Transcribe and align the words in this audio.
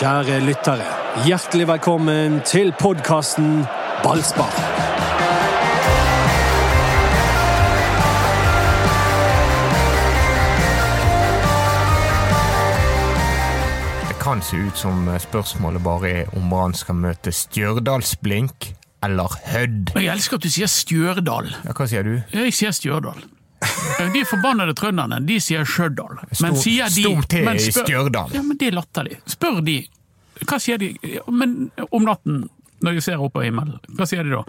Kjære 0.00 0.38
lyttere, 0.40 0.84
hjertelig 1.26 1.66
velkommen 1.68 2.38
til 2.48 2.70
podkasten 2.80 3.66
Ballspar. 4.00 4.54
Det 14.08 14.16
kan 14.22 14.40
se 14.40 14.56
ut 14.56 14.80
som 14.80 15.04
spørsmålet 15.20 15.84
bare 15.84 16.14
er 16.22 16.32
om 16.32 16.48
Brann 16.48 16.72
skal 16.72 16.96
møte 16.96 17.28
Stjørdalsblink 17.28 18.70
eller 19.04 19.36
Hødd. 19.52 19.92
Jeg 20.00 20.14
elsker 20.14 20.40
at 20.40 20.48
du 20.48 20.48
sier 20.56 20.72
Stjørdal. 20.78 21.52
Ja, 21.68 21.76
hva 21.76 21.90
sier 21.92 22.08
du? 22.08 22.16
Jeg 22.32 22.56
sier 22.56 22.72
Stjørdal. 22.72 23.20
De 24.14 24.24
forbannede 24.24 24.74
trønderne 24.78 25.18
de 25.26 25.36
sier 25.42 25.64
Stjørdal. 25.68 26.20
Men 26.40 26.56
sier 26.56 26.88
de 26.88 27.04
men 27.44 27.58
spør- 27.58 28.34
Ja, 28.34 28.42
men 28.42 28.56
Det 28.56 28.68
er 28.68 28.76
latterlig. 28.78 29.18
Spør 29.28 29.60
de. 29.64 29.76
Hva 30.46 30.58
sier 30.58 30.78
de 30.78 30.96
Men 31.30 31.70
om 31.92 32.02
natten, 32.08 32.48
når 32.82 32.94
de 32.96 33.00
ser 33.04 33.20
opp 33.20 33.34
på 33.34 33.42
himmelen, 33.44 33.78
hva 33.96 34.06
sier 34.08 34.24
de 34.24 34.30
da? 34.30 34.44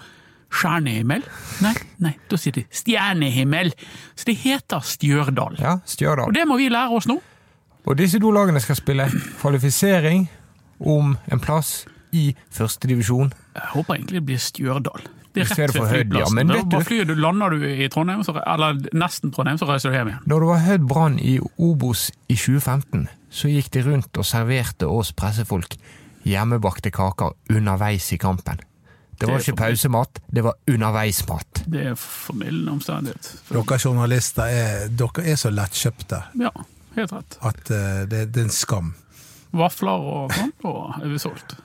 Stjernehimmel? 0.52 1.24
Nei, 1.64 1.74
nei, 2.04 2.16
da 2.30 2.38
sier 2.38 2.52
de 2.54 2.66
stjernehimmel. 2.76 3.72
Så 4.16 4.26
det 4.26 4.38
heter 4.44 4.80
Stjørdal. 4.84 5.56
Ja, 5.60 5.78
Og 6.28 6.34
det 6.34 6.46
må 6.48 6.58
vi 6.58 6.70
lære 6.70 6.92
oss 6.92 7.08
nå. 7.08 7.22
Og 7.88 7.98
disse 7.98 8.20
to 8.20 8.32
lagene 8.32 8.60
skal 8.62 8.76
spille 8.76 9.08
kvalifisering 9.42 10.28
om 10.80 11.18
en 11.32 11.40
plass 11.40 11.86
i 12.14 12.36
førstedivisjon. 12.52 13.32
Jeg 13.56 13.70
håper 13.74 13.96
egentlig 13.96 14.20
det 14.20 14.26
blir 14.28 14.38
Stjørdal. 14.44 15.08
Det 15.34 15.46
er 15.46 15.56
rett 15.56 15.76
ved 15.76 15.88
flyplassen. 15.88 16.20
Ja, 16.20 16.30
men 16.36 16.48
Da 16.48 16.54
vet 16.58 16.70
du- 16.70 16.76
bare 16.76 16.84
flyr 16.88 17.06
du, 17.08 17.14
lander 17.16 17.50
du 17.50 17.64
i 17.66 17.88
Trondheim, 17.88 18.24
så, 18.24 18.36
eller 18.46 18.74
nesten 18.94 19.32
Trondheim, 19.32 19.58
så 19.58 19.68
reiser 19.70 19.90
du 19.92 19.96
hjem 19.96 20.08
igjen. 20.12 20.26
Da 20.28 20.40
det 20.40 20.48
var 20.50 20.60
høyt 20.66 20.88
Brann 20.88 21.20
i 21.20 21.40
Obos 21.58 22.12
i 22.28 22.36
2015, 22.36 23.08
så 23.32 23.48
gikk 23.48 23.70
de 23.72 23.82
rundt 23.88 24.18
og 24.18 24.26
serverte 24.28 24.90
oss 24.92 25.14
pressefolk 25.16 25.78
hjemmebakte 26.28 26.92
kaker 26.92 27.32
underveis 27.50 28.12
i 28.14 28.18
kampen. 28.18 28.60
Det 29.22 29.30
var 29.30 29.40
ikke 29.40 29.56
pausemat, 29.56 30.20
det 30.34 30.44
var 30.44 30.56
underveismat. 30.68 31.64
Det 31.70 31.86
er 31.92 31.96
formildende 31.96 32.72
omstendighet. 32.72 33.28
Dere 33.52 33.78
journalister 33.78 34.44
er, 34.50 34.88
dere 34.90 35.26
er 35.30 35.36
så 35.38 35.52
lettkjøpte 35.54 36.24
Ja, 36.42 36.50
helt 36.96 37.14
rett. 37.14 37.38
at 37.42 37.70
uh, 37.72 38.02
det, 38.10 38.34
det 38.34 38.42
er 38.42 38.48
en 38.50 38.50
skam. 38.50 38.94
Vafler 39.54 40.08
og 40.16 40.34
sånt 40.34 40.66
og 40.66 40.96
er 41.04 41.08
vi 41.12 41.20
solgt. 41.22 41.56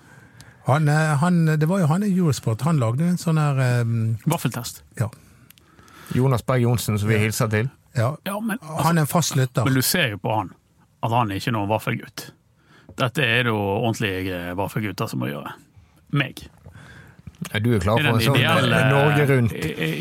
Han, 0.67 0.89
eh, 0.91 1.14
han, 1.22 1.45
det 1.59 1.69
var 1.70 1.81
jo 1.83 1.86
han 1.91 2.03
i 2.03 2.11
Eurosport, 2.11 2.64
han 2.67 2.81
lagde 2.83 3.06
en 3.06 3.19
sånn 3.20 3.39
her 3.39 3.83
um... 3.83 4.17
Vaffeltest. 4.27 4.83
ja, 4.98 5.11
Jonas 6.14 6.42
Berg 6.47 6.62
Johnsen, 6.62 6.98
som 6.98 7.11
vi 7.11 7.19
hilser 7.19 7.50
til. 7.50 7.70
ja. 7.95 8.17
Ja, 8.27 8.41
men, 8.41 8.58
Han 8.62 8.98
er 8.98 9.06
en 9.06 9.11
fast 9.11 9.36
lytter. 9.36 9.64
men 9.64 9.75
du 9.75 9.83
ser 9.83 10.12
jo 10.14 10.19
på 10.23 10.34
han 10.34 10.53
at 11.06 11.12
han 11.12 11.31
er 11.31 11.41
ikke 11.41 11.55
noen 11.55 11.70
vaffelgutt. 11.70 12.31
Dette 12.97 13.23
er 13.23 13.47
det 13.47 13.53
jo 13.53 13.58
ordentlige 13.61 14.55
vaffelgutter 14.58 15.11
som 15.11 15.20
må 15.23 15.28
gjøre. 15.31 15.53
Meg. 16.17 16.47
Er 17.53 17.61
Du 17.61 17.75
er 17.77 17.83
klar 17.83 18.01
for 18.01 18.08
en 18.14 18.23
sånn 18.25 18.39
ideelle, 18.39 18.78
eh, 18.80 18.92
Norge 18.95 19.27
Rundt. 19.28 19.53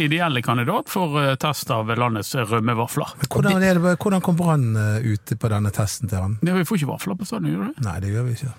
ideelle 0.05 0.41
kandidat 0.41 0.89
for 0.89 1.17
eh, 1.19 1.33
test 1.35 1.71
av 1.75 1.91
landets 1.99 2.31
rømmevafler. 2.35 3.11
Hvordan, 3.27 3.59
er 3.61 3.75
det, 3.75 3.97
hvordan 3.99 4.23
kom 4.23 4.37
Brann 4.39 4.69
eh, 4.79 5.09
ut 5.11 5.35
på 5.39 5.51
denne 5.51 5.73
testen 5.75 6.09
til 6.09 6.21
han? 6.21 6.37
Ja, 6.47 6.55
vi 6.55 6.63
får 6.63 6.79
ikke 6.79 6.93
vafler 6.93 7.19
på 7.19 7.27
stadion, 7.27 7.51
gjør 7.51 7.65
vi 7.65 7.73
det? 7.73 7.85
Nei, 7.89 7.97
det 8.05 8.13
gjør 8.15 8.29
vi 8.29 8.37
ikke. 8.39 8.53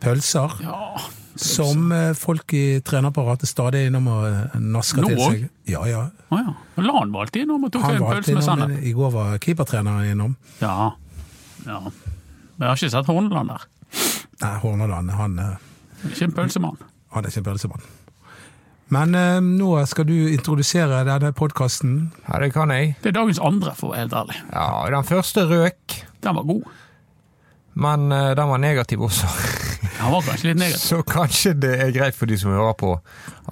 Pølser, 0.00 0.52
Ja. 0.62 0.98
som 1.36 1.90
eh, 1.92 2.12
folk 2.16 2.52
i 2.56 2.80
trenerapparatet 2.84 3.48
stadig 3.48 3.82
er 3.84 3.90
innom 3.90 4.06
og 4.12 4.26
eh, 4.28 4.56
nasker 4.60 5.02
Nå 5.04 5.08
til 5.12 5.20
seg. 5.22 5.46
Ja, 5.68 5.82
ja. 5.88 6.04
Å 6.32 6.38
ja. 6.40 6.54
Lan 6.84 7.12
var 7.12 7.26
alltid 7.26 7.44
innom 7.46 7.64
og 7.68 7.72
tok 7.74 7.82
Han 7.88 7.96
en 7.98 8.06
pølse 8.08 8.34
med 8.36 8.44
sennep. 8.46 8.78
i 8.82 8.92
går 8.96 9.10
var 9.14 9.38
keepertreneren 9.42 10.12
innom. 10.14 10.36
Ja. 10.60 10.92
ja. 11.66 11.80
Men 11.82 12.64
jeg 12.64 12.68
har 12.70 12.76
ikke 12.80 12.90
sett 12.94 13.10
Horneland 13.12 13.52
der. 13.52 13.66
Nei, 14.42 14.54
Horneland, 14.62 15.10
han, 15.16 15.38
eh, 15.38 16.10
Ikke 16.10 16.24
en 16.28 16.32
pølsemann. 16.36 16.76
han 17.12 17.24
er 17.24 17.28
ikke 17.32 17.42
en 17.44 17.48
pølsemann. 17.50 17.86
Men 18.88 19.14
eh, 19.18 19.40
nå 19.42 19.70
skal 19.90 20.06
du 20.06 20.14
introdusere 20.30 21.00
denne 21.08 21.32
podkasten. 21.34 22.12
Ja, 22.28 22.38
det 22.38 22.52
kan 22.54 22.70
jeg. 22.70 22.94
Det 23.02 23.10
er 23.10 23.16
dagens 23.20 23.40
andre, 23.42 23.72
for 23.74 23.88
å 23.90 23.94
være 23.96 24.04
helt 24.04 24.12
ærlig. 24.20 24.36
Ja, 24.52 24.66
Den 24.94 25.08
første 25.08 25.46
røk, 25.50 25.96
Den 26.22 26.36
var 26.38 26.44
god. 26.46 26.68
men 27.74 28.12
eh, 28.12 28.34
den 28.38 28.48
var 28.48 28.58
negativ 28.62 29.02
også. 29.08 29.26
Han 30.06 30.14
var 30.14 30.24
kanskje 30.30 30.48
litt 30.52 30.60
negativ. 30.62 30.82
Så 30.86 31.00
kanskje 31.06 31.52
det 31.66 31.72
er 31.82 31.92
greit 31.94 32.16
for 32.16 32.30
de 32.30 32.38
som 32.40 32.52
hører 32.54 32.76
på, 32.78 32.92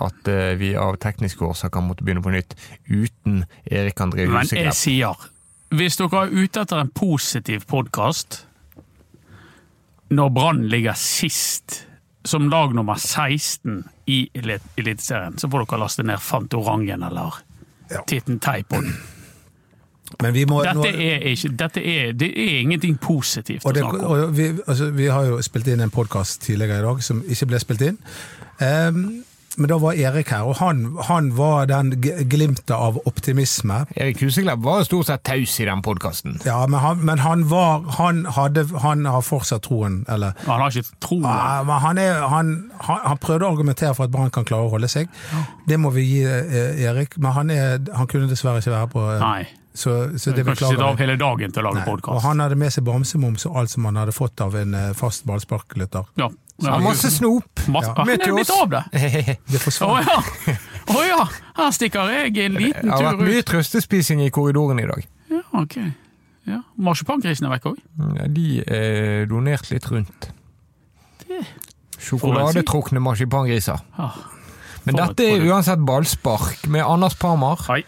at 0.06 0.31
eh, 0.31 0.54
vi 0.60 0.72
av 0.78 0.97
tekniske 1.03 1.42
årsaker 1.47 1.82
måtte 1.84 2.06
begynne 2.06 2.22
på 2.25 2.32
nytt 2.34 2.54
uten 2.88 3.42
Erik 3.66 4.00
André 4.04 4.28
Men 4.31 4.47
jeg 4.54 4.75
sier, 4.78 5.25
hvis 5.75 5.98
dere 5.98 6.25
er 6.28 6.34
ute 6.44 6.62
etter 6.62 6.78
en 6.84 6.93
positiv 6.94 7.64
podkast 7.70 8.44
når 10.14 10.31
Brann 10.37 10.62
ligger 10.70 10.94
sist 10.98 11.81
som 12.25 12.47
lag 12.53 12.75
nummer 12.76 12.94
16 13.00 13.82
i 14.09 14.20
Elit- 14.38 14.69
Eliteserien, 14.81 15.34
så 15.41 15.48
får 15.50 15.64
dere 15.66 15.81
laste 15.82 16.04
ned 16.06 16.22
Fantorangen 16.22 17.03
eller 17.03 17.41
Ja. 17.91 18.00
Titten 18.09 18.38
Teipod. 18.41 18.87
Men 20.22 20.34
vi 20.34 20.44
må, 20.47 20.62
Dette 20.62 20.76
nå- 20.78 20.84
er 20.86 21.26
ikke 21.32 21.52
Dette 21.56 21.80
er, 21.84 22.12
det 22.12 22.30
er 22.30 22.60
ingenting 22.62 22.97
positivt 23.02 23.64
å 23.66 23.72
snakke 23.75 24.00
om. 24.04 24.10
og 24.28 24.34
vi, 24.36 24.50
altså, 24.66 24.91
vi 24.94 25.06
har 25.10 25.25
jo 25.30 25.41
spilt 25.42 25.69
inn 25.69 25.80
en 25.80 25.91
podkast 25.91 26.42
tidligere 26.47 26.78
i 26.82 26.88
dag 26.88 27.02
som 27.02 27.22
ikke 27.26 27.47
ble 27.52 27.58
spilt 27.62 27.82
inn. 27.91 27.98
Um, 28.60 29.25
men 29.56 29.69
da 29.70 29.76
var 29.78 29.94
Erik 29.94 30.32
her, 30.34 30.42
og 30.50 30.56
han, 30.58 30.97
han 31.06 31.28
var 31.38 31.69
den 31.70 31.92
glimtet 32.02 32.72
av 32.75 32.97
optimisme. 33.06 33.84
Erik 33.94 34.19
Huseklepp 34.25 34.58
var 34.64 34.82
stort 34.82 35.06
sett 35.06 35.22
taus 35.22 35.54
i 35.62 35.66
den 35.69 35.78
podkasten. 35.86 36.41
Ja, 36.42 36.56
men 36.66 36.81
han, 36.82 36.98
men 37.06 37.22
han 37.22 37.44
var 37.52 37.84
Han 38.00 38.25
hadde 38.34 38.64
Han 38.82 39.04
har 39.06 39.22
fortsatt 39.22 39.62
troen, 39.69 40.00
eller 40.10 40.34
Han 40.48 40.58
har 40.64 40.75
ikke 40.75 40.98
troen? 41.06 41.22
Ja, 41.31 41.62
men 41.62 41.78
han, 41.86 41.98
er, 42.02 42.19
han, 42.34 42.50
han, 42.82 42.98
han 43.06 43.19
prøvde 43.22 43.46
å 43.46 43.52
argumentere 43.54 43.94
for 43.94 44.08
at 44.08 44.10
Brann 44.10 44.34
kan 44.34 44.44
klare 44.48 44.66
å 44.66 44.72
holde 44.75 44.91
seg. 44.91 45.06
Det 45.70 45.78
må 45.78 45.94
vi 45.94 46.02
gi 46.02 46.25
eh, 46.26 46.82
Erik, 46.91 47.14
men 47.22 47.32
han, 47.38 47.50
er, 47.54 47.78
han 47.94 48.10
kunne 48.10 48.26
dessverre 48.26 48.58
ikke 48.58 48.75
være 48.75 48.91
på. 48.91 49.06
eh, 49.14 49.22
Nei. 49.22 49.44
Så, 49.75 50.19
så 50.19 50.31
det 50.31 50.45
ikke 50.45 50.53
beklager 50.53 50.79
jeg. 50.79 50.99
hele 51.01 51.17
dagen 51.19 51.53
til 51.53 51.65
å 51.65 51.73
lage. 51.73 51.83
Og 51.83 51.97
podkast. 51.97 52.23
han 52.29 52.43
hadde 52.45 52.59
med 52.59 52.71
seg 52.71 52.85
bamsemums 52.87 53.47
og 53.49 53.57
alt 53.59 53.73
som 53.73 53.89
han 53.89 53.99
hadde 53.99 54.15
fått 54.15 54.41
av 54.45 54.55
en 54.61 54.75
eh, 54.79 54.93
fast 54.95 55.27
ballsparklytter. 55.27 56.07
Ja. 56.21 56.31
Ja, 56.62 56.77
masse 56.79 57.11
snop! 57.11 57.65
Mas 57.67 57.89
Ja. 57.89 58.05
Er 58.05 58.21
til 58.23 58.37
blitt 58.37 58.51
oss. 58.51 58.61
av 58.62 58.71
det! 58.71 58.83
Det 59.51 59.59
Å 59.83 59.89
oh, 59.89 59.99
ja! 59.99 60.55
Oh, 60.95 61.01
ja! 61.03 61.25
Her 61.57 61.73
stikker 61.75 62.12
jeg 62.12 62.37
en 62.45 62.55
liten 62.61 62.79
tur 62.79 62.79
ut. 62.79 62.85
Det 62.85 62.95
har 62.95 63.09
vært 63.09 63.27
mye 63.27 63.43
trøstespising 63.49 64.23
i 64.23 64.31
korridoren 64.31 64.79
i 64.79 64.87
dag. 64.87 65.03
Ja, 65.33 65.43
ok. 65.59 65.77
Ja. 66.47 66.61
Marsipangrisene 66.79 67.51
er 67.51 67.56
vekk 67.56 67.67
òg. 67.73 67.83
Ja, 68.21 68.29
de 68.31 68.47
er 68.62 69.27
donert 69.27 69.71
litt 69.73 69.91
rundt. 69.91 70.31
Det 71.25 71.43
Sjokoladetrukne 72.05 73.01
marsipangriser. 73.03 73.81
Ah, 73.97 74.17
Men 74.85 74.99
dette 74.99 75.25
er 75.25 75.45
uansett 75.49 75.81
ballspark 75.89 76.67
med 76.69 76.85
Anders 76.85 77.17
Parmar, 77.17 77.62
Hei. 77.71 77.81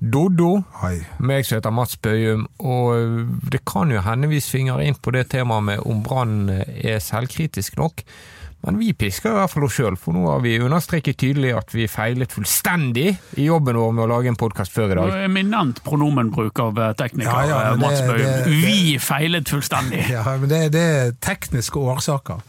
Doddo, 0.00 0.62
Hei. 0.80 0.94
meg 1.20 1.44
som 1.44 1.58
heter 1.58 1.74
Mats 1.76 1.96
Bøyum, 2.00 2.46
og 2.64 3.50
det 3.52 3.60
kan 3.68 3.90
jo 3.92 4.00
hende 4.00 4.30
vi 4.30 4.38
svinger 4.40 4.80
inn 4.80 4.96
på 4.96 5.12
det 5.12 5.26
temaet 5.34 5.66
med 5.66 5.82
om 5.84 6.00
Brann 6.06 6.48
er 6.50 7.02
selvkritisk 7.04 7.76
nok. 7.76 8.00
Men 8.64 8.76
vi 8.76 8.90
pisker 8.92 9.30
i 9.32 9.36
hvert 9.38 9.52
fall 9.54 9.64
oss 9.64 9.76
sjøl, 9.78 9.94
for 10.00 10.12
nå 10.16 10.26
har 10.28 10.40
vi 10.44 10.58
understreket 10.60 11.16
tydelig 11.20 11.54
at 11.56 11.70
vi 11.72 11.86
feilet 11.88 12.32
fullstendig 12.32 13.06
i 13.40 13.46
jobben 13.46 13.76
vår 13.80 13.94
med 13.96 14.04
å 14.04 14.08
lage 14.10 14.28
en 14.32 14.36
podkast 14.40 14.72
før 14.76 14.92
i 14.92 14.98
dag. 14.98 15.14
Eminent 15.24 15.80
pronomenbruk 15.84 16.60
av 16.60 16.74
teknikere, 16.76 16.98
tekniker 17.00 17.30
Ja, 17.30 17.46
ja, 17.48 17.60
eh, 17.70 17.78
Mats 17.80 18.00
det- 18.00 18.44
Vi 18.52 18.98
feilet 19.00 19.48
fullstendig. 19.48 20.04
Ja, 20.16 20.24
men 20.36 20.48
det, 20.52 20.72
det 20.76 20.80
er 20.98 21.12
tekniske 21.24 21.76
årsaker. 21.80 22.40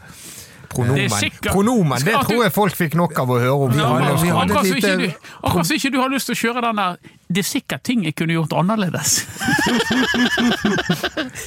Pronomen, 0.72 0.96
Det 1.08 1.10
sikkert- 1.12 1.52
Pronomen, 1.52 2.00
det 2.04 2.14
tror 2.24 2.42
jeg 2.44 2.52
folk 2.52 2.76
fikk 2.76 2.94
nok 2.96 3.18
av 3.18 3.28
å 3.28 3.40
høre 3.40 3.56
om. 3.66 3.72
Vi 3.72 3.80
Ja, 3.80 3.92
men 3.98 4.16
vi 4.22 4.28
hadde 4.28 4.52
Akkurat 4.52 4.66
så 4.66 4.76
ikke, 4.76 4.96
du- 4.96 5.74
ikke 5.76 5.92
du 5.92 5.98
har 6.00 6.08
lyst 6.08 6.26
til 6.26 6.34
å 6.34 6.40
kjøre 6.44 6.62
den 6.64 6.76
der 6.76 6.96
Det 7.32 7.42
er 7.44 7.48
sikkert 7.48 7.82
ting 7.88 8.04
jeg 8.04 8.14
kunne 8.18 8.34
gjort 8.36 8.52
annerledes. 8.60 9.22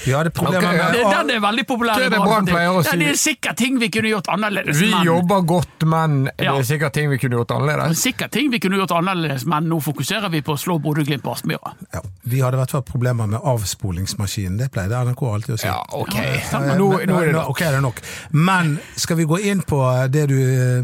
ja, 0.09 0.23
det 0.23 0.31
problemer 0.33 0.57
Ok, 0.65 0.77
ja. 0.77 0.89
Det, 0.91 1.01
med 1.03 1.15
den 1.17 1.29
er 1.35 1.41
veldig 1.43 1.65
populær. 1.67 1.99
Det 1.99 2.05
er 2.07 2.13
det 2.15 2.19
Ja, 2.55 2.81
si. 2.83 2.97
det 3.01 3.09
er 3.09 3.19
sikkert 3.19 3.57
ting 3.57 3.79
vi 3.79 3.89
kunne 3.93 4.09
gjort 4.11 4.29
annerledes. 4.33 4.79
Vi 4.81 4.89
men- 4.91 5.05
jobber 5.05 5.41
godt, 5.45 5.85
men 5.85 6.23
det 6.37 6.47
er 6.47 6.63
sikkert 6.63 6.93
ting 6.93 7.09
vi 7.09 7.17
kunne 7.17 7.37
gjort 7.37 7.51
er 7.51 7.55
annerledes. 7.59 8.01
sikkert 8.01 8.31
ting 8.31 8.51
vi 8.51 8.59
kunne 8.59 8.77
gjort 8.81 8.91
annerledes, 8.91 9.45
men 9.45 9.63
nå 9.69 9.79
fokuserer 9.81 10.29
vi 10.31 10.41
på 10.41 10.53
å 10.53 10.57
slå 10.57 10.79
Bodø-Glimt 10.81 11.23
på 11.23 11.31
Aspmyra. 11.35 11.73
ja, 11.93 12.01
Vi 12.25 12.39
hadde 12.41 12.55
i 12.57 12.59
hvert 12.63 12.71
fall 12.71 12.81
problemer 12.83 13.27
med 13.27 13.39
avspolingsmaskinen. 13.43 14.57
Det 14.57 14.71
pleide 14.71 14.95
NRK 15.05 15.21
alltid 15.33 15.55
å 15.55 15.59
si. 15.59 15.67
Ja, 15.67 15.85
ok. 15.91 16.15
Ja, 16.15 16.59
Nå, 16.75 16.89
nå 17.05 17.21
er 17.21 17.25
det 17.25 17.33
nok. 17.33 17.49
Okay, 17.49 17.67
det 17.69 17.77
er 17.77 17.81
nok. 17.81 18.01
Men 18.31 18.79
skal 18.95 19.17
vi 19.17 19.25
gå 19.25 19.39
inn 19.39 19.61
på 19.61 19.81
det 20.11 20.27
du 20.29 20.35
eh, 20.39 20.83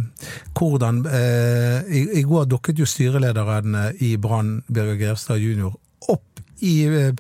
Hvordan 0.54 1.06
eh, 1.08 1.82
i, 1.90 2.20
I 2.20 2.24
går 2.28 2.46
dukket 2.46 2.78
jo 2.78 2.86
styrelederen 2.86 3.76
eh, 3.76 3.92
i 4.06 4.18
Brann, 4.18 4.62
Birger 4.70 4.91
Grevstad 5.00 5.42
jr., 5.42 5.72
opp 6.10 6.42
i, 6.62 6.86
eh, 6.86 7.14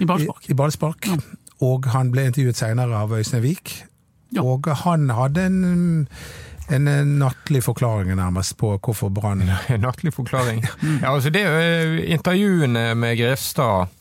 I 0.00 0.08
ballspark. 0.08 1.06
i, 1.06 1.16
i. 1.16 1.36
Og 1.66 1.86
han 1.92 2.10
ble 2.12 2.26
intervjuet 2.28 2.58
senere 2.58 2.98
av 2.98 3.14
Øystein 3.16 3.44
Wiik. 3.44 3.72
Ja. 4.34 4.42
Og 4.44 4.66
han 4.82 5.08
hadde 5.14 5.46
en, 5.48 6.08
en 6.68 6.90
nattlig 7.20 7.62
forklaring 7.64 8.10
nærmest 8.18 8.56
på 8.60 8.74
hvorfor 8.76 9.12
Brann 9.14 9.44
En 9.46 9.80
nattlig 9.80 10.12
forklaring. 10.16 10.64
Ja, 11.02 11.14
altså 11.14 11.30
det 11.30 11.44
eh, 11.46 12.12
Intervjuene 12.12 12.94
med 12.94 13.16
Grevstad, 13.20 13.92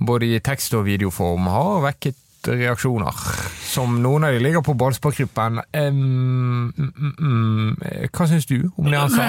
både 0.00 0.34
i 0.34 0.40
tekst- 0.40 0.74
og 0.74 0.86
videoform, 0.86 1.50
har 1.52 1.82
vekket 1.90 2.23
reaksjoner. 2.48 3.24
Som 3.64 3.98
noen 4.02 4.26
av 4.28 4.34
de 4.34 4.42
ligger 4.42 4.62
på 4.64 4.74
ballsparkgruppen. 4.78 5.62
Um, 5.72 6.72
mm, 6.76 7.14
mm, 7.18 8.10
hva 8.12 8.28
syns 8.30 8.46
du 8.50 8.70
om 8.76 8.90
det 8.90 9.00
han 9.00 9.12
sa? 9.14 9.26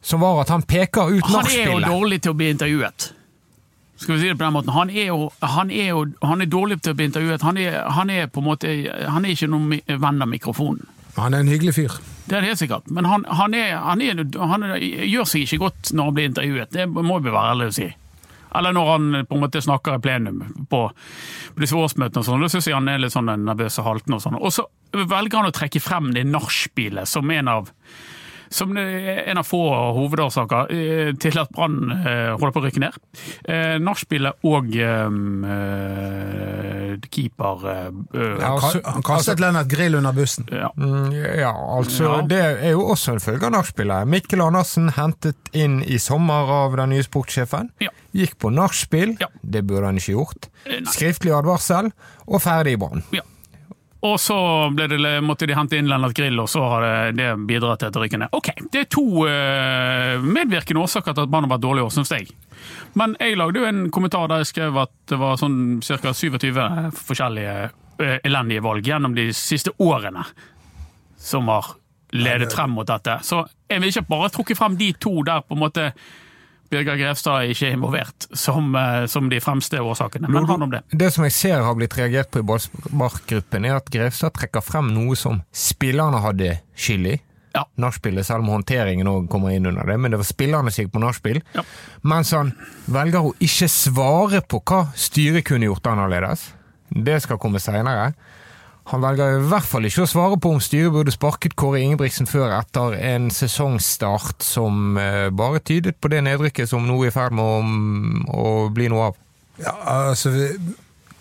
Som 0.00 0.24
var 0.24 0.42
at 0.42 0.52
han 0.54 0.62
peker 0.62 1.12
ut 1.14 1.26
Han 1.28 1.46
er 1.46 1.72
jo 1.72 1.78
dårlig 1.84 2.22
til 2.24 2.34
å 2.34 2.38
bli 2.38 2.50
intervjuet. 2.54 3.12
Skal 3.98 4.14
vi 4.14 4.20
si 4.20 4.28
det 4.28 4.36
på 4.38 4.44
den 4.44 4.54
måten? 4.54 4.70
Han 4.70 4.90
er 4.90 5.08
jo, 5.10 5.32
han 5.42 5.72
er 5.74 5.88
jo 5.90 6.04
han 6.22 6.42
er 6.42 6.46
dårlig 6.46 6.80
til 6.82 6.94
å 6.94 6.98
bli 6.98 7.08
intervjuet. 7.10 7.42
Han 7.42 7.58
er, 7.58 7.80
han 7.96 8.10
er 8.14 8.30
på 8.30 8.42
en 8.42 8.46
måte 8.46 8.70
Han 9.10 9.26
er 9.26 9.34
ikke 9.34 9.50
noen 9.50 9.74
venn 9.88 10.22
av 10.22 10.30
mikrofonen. 10.30 10.86
Han 11.18 11.34
er 11.34 11.42
en 11.42 11.50
hyggelig 11.50 11.74
fyr. 11.74 11.96
Det 12.28 12.36
er 12.36 12.44
det 12.44 12.52
helt 12.52 12.60
sikkert. 12.60 12.90
Men 12.94 13.08
han, 13.08 13.24
han, 13.26 13.54
er, 13.54 13.72
han, 13.82 14.02
er, 14.04 14.20
han 14.38 14.66
er, 14.68 14.76
gjør 14.78 15.26
seg 15.26 15.46
ikke 15.46 15.64
godt 15.64 15.90
når 15.96 16.10
han 16.10 16.14
blir 16.14 16.28
intervjuet. 16.30 16.70
Det 16.76 16.86
må 16.92 17.18
vi 17.18 17.32
være 17.32 17.54
ærlige 17.54 17.72
å 17.72 17.76
si. 17.78 17.88
Eller 18.56 18.74
når 18.76 18.92
han 18.92 19.08
på 19.28 19.36
en 19.36 19.42
måte 19.42 19.62
snakker 19.64 19.98
i 19.98 20.02
plenum 20.04 20.42
på, 20.70 20.82
på 21.54 21.64
disse 21.64 21.76
årsmøtene 21.76 22.22
og 22.22 22.28
sånn. 22.28 22.44
Da 22.44 22.52
syns 22.52 22.68
jeg 22.70 22.76
han 22.78 22.88
er 22.88 23.02
litt 23.02 23.14
sånn 23.14 23.32
nervøs 23.44 23.80
og 23.82 23.88
haltende 23.90 24.18
og 24.18 24.24
sånn. 24.24 24.38
Og 24.40 24.54
så 24.54 24.66
velger 24.96 25.40
han 25.40 25.50
å 25.50 25.56
trekke 25.56 25.82
frem 25.82 26.12
det 26.16 26.24
nachspielet 26.28 27.10
som 27.10 27.30
en 27.34 27.52
av 27.52 27.72
som 28.50 28.76
en 28.76 29.38
av 29.38 29.44
få 29.46 29.60
hovedårsaker 29.96 30.72
eh, 30.72 31.12
til 31.20 31.38
at 31.38 31.50
Brann 31.54 31.90
eh, 31.98 32.32
holder 32.36 32.52
på 32.54 32.60
å 32.62 32.64
rykke 32.66 32.80
ned. 32.84 32.96
Eh, 33.44 33.76
Nachspielet 33.82 34.34
og 34.48 34.70
eh, 35.78 36.96
keeper 37.12 37.66
eh, 37.72 37.90
Ja, 38.40 38.52
altså- 38.54 38.80
Han 38.84 39.02
kastet 39.02 39.40
Lennart 39.40 39.68
Grill 39.68 39.94
under 39.94 40.12
bussen. 40.12 40.48
ja. 40.52 40.70
Mm, 40.76 41.12
Ja, 41.38 41.52
altså 41.78 42.02
Ja. 42.04 42.22
det 42.22 42.40
er 42.64 42.70
jo 42.70 42.80
også 42.88 43.12
en 43.12 43.20
følge 43.20 43.44
av 43.46 43.52
nachspielet. 43.52 44.06
Mikkel 44.08 44.40
Andersen 44.40 44.88
hentet 44.90 45.36
inn 45.52 45.82
i 45.82 45.98
sommer 45.98 46.48
av 46.50 46.76
den 46.76 46.90
nye 46.90 47.02
sportssjefen. 47.02 47.70
Gikk 48.14 48.38
på 48.38 48.50
nachspiel, 48.50 49.16
det 49.42 49.66
burde 49.66 49.84
han 49.86 49.96
ikke 49.96 50.14
gjort. 50.16 50.48
Nei. 50.66 50.80
Skriftlig 50.84 51.32
advarsel, 51.32 51.92
og 52.26 52.40
ferdig 52.42 52.72
i 52.72 52.76
Brann. 52.76 53.02
Ja. 53.12 53.22
Og 54.00 54.20
så 54.20 54.36
det, 54.78 54.88
måtte 55.26 55.46
de 55.46 55.56
hente 55.58 55.78
inn 55.78 55.88
Lennart 55.90 56.14
Grill, 56.14 56.38
og 56.38 56.46
så 56.50 56.62
har 56.70 56.84
det, 56.84 57.16
det 57.18 57.32
bidratt 57.48 57.80
til 57.82 57.90
at 57.90 57.96
det 57.96 58.02
rykker 58.04 58.20
ned. 58.22 58.36
Ok, 58.36 58.52
Det 58.70 58.84
er 58.84 58.90
to 58.94 59.06
uh, 59.26 60.22
medvirkende 60.22 60.84
årsaker 60.84 61.16
til 61.16 61.26
at 61.26 61.32
Brann 61.32 61.48
har 61.48 61.56
vært 61.56 61.64
dårlig 61.64 61.82
i 61.82 61.86
år, 61.88 61.94
syns 61.96 62.14
jeg. 62.14 62.28
Men 62.98 63.16
jeg 63.18 63.38
lagde 63.40 63.58
jo 63.58 63.66
en 63.66 63.82
kommentar 63.94 64.30
der 64.30 64.44
jeg 64.44 64.52
skrev 64.52 64.78
at 64.84 64.94
det 65.10 65.18
var 65.18 65.40
sånn 65.40 65.58
ca. 65.82 66.14
27 66.14 66.62
forskjellige 67.08 67.56
uh, 67.72 68.16
elendige 68.22 68.62
valg 68.68 68.86
gjennom 68.86 69.18
de 69.18 69.32
siste 69.34 69.74
årene 69.82 70.22
som 71.18 71.50
har 71.50 71.74
ledet 72.14 72.54
frem 72.54 72.70
mot 72.78 72.86
dette. 72.86 73.18
Så 73.26 73.42
jeg 73.68 73.82
vil 73.82 73.90
ikke 73.90 74.08
bare 74.14 74.30
trukke 74.32 74.56
frem 74.56 74.78
de 74.78 74.92
to 75.02 75.16
der 75.26 75.42
på 75.42 75.58
en 75.58 75.64
måte 75.66 75.90
Birger 76.68 76.98
Grevstad 77.00 77.48
ikke 77.48 77.70
er 77.70 77.76
involvert, 77.76 78.26
som, 78.36 78.74
eh, 78.76 79.06
som 79.06 79.28
de 79.30 79.40
fremste 79.40 79.80
årsakene. 79.80 80.28
Men 80.28 80.46
han 80.46 80.62
om 80.62 80.70
det. 80.70 80.82
Det 80.90 81.12
som 81.14 81.24
jeg 81.24 81.32
ser 81.32 81.62
har 81.64 81.74
blitt 81.78 81.96
reagert 81.96 82.30
på 82.30 82.42
i 82.42 82.46
ballsparkgruppen, 82.48 83.64
er 83.64 83.78
at 83.78 83.88
Grevstad 83.92 84.36
trekker 84.36 84.64
frem 84.64 84.92
noe 84.92 85.16
som 85.16 85.42
spillerne 85.52 86.20
hadde 86.20 86.58
skyld 86.76 87.06
i. 87.14 87.16
Ja. 87.56 87.64
Nachspielet, 87.80 88.26
selv 88.26 88.44
om 88.44 88.52
håndteringen 88.52 89.08
òg 89.08 89.28
kommer 89.32 89.54
inn 89.56 89.66
under 89.66 89.88
det, 89.88 89.96
men 89.98 90.12
det 90.12 90.20
var 90.20 90.28
spillerne 90.28 90.70
som 90.70 90.84
gikk 90.84 90.92
på 90.92 91.02
nachspiel. 91.02 91.40
Ja. 91.56 91.64
Mens 92.02 92.34
han 92.36 92.52
velger 92.86 93.24
å 93.24 93.34
ikke 93.40 93.70
svare 93.72 94.42
på 94.44 94.60
hva 94.68 94.84
styret 94.94 95.48
kunne 95.48 95.70
gjort 95.70 95.88
annerledes. 95.88 96.50
Det 96.88 97.16
skal 97.24 97.40
komme 97.40 97.60
seinere. 97.62 98.12
Han 98.88 99.02
velger 99.04 99.34
i 99.36 99.40
hvert 99.50 99.66
fall 99.68 99.84
ikke 99.84 100.06
å 100.06 100.08
svare 100.08 100.38
på 100.40 100.50
om 100.54 100.60
styret 100.64 100.92
burde 100.94 101.12
sparket 101.12 101.52
Kåre 101.60 101.80
Ingebrigtsen 101.84 102.28
før 102.30 102.54
etter 102.56 102.94
en 103.10 103.26
sesongstart 103.34 104.40
som 104.46 104.96
eh, 104.96 105.28
bare 105.36 105.60
tydet 105.60 105.98
på 106.00 106.08
det 106.08 106.22
nedrykket 106.24 106.70
som 106.70 106.86
nå 106.88 106.96
er 107.04 107.10
i 107.10 107.12
ferd 107.12 107.36
med 107.36 107.44
å, 107.44 107.58
å 108.32 108.68
bli 108.72 108.88
noe 108.88 109.10
av. 109.10 109.18
Ja, 109.60 109.74
altså, 110.08 110.32
vi, 110.32 110.46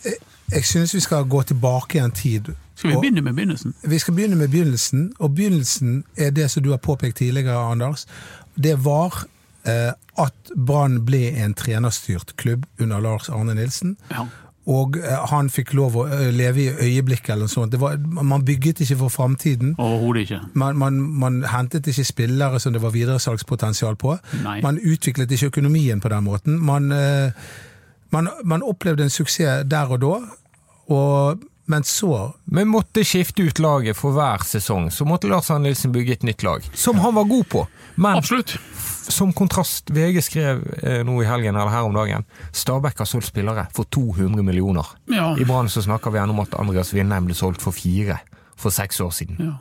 jeg, 0.06 0.16
jeg 0.54 0.64
synes 0.69 0.96
vi 0.96 1.04
skal 1.04 1.28
gå 1.28 1.42
tilbake 1.50 2.00
i 2.00 2.04
en 2.06 2.16
tid. 2.16 2.54
Skal 2.78 2.94
vi 2.94 2.96
Og- 2.96 3.04
begynne 3.04 3.25
med 3.25 3.36
begynnelsen? 3.36 3.74
Vi 3.84 4.00
skal 4.00 4.16
begynne 4.16 4.40
med 4.40 4.54
begynnelsen, 4.54 5.08
og 5.19 5.36
begynnelsen 5.36 6.04
er 6.16 6.31
det 6.31 6.48
som 6.54 6.64
du 6.64 6.72
har 6.72 6.80
påpekt 6.88 7.19
tidligere, 7.19 7.58
Anders. 7.72 8.06
Det 8.56 8.78
var 8.86 9.25
eh, 9.68 9.92
at 10.18 10.52
Brann 10.56 11.02
ble 11.06 11.34
en 11.44 11.54
trenerstyrt 11.58 12.36
klubb 12.40 12.64
under 12.80 13.04
Lars 13.04 13.28
Arne 13.30 13.58
Nilsen. 13.60 13.98
Ja. 14.14 14.24
Og 14.68 14.98
eh, 15.00 15.19
han 15.31 15.50
fikk 15.52 15.72
lov 15.78 15.96
å 15.96 16.06
eh, 16.12 16.28
leve 16.36 16.66
i 16.66 16.72
øyeblikket 16.90 17.34
eller 17.34 17.48
noe 17.48 17.54
sånt. 17.54 17.72
Det 17.72 17.80
var, 17.80 17.96
man 17.98 18.44
bygget 18.46 18.81
ikke 18.84 19.00
for 19.04 19.14
framtiden. 19.14 19.75
Overhodet 19.80 20.25
ikke. 20.25 20.42
Man, 20.60 20.80
man, 20.81 21.00
man 21.24 21.40
hentet 21.48 21.88
ikke 21.88 22.04
spillere 22.08 22.60
som 22.60 22.75
det 22.75 22.84
var 22.84 22.96
videresalgspotensial 22.96 23.96
på. 24.00 24.18
Nei. 24.44 24.60
Man 24.66 24.80
utviklet 24.84 25.31
ikke 25.31 25.54
økonomien 25.54 26.04
på 26.04 26.12
den 26.12 26.28
måten. 26.28 26.60
Man, 26.60 26.92
eh, 26.92 27.31
man, 28.12 28.31
man 28.44 28.66
opplevde 28.66 29.08
en 29.08 29.14
suksess 29.14 29.64
der 29.72 29.96
og 29.96 30.04
da, 30.04 30.18
og, 30.88 31.48
men 31.69 31.84
så 31.84 32.34
Vi 32.46 32.64
måtte 32.66 33.04
skifte 33.04 33.44
ut 33.44 33.60
laget 33.60 33.98
for 33.98 34.16
hver 34.16 34.44
sesong. 34.48 34.88
Så 34.92 35.06
måtte 35.06 35.28
Lars 35.28 35.50
Arne 35.52 35.68
Nilsen 35.68 35.92
bygge 35.92 36.14
et 36.16 36.24
nytt 36.24 36.44
lag, 36.44 36.64
som 36.74 37.00
han 37.04 37.16
var 37.16 37.28
god 37.28 37.50
på. 37.50 37.68
Men 37.96 38.18
Absolutt. 38.22 38.56
som 39.10 39.34
kontrast, 39.34 39.90
VG 39.90 40.22
skrev 40.24 40.64
eh, 40.84 41.04
nå 41.04 41.18
i 41.22 41.28
helgen 41.28 41.56
eller 41.56 41.72
her 41.74 41.88
om 41.90 41.96
dagen 41.96 42.24
Stabæk 42.56 43.04
har 43.04 43.10
solgt 43.10 43.28
spillere 43.28 43.68
for 43.75 43.84
200 43.84 44.44
millioner. 44.44 44.88
Ja. 45.12 45.34
I 45.40 45.46
Brann 45.46 45.69
så 45.69 45.84
snakker 45.84 46.12
vi 46.12 46.19
ennå 46.24 46.36
om 46.38 46.44
at 46.46 46.56
Andreas 46.56 46.94
Vindheim 46.96 47.28
ble 47.28 47.36
solgt 47.36 47.62
for 47.62 47.75
fire 47.75 48.22
for 48.56 48.72
seks 48.72 49.02
år 49.04 49.12
siden. 49.12 49.42
Ja. 49.44 49.58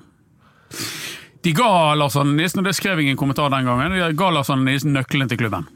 De 1.43 1.53
ga 1.55 1.94
Lars 1.94 2.17
Arne 2.17 2.37
Nilsen, 2.38 2.62
og 2.62 2.70
det 2.70 2.76
skrev 2.79 2.99
jeg 3.03 3.11
i 3.11 3.14
en 3.14 3.19
kommentar 3.19 3.50
den 3.50 3.67
gangen, 3.67 3.99
de 3.99 4.12
ga 4.19 4.31
Lars 4.35 4.50
Arne 4.50 4.67
Nilsen 4.67 4.94
nøkkelen 4.94 5.31
til 5.31 5.43
klubben. 5.43 5.67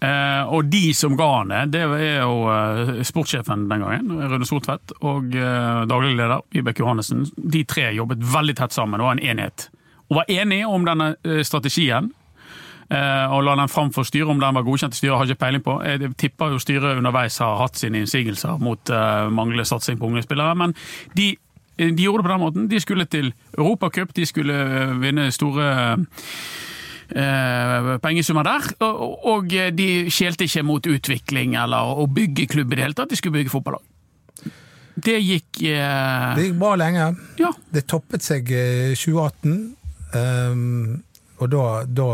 Eh, 0.00 0.52
og 0.52 0.68
de 0.68 0.90
som 0.94 1.14
ga 1.16 1.26
han 1.38 1.52
det, 1.52 1.62
det 1.72 1.84
er 1.86 2.18
jo 2.20 2.42
eh, 2.52 3.00
sportssjefen 3.06 3.64
den 3.70 3.84
gangen, 3.84 4.12
Rune 4.28 4.48
Sortvedt, 4.48 4.92
og 5.00 5.32
eh, 5.32 5.80
daglig 5.88 6.12
leder 6.18 6.44
Vibeke 6.52 6.84
Johannessen. 6.84 7.24
De 7.36 7.64
tre 7.64 7.88
jobbet 7.96 8.20
veldig 8.34 8.58
tett 8.60 8.76
sammen 8.76 9.00
og 9.00 9.08
var 9.08 9.16
en 9.16 9.24
enhet. 9.24 9.70
Og 10.10 10.20
var 10.20 10.30
enige 10.30 10.68
om 10.68 10.84
denne 10.86 11.14
eh, 11.24 11.40
strategien. 11.46 12.12
Eh, 12.90 13.32
og 13.34 13.42
la 13.42 13.56
den 13.58 13.72
fram 13.72 13.88
for 13.94 14.06
styret. 14.06 14.28
Om 14.30 14.42
den 14.42 14.58
var 14.58 14.66
godkjent 14.66 14.94
i 14.94 15.00
styret, 15.00 15.16
har 15.16 15.26
ikke 15.26 15.42
peiling 15.46 15.64
på. 15.64 15.78
Jeg 15.82 16.12
tipper 16.20 16.52
jo 16.54 16.62
styret 16.62 17.00
underveis 17.00 17.40
har 17.42 17.58
hatt 17.62 17.80
sine 17.80 18.04
innsigelser 18.04 18.60
mot 18.62 18.92
eh, 18.92 19.26
manglende 19.32 19.66
satsing 19.66 19.98
på 19.98 20.12
unge-spillere. 20.12 20.54
Men 20.60 20.76
de, 21.16 21.32
de 21.80 22.04
gjorde 22.04 22.22
det 22.22 22.28
på 22.28 22.34
den 22.34 22.44
måten. 22.44 22.68
De 22.70 22.80
skulle 22.84 23.08
til 23.10 23.32
Europacup, 23.56 24.14
de 24.14 24.28
skulle 24.28 24.54
eh, 24.54 24.94
vinne 25.02 25.30
store 25.34 25.72
pengesummer 27.08 28.46
der. 28.46 28.68
Og, 28.82 29.52
de 29.76 29.88
skjelte 30.10 30.46
ikke 30.48 30.64
mot 30.66 30.86
utvikling 30.90 31.54
eller 31.60 32.00
å 32.02 32.06
bygge 32.10 32.48
klubb 32.50 32.72
i 32.72 32.78
det 32.78 32.86
hele 32.88 32.98
tatt, 32.98 33.12
de 33.12 33.18
skulle 33.18 33.38
bygge 33.38 33.52
fotballag. 33.52 33.84
Det 34.96 35.18
gikk 35.20 35.60
eh, 35.68 36.34
Det 36.38 36.46
gikk 36.46 36.60
bra 36.60 36.72
lenge. 36.80 37.10
Ja. 37.36 37.50
Det 37.68 37.84
toppet 37.84 38.24
seg 38.24 38.48
2018. 38.96 39.58
Um, 40.16 41.02
og 41.36 41.50
da, 41.52 41.64
da, 41.84 42.06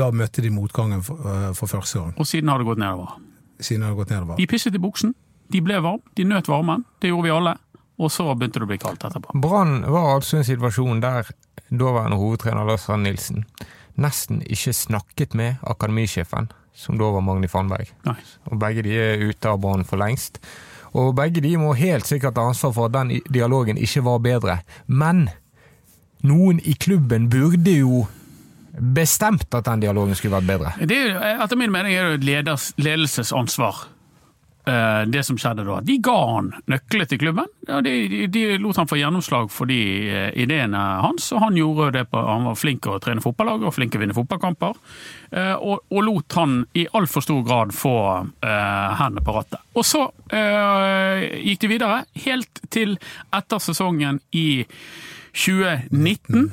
da 0.00 0.06
møtte 0.16 0.40
de 0.40 0.48
motgangen 0.54 1.02
for, 1.04 1.20
eh, 1.28 1.50
for 1.58 1.68
første 1.68 2.00
gang, 2.00 2.14
Og 2.16 2.28
siden 2.28 2.48
har 2.48 2.62
det 2.62 2.64
gått 2.70 2.80
nedover. 2.80 3.18
siden 3.60 3.84
det 3.84 3.96
gått 3.96 4.10
nedover. 4.10 4.36
De 4.40 4.46
pisset 4.46 4.74
i 4.74 4.80
buksen. 4.80 5.12
De 5.52 5.60
ble 5.60 5.76
varme. 5.84 6.00
De 6.16 6.24
nøt 6.24 6.48
varmen. 6.48 6.84
Det 7.00 7.12
gjorde 7.12 7.28
vi 7.28 7.34
alle. 7.36 7.54
Og 8.00 8.10
så 8.10 8.24
begynte 8.34 8.58
det 8.58 8.64
å 8.66 8.70
bli 8.70 8.80
kaldt 8.80 9.04
etterpå. 9.04 9.36
Brann 9.38 9.82
var 9.84 10.16
altså 10.16 10.38
en 10.40 10.48
situasjon 10.48 11.02
der 11.04 11.28
daværende 11.68 12.16
hovedtrener 12.16 12.64
Lars 12.66 12.88
Rand 12.88 13.04
Nilsen 13.04 13.44
nesten 14.00 14.42
ikke 14.46 14.74
snakket 14.76 15.34
med 15.38 15.62
akademisjefen, 15.68 16.50
som 16.74 16.98
da 17.00 17.10
var 17.12 17.24
Magni 17.24 17.50
Fannberg. 17.50 17.90
Nei. 18.06 18.18
Og 18.50 18.60
begge 18.60 18.84
de 18.86 18.96
er 18.96 19.24
ute 19.28 19.50
av 19.50 19.60
banen 19.62 19.88
for 19.88 20.00
lengst. 20.00 20.40
Og 20.96 21.14
begge 21.16 21.42
de 21.44 21.54
må 21.60 21.72
helt 21.76 22.08
sikkert 22.08 22.38
ha 22.40 22.48
ansvar 22.50 22.74
for 22.76 22.88
at 22.88 22.96
den 22.96 23.20
dialogen 23.32 23.80
ikke 23.80 24.04
var 24.04 24.20
bedre. 24.24 24.58
Men 24.86 25.28
noen 26.24 26.60
i 26.64 26.74
klubben 26.78 27.30
burde 27.32 27.78
jo 27.78 28.04
bestemt 28.72 29.52
at 29.52 29.66
den 29.68 29.82
dialogen 29.84 30.16
skulle 30.16 30.38
vært 30.38 30.48
bedre. 30.48 30.74
Det 30.88 30.98
er, 31.12 31.40
etter 31.44 31.58
min 31.60 31.72
mening 31.72 31.96
er 31.96 32.12
det 32.12 32.20
et 32.20 32.28
leders, 32.28 32.70
ledelsesansvar, 32.80 33.84
eh, 33.84 34.01
det 34.62 35.24
som 35.26 35.38
skjedde 35.40 35.64
da. 35.66 35.80
De 35.82 35.96
ga 35.98 36.14
han 36.36 36.52
nøkler 36.70 37.08
til 37.10 37.18
klubben. 37.18 37.48
Ja, 37.66 37.80
de, 37.82 38.26
de 38.30 38.42
lot 38.62 38.78
han 38.78 38.88
få 38.90 38.98
gjennomslag 39.00 39.50
for 39.50 39.70
de 39.70 39.78
eh, 40.10 40.30
ideene 40.42 40.78
hans, 41.02 41.28
og 41.34 41.42
han 41.44 41.58
gjorde 41.58 41.90
det 41.96 42.04
på 42.10 42.22
Han 42.22 42.46
var 42.48 42.58
flink 42.58 42.82
til 42.84 42.96
å 42.96 43.00
trene 43.02 43.22
fotballag 43.24 43.64
og 43.66 43.74
flink 43.74 43.92
til 43.92 44.00
å 44.00 44.04
vinne 44.04 44.16
fotballkamper. 44.16 44.78
eh, 45.30 45.54
Og, 45.54 45.84
og 45.90 46.06
lot 46.06 46.38
han 46.38 46.60
i 46.78 46.86
altfor 46.92 47.24
stor 47.24 47.42
grad 47.46 47.74
få 47.74 47.94
uh, 48.22 48.98
hendene 48.98 49.24
på 49.24 49.34
rattet. 49.36 49.62
Og 49.74 49.86
så 49.86 50.04
uh, 50.08 51.22
gikk 51.42 51.62
de 51.64 51.70
videre, 51.70 52.02
helt 52.24 52.62
til 52.70 52.96
etter 53.34 53.62
sesongen 53.62 54.20
i 54.36 54.64
2019. 55.32 56.50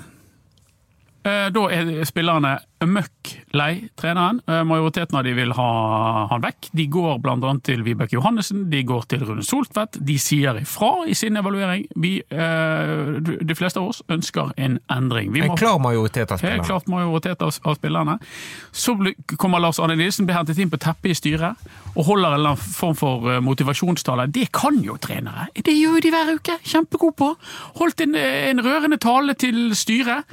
Eh, 1.28 1.50
Da 1.52 1.62
er 1.74 1.90
spillerne 2.08 2.54
møkk 2.88 3.32
lei 3.58 3.90
treneren. 4.00 4.38
Eh, 4.48 4.62
Majoriteten 4.64 5.18
av 5.20 5.24
de 5.28 5.34
vil 5.36 5.52
ha 5.58 6.28
han 6.32 6.42
vekk. 6.46 6.70
De 6.78 6.86
går 6.88 7.18
bl.a. 7.20 7.54
til 7.66 7.82
Vibeke 7.84 8.16
Johannessen, 8.16 8.70
de 8.72 8.84
går 8.88 9.04
til 9.12 9.26
Rune 9.28 9.44
Soltvedt. 9.44 9.98
De 10.06 10.16
sier 10.22 10.56
ifra 10.62 11.04
i 11.12 11.14
sin 11.18 11.36
evaluering. 11.36 11.88
Vi, 12.00 12.22
eh, 12.32 13.20
de 13.20 13.56
fleste 13.58 13.82
av 13.82 13.90
oss 13.92 14.02
ønsker 14.08 14.54
en 14.58 14.78
endring. 14.90 15.34
Vi 15.34 15.42
En 15.44 15.58
klar 15.58 15.80
majoritet 15.84 16.32
av 16.32 16.40
spillerne. 16.40 16.64
klart 16.66 16.88
majoritet 16.88 17.42
av, 17.42 17.52
av 17.66 17.76
spillerne. 17.76 18.20
Så 18.72 18.96
kommer 19.38 19.60
Lars 19.60 19.80
Arne 19.80 19.98
Nilsen, 19.98 20.26
blir 20.26 20.36
hentet 20.40 20.58
inn 20.58 20.70
på 20.70 20.80
teppet 20.80 21.12
i 21.12 21.18
styret 21.20 21.58
og 21.98 22.06
holder 22.06 22.30
en 22.30 22.40
eller 22.40 22.50
annen 22.56 22.76
form 22.80 22.96
for 22.96 23.42
motivasjonstale. 23.42 24.32
Det 24.32 24.52
kan 24.54 24.80
jo 24.84 24.96
trenere. 24.96 25.50
Det 25.54 25.76
gjør 25.76 26.00
de 26.02 26.12
hver 26.12 26.32
uke. 26.36 26.56
Kjempegod 26.64 27.18
på. 27.18 27.36
Holdt 27.82 28.02
en, 28.02 28.16
en 28.16 28.64
rørende 28.64 28.98
tale 28.98 29.34
til 29.36 29.76
styret 29.76 30.24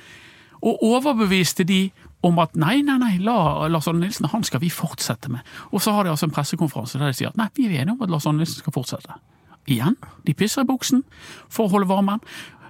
og 0.66 0.82
overbeviste 0.82 1.64
de 1.68 1.86
om 2.26 2.40
at 2.42 2.56
nei, 2.58 2.80
nei, 2.82 2.96
nei, 2.98 3.14
la 3.22 3.68
Lars 3.70 3.86
Arne 3.90 4.02
Nilsen 4.02 4.26
han 4.32 4.44
skal 4.46 4.62
vi 4.64 4.72
fortsette 4.72 5.30
med. 5.30 5.46
Og 5.70 5.82
så 5.84 5.94
har 5.94 6.04
de 6.04 6.10
altså 6.10 6.26
en 6.26 6.34
pressekonferanse 6.34 6.98
der 6.98 7.12
de 7.12 7.18
sier 7.18 7.30
at 7.30 7.38
nei, 7.38 7.48
vi 7.54 7.68
er 7.68 7.82
enige 7.82 7.94
om 7.94 8.04
at 8.06 8.12
Lars 8.12 8.26
Arne 8.26 8.42
Nilsen 8.42 8.64
skal 8.64 8.74
fortsette. 8.74 9.18
Igjen, 9.66 9.96
de 10.26 10.34
pisser 10.38 10.62
i 10.62 10.68
buksen 10.68 11.02
for 11.50 11.66
å 11.66 11.74
holde 11.74 11.90
varmen. 11.90 12.22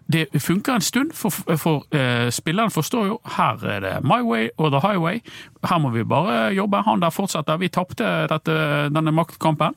Det 0.07 0.29
funker 0.39 0.77
en 0.77 0.85
stund, 0.85 1.11
for, 1.19 1.35
for 1.59 1.83
eh, 1.91 2.29
spilleren 2.31 2.71
forstår 2.71 3.09
jo 3.09 3.17
her 3.37 3.65
er 3.67 3.81
det 3.83 3.95
my 4.07 4.21
way 4.23 4.49
or 4.57 4.71
the 4.71 4.81
highway. 4.81 5.19
Her 5.67 5.81
må 5.83 5.91
vi 5.91 6.05
bare 6.07 6.55
jobbe. 6.55 6.83
Han 6.87 7.03
der 7.03 7.11
fortsetter. 7.11 7.59
Vi 7.59 7.69
tapte 7.75 8.29
denne 8.31 9.13
maktkampen. 9.13 9.75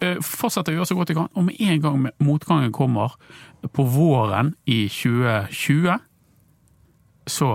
Eh, 0.00 0.18
fortsetter 0.26 0.74
å 0.74 0.80
gjøre 0.80 0.90
så 0.90 0.98
godt 0.98 1.14
vi 1.14 1.18
kan. 1.20 1.30
Og 1.38 1.46
med 1.46 1.62
en 1.62 1.84
gang 1.84 2.08
motgangen 2.18 2.74
kommer 2.74 3.14
på 3.72 3.86
våren 3.86 4.56
i 4.66 4.88
2020, 4.90 6.00
så 7.30 7.50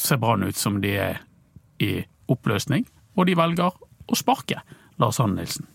ser 0.00 0.16
Brann 0.22 0.42
ut 0.48 0.56
som 0.56 0.78
de 0.80 0.94
er 0.96 1.18
i 1.84 1.98
oppløsning, 2.32 2.86
og 3.18 3.26
de 3.28 3.34
velger 3.36 3.74
å 4.10 4.16
sparke 4.16 4.62
Lars 5.00 5.18
Hanne 5.20 5.42
Nilsen. 5.42 5.66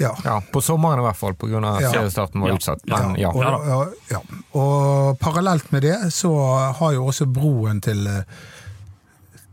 Ja. 0.00 0.14
Ja, 0.24 0.38
På 0.52 0.62
sommeren 0.64 0.98
i 1.02 1.04
hvert 1.04 1.18
fall, 1.20 1.34
pga. 1.38 1.60
at 1.76 1.82
Ja. 1.82 1.90
seriestarten 1.92 2.40
var 2.40 2.48
Ja. 2.48 2.54
utsatt. 2.56 2.80
Men 2.86 3.14
ja. 3.20 3.28
Og, 3.28 3.44
og, 3.44 3.94
ja. 4.10 4.20
og 4.54 5.18
parallelt 5.20 5.70
med 5.72 5.82
det 5.82 6.12
så 6.12 6.32
har 6.72 6.92
jo 6.96 7.04
også 7.06 7.26
broen 7.32 7.80
til, 7.80 8.06
eh, 8.06 8.22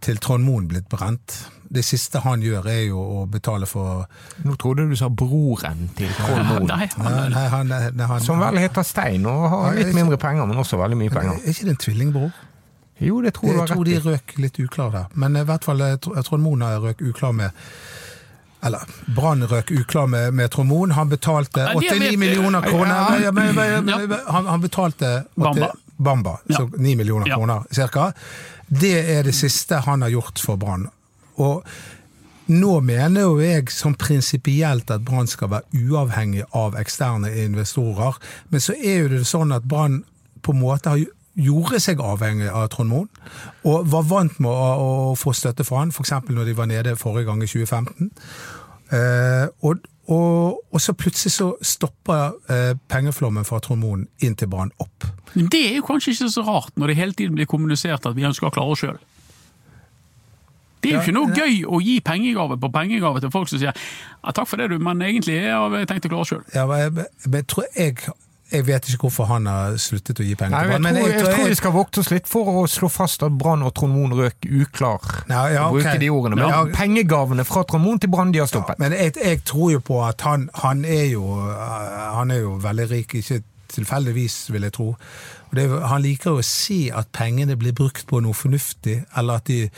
til 0.02 0.18
Trond 0.18 0.44
Moen 0.46 0.68
blitt 0.68 0.88
brent. 0.90 1.50
Det 1.72 1.84
siste 1.86 2.20
han 2.24 2.42
gjør 2.42 2.66
er 2.72 2.80
jo 2.88 2.98
å 3.00 3.26
betale 3.30 3.68
for 3.70 4.08
Nå 4.44 4.56
trodde 4.58 4.88
du 4.90 4.96
sa 4.98 5.08
broren 5.10 5.84
til 5.98 6.10
Trond 6.18 6.46
Moen. 6.48 6.66
Nei, 6.68 6.88
Nei, 6.98 7.28
nei, 7.30 7.44
han, 7.54 7.68
nei, 7.70 8.08
han, 8.10 8.22
Som 8.26 8.40
vel 8.42 8.58
heter 8.58 8.84
Stein 8.84 9.26
og 9.30 9.44
har 9.54 9.74
Ja, 9.76 9.84
litt 9.84 9.94
mindre 9.96 10.18
penger, 10.18 10.48
men 10.50 10.58
også 10.58 10.80
veldig 10.82 10.98
mye 10.98 11.14
penger. 11.14 11.38
Er 11.44 11.54
ikke 11.54 11.68
det 11.70 11.76
en 11.76 11.82
tvillingbror? 11.86 12.32
Jo, 13.00 13.22
det 13.22 13.34
tror 13.38 13.54
du 13.54 13.60
Jeg 13.60 13.68
tror 13.70 13.86
de 13.86 14.00
røk 14.10 14.34
litt 14.44 14.58
uklar 14.60 14.90
der. 14.92 15.06
Men 15.14 15.38
i 15.38 15.44
hvert 15.48 15.64
fall 15.64 15.80
jeg 15.86 16.02
tror 16.02 16.18
har 16.18 16.80
røk 16.90 17.02
uklar 17.02 17.32
med 17.38 17.52
eller 18.62 18.80
Brann 19.16 19.46
røk 19.48 19.70
uklar 19.72 20.08
med, 20.12 20.34
med 20.34 20.50
Trond 20.52 20.68
Moen. 20.68 20.92
Han 20.92 21.08
betalte 21.10 21.64
89 21.78 22.18
millioner 22.20 22.62
kroner. 22.66 22.90
Ja. 22.92 23.18
Ja, 23.30 23.32
men- 23.32 23.56
men- 23.56 23.86
men- 23.86 24.20
Han, 24.28 24.46
han 24.46 24.62
betalte 24.62 25.24
80 25.38 25.44
Bamba. 25.44 25.72
Bamba, 25.98 26.38
så 26.50 26.66
9 26.78 26.96
millioner 26.96 27.26
kroner 27.36 27.64
cirka. 27.72 28.12
Det 28.68 29.10
er 29.18 29.24
det 29.24 29.34
siste 29.36 29.76
han 29.86 30.02
har 30.02 30.10
gjort 30.10 30.40
for 30.40 30.58
Brann. 30.58 30.90
Og 31.40 31.66
nå 32.50 32.80
mener 32.82 33.28
jo 33.28 33.38
jeg 33.42 33.70
sånn 33.74 33.98
prinsipielt 34.00 34.90
at 34.94 35.06
Brann 35.06 35.30
skal 35.30 35.52
være 35.54 35.86
uavhengig 35.86 36.48
av 36.58 36.78
eksterne 36.80 37.30
investorer, 37.46 38.18
men 38.50 38.64
så 38.64 38.74
er 38.74 39.04
jo 39.04 39.12
det 39.14 39.26
sånn 39.30 39.54
at 39.54 39.68
Brann 39.70 40.02
på 40.42 40.56
en 40.56 40.62
måte 40.64 40.94
har 40.96 41.04
gjorde 41.40 41.80
seg 41.84 42.02
avhengig 42.04 42.50
av 42.52 42.68
Trond 42.74 42.92
Moen, 42.92 43.10
og 43.68 43.86
var 43.92 44.08
vant 44.10 44.42
med 44.44 44.50
å, 44.50 45.12
å 45.12 45.14
få 45.20 45.34
støtte 45.38 45.66
fra 45.68 45.84
han, 45.84 45.94
f.eks. 45.94 46.16
når 46.30 46.50
de 46.50 46.58
var 46.58 46.70
nede 46.72 46.98
forrige 47.00 47.30
gang 47.30 47.44
i 47.46 47.50
2015. 47.50 48.10
Eh, 48.98 49.46
og, 49.62 49.86
og, 50.10 50.60
og 50.74 50.82
så 50.82 50.96
plutselig 50.98 51.36
så 51.36 51.52
stopper 51.62 52.34
eh, 52.50 52.74
pengeflommen 52.90 53.46
fra 53.48 53.62
Trond 53.64 53.84
Moen 53.84 54.08
inn 54.26 54.36
til 54.40 54.50
Brann 54.52 54.74
opp. 54.82 55.08
Men 55.36 55.52
det 55.54 55.62
er 55.70 55.78
jo 55.78 55.86
kanskje 55.86 56.16
ikke 56.16 56.32
så 56.34 56.46
rart, 56.48 56.74
når 56.76 56.92
det 56.92 57.00
hele 57.00 57.16
tiden 57.18 57.38
blir 57.38 57.50
kommunisert 57.50 58.10
at 58.10 58.18
vi 58.18 58.26
ønsker 58.28 58.50
å 58.50 58.54
klare 58.56 58.74
oss 58.74 58.84
sjøl. 58.84 58.98
Det 60.82 60.92
er 60.94 60.96
jo 60.96 61.02
ikke 61.04 61.18
noe 61.18 61.36
gøy 61.36 61.60
å 61.68 61.82
gi 61.84 62.00
pengegave 62.00 62.56
på 62.62 62.70
pengegave 62.72 63.20
til 63.20 63.32
folk 63.34 63.50
som 63.52 63.60
sier 63.60 63.74
ja, 63.76 64.32
takk 64.32 64.48
for 64.48 64.58
det, 64.62 64.70
du, 64.72 64.80
men 64.80 65.02
egentlig 65.04 65.42
har 65.52 65.70
vi 65.74 65.86
tenkt 65.90 66.06
å 66.08 66.14
klare 66.16 66.26
sjøl. 66.30 66.44
Ja, 66.56 66.66
men 66.70 66.80
jeg, 66.86 66.92
men 67.26 67.40
jeg, 67.42 67.48
tror 67.52 67.66
jeg, 67.76 67.98
jeg 68.50 68.66
vet 68.66 68.88
ikke 68.90 69.04
hvorfor 69.06 69.28
han 69.30 69.46
har 69.52 69.76
sluttet 69.78 70.22
å 70.24 70.26
gi 70.26 70.38
penger 70.40 70.56
til 70.56 70.72
jeg, 70.72 70.72
Brann. 70.72 70.86
men 70.88 70.96
jeg, 71.02 71.12
jeg 71.12 71.26
tror 71.26 71.44
jeg- 71.44 71.50
vi 71.52 71.58
skal 71.60 71.76
vokte 71.76 72.00
oss 72.02 72.10
litt 72.16 72.28
for 72.32 72.48
å 72.50 72.64
slå 72.72 72.90
fast 72.90 73.22
at 73.28 73.36
Brann 73.38 73.62
og 73.68 73.76
Trond 73.78 73.94
Moen 73.94 74.16
røk 74.18 74.48
uklar. 74.48 75.04
Ja, 75.30 75.44
ja, 75.52 75.68
okay. 75.68 75.84
bruke 75.84 76.00
de 76.00 76.10
ordene. 76.16 76.40
Men 76.40 76.50
Ja. 76.50 76.64
pengegavene 76.74 77.46
fra 77.46 77.64
Trond 77.68 77.84
Moen 77.86 78.00
til 78.00 78.10
Brann 78.10 78.32
de 78.32 78.40
har 78.40 78.48
stoppet. 78.50 78.80
Men 78.80 78.96
jeg, 78.96 79.14
jeg 79.20 79.44
tror 79.44 79.72
jo 79.76 79.80
på 79.86 80.00
at 80.08 80.22
han, 80.26 80.50
han, 80.64 80.86
er 80.86 81.10
jo, 81.12 81.28
han 82.16 82.32
er 82.32 82.40
jo 82.48 82.56
veldig 82.64 82.90
rik, 82.96 83.14
ikke 83.20 83.42
tilfeldigvis, 83.70 84.48
vil 84.50 84.66
jeg 84.66 84.74
tro. 84.80 84.96
Det, 85.54 85.68
han 85.92 86.02
liker 86.02 86.32
jo 86.32 86.40
å 86.42 86.46
si 86.46 86.88
at 86.90 87.12
pengene 87.14 87.56
blir 87.60 87.76
brukt 87.78 88.08
på 88.10 88.22
noe 88.26 88.34
fornuftig, 88.34 89.04
eller 89.18 89.44
at, 89.44 89.46
de, 89.52 89.70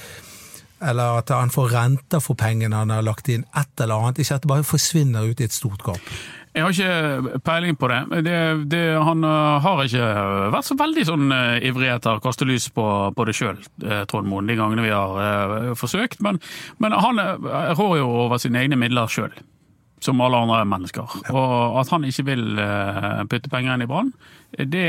eller 0.82 1.22
at 1.22 1.32
han 1.34 1.54
får 1.54 1.74
renter 1.76 2.22
for 2.24 2.40
pengene 2.40 2.78
han 2.78 2.94
har 2.94 3.06
lagt 3.06 3.30
inn, 3.32 3.46
et 3.58 3.84
eller 3.84 4.02
annet. 4.02 4.22
Ikke 4.22 4.38
at 4.38 4.46
det 4.46 4.52
bare 4.52 4.68
forsvinner 4.68 5.28
ut 5.30 5.42
i 5.42 5.48
et 5.48 5.56
stort 5.56 5.84
gap. 5.86 6.14
Jeg 6.52 6.66
har 6.66 6.74
ikke 6.76 7.40
peiling 7.48 7.78
på 7.80 7.88
det. 7.88 8.00
det, 8.26 8.38
det 8.74 8.82
han 9.00 9.24
øh, 9.24 9.62
har 9.64 9.84
ikke 9.86 10.08
vært 10.52 10.68
så 10.68 10.76
veldig 10.82 11.06
sånn 11.08 11.32
øh, 11.32 11.62
ivrig 11.70 11.94
etter 11.94 12.20
å 12.20 12.24
kaste 12.24 12.48
lys 12.50 12.68
på, 12.76 12.86
på 13.16 13.28
det 13.28 13.38
sjøl, 13.38 13.62
Trond 14.12 14.28
Moen, 14.28 14.52
de 14.52 14.58
gangene 14.60 14.84
vi 14.84 14.92
har 14.92 15.72
forsøkt. 15.80 16.20
Men, 16.26 16.42
men 16.84 16.98
han 16.98 17.24
rår 17.80 18.02
jo 18.02 18.12
over 18.26 18.42
sine 18.44 18.66
egne 18.66 18.80
midler 18.82 19.08
sjøl, 19.12 19.32
som 20.02 20.22
alle 20.22 20.38
andre 20.42 20.64
mennesker. 20.66 21.18
Og 21.30 21.80
at 21.82 21.90
han 21.94 22.06
ikke 22.08 22.26
vil 22.26 22.60
øh, 22.60 23.26
putte 23.30 23.52
penger 23.54 23.76
inn 23.78 23.84
i 23.86 23.90
Brann, 23.90 24.14
det 24.52 24.84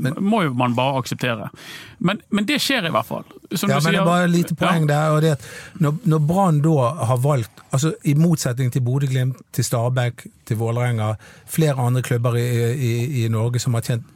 men, 0.00 0.14
må 0.24 0.38
jo 0.46 0.54
man 0.56 0.72
bare 0.78 0.96
akseptere. 1.02 1.50
Men, 1.98 2.22
men 2.32 2.46
det 2.48 2.56
skjer 2.64 2.86
i 2.88 2.92
hvert 2.94 3.04
fall. 3.04 3.26
Som 3.52 3.68
Ja, 3.68 3.80
men 3.84 3.92
det 3.92 4.00
er 4.00 4.06
bare 4.08 4.24
et 4.24 4.32
lite 4.32 4.56
poeng 4.56 4.86
Ja. 4.86 4.94
der. 4.94 5.10
og 5.16 5.22
det 5.22 5.30
at 5.34 5.44
Når, 5.82 5.98
når 6.08 6.18
Brann 6.30 6.62
da 6.64 6.88
har 7.10 7.20
valgt, 7.20 7.60
altså 7.72 7.92
i 8.04 8.14
motsetning 8.14 8.72
til 8.72 8.80
Bodø-Glimt, 8.86 9.36
til 9.52 9.64
Stabæk, 9.64 10.26
til 10.46 10.56
Vålerenga, 10.56 11.14
flere 11.46 11.76
andre 11.76 12.02
klubber 12.02 12.36
i, 12.40 12.46
i, 12.74 13.24
i 13.24 13.28
Norge 13.28 13.58
som 13.60 13.74
har 13.74 13.84
tjent 13.84 14.06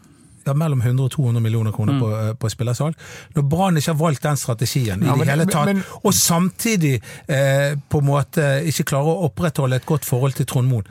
ja, 0.47 0.55
mellom 0.55 0.81
100 0.81 1.05
og 1.05 1.11
200 1.11 1.41
millioner 1.43 1.73
kroner 1.73 1.93
Mm. 1.93 2.01
på, 2.01 2.11
eh, 2.29 2.33
på 2.35 2.51
spillersalg. 2.51 2.95
Når 3.37 3.43
Brann 3.49 3.77
ikke 3.77 3.93
har 3.93 3.99
valgt 4.01 4.23
den 4.23 4.37
strategien 4.37 5.03
Ja, 5.03 5.15
i 5.15 5.17
men- 5.17 5.19
det 5.19 5.29
hele 5.29 5.47
tatt, 5.47 5.67
men- 5.67 5.85
og 6.05 6.13
samtidig 6.13 7.01
eh, 7.29 7.75
på 7.91 7.99
en 7.99 8.07
måte 8.07 8.63
ikke 8.67 8.85
klarer 8.85 9.07
å 9.13 9.29
opprettholde 9.31 9.77
et 9.77 9.87
godt 9.87 10.05
forhold 10.05 10.35
til 10.35 10.47
Trond 10.47 10.69
Moen, 10.69 10.85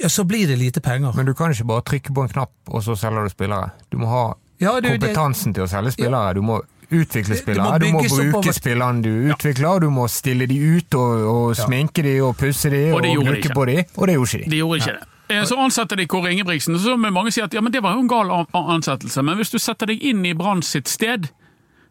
ja, 0.00 0.08
så 0.08 0.24
blir 0.26 0.46
det 0.46 0.58
lite 0.58 0.80
penger. 0.80 1.12
Men 1.16 1.26
du 1.26 1.34
kan 1.34 1.50
ikke 1.50 1.66
bare 1.66 1.82
trykke 1.82 2.12
på 2.14 2.22
en 2.22 2.28
knapp, 2.28 2.50
og 2.68 2.82
så 2.82 2.96
selger 2.96 3.24
du 3.24 3.30
spillere. 3.30 3.70
Du 3.90 3.96
må 3.98 4.06
ha 4.08 4.34
Ja, 4.60 4.80
det 4.80 5.00
kompetansen 5.00 5.52
det- 5.52 5.54
til 5.54 5.64
å 5.64 5.68
selge 5.68 5.92
spillere. 5.96 6.34
Du 6.34 6.40
må 6.42 6.60
utvikle 6.92 7.34
spillere, 7.40 7.78
du 7.80 7.86
må 7.86 8.02
bruke 8.02 8.34
oppover. 8.34 8.52
spillerne 8.52 9.02
du 9.02 9.32
utvikler, 9.32 9.80
du 9.80 9.88
må 9.90 10.04
stille 10.08 10.46
de 10.46 10.58
ut 10.76 10.94
og, 10.94 11.24
og 11.24 11.56
sminke 11.56 12.02
de 12.02 12.20
og 12.20 12.36
pusse 12.36 12.68
de 12.70 12.90
Og 12.92 12.96
og, 13.00 13.24
bruke 13.24 13.42
de 13.42 13.48
på 13.48 13.66
de, 13.66 13.84
og 13.96 14.06
det 14.06 14.14
gjorde 14.16 14.28
ikke 14.28 14.44
de. 14.44 14.50
De 14.50 14.56
gjorde 14.58 14.78
ikke 14.78 14.92
det. 15.00 15.08
Eh, 15.28 15.44
Så 15.44 15.56
ansetter 15.56 15.96
de 15.96 16.06
Kåre 16.06 16.32
Ingebrigtsen, 16.32 16.78
så 16.78 16.96
vil 16.96 17.12
mange 17.12 17.30
si 17.32 17.40
at 17.40 17.54
ja, 17.54 17.60
men 17.60 17.72
det 17.72 17.82
var 17.82 17.94
jo 17.94 18.00
en 18.00 18.08
gal 18.08 18.30
ansettelse. 18.52 19.22
Men 19.22 19.36
hvis 19.36 19.50
du 19.50 19.58
setter 19.58 19.86
deg 19.86 20.02
inn 20.02 20.24
i 20.26 20.34
Brann 20.34 20.62
sitt 20.62 20.88
sted 20.88 21.28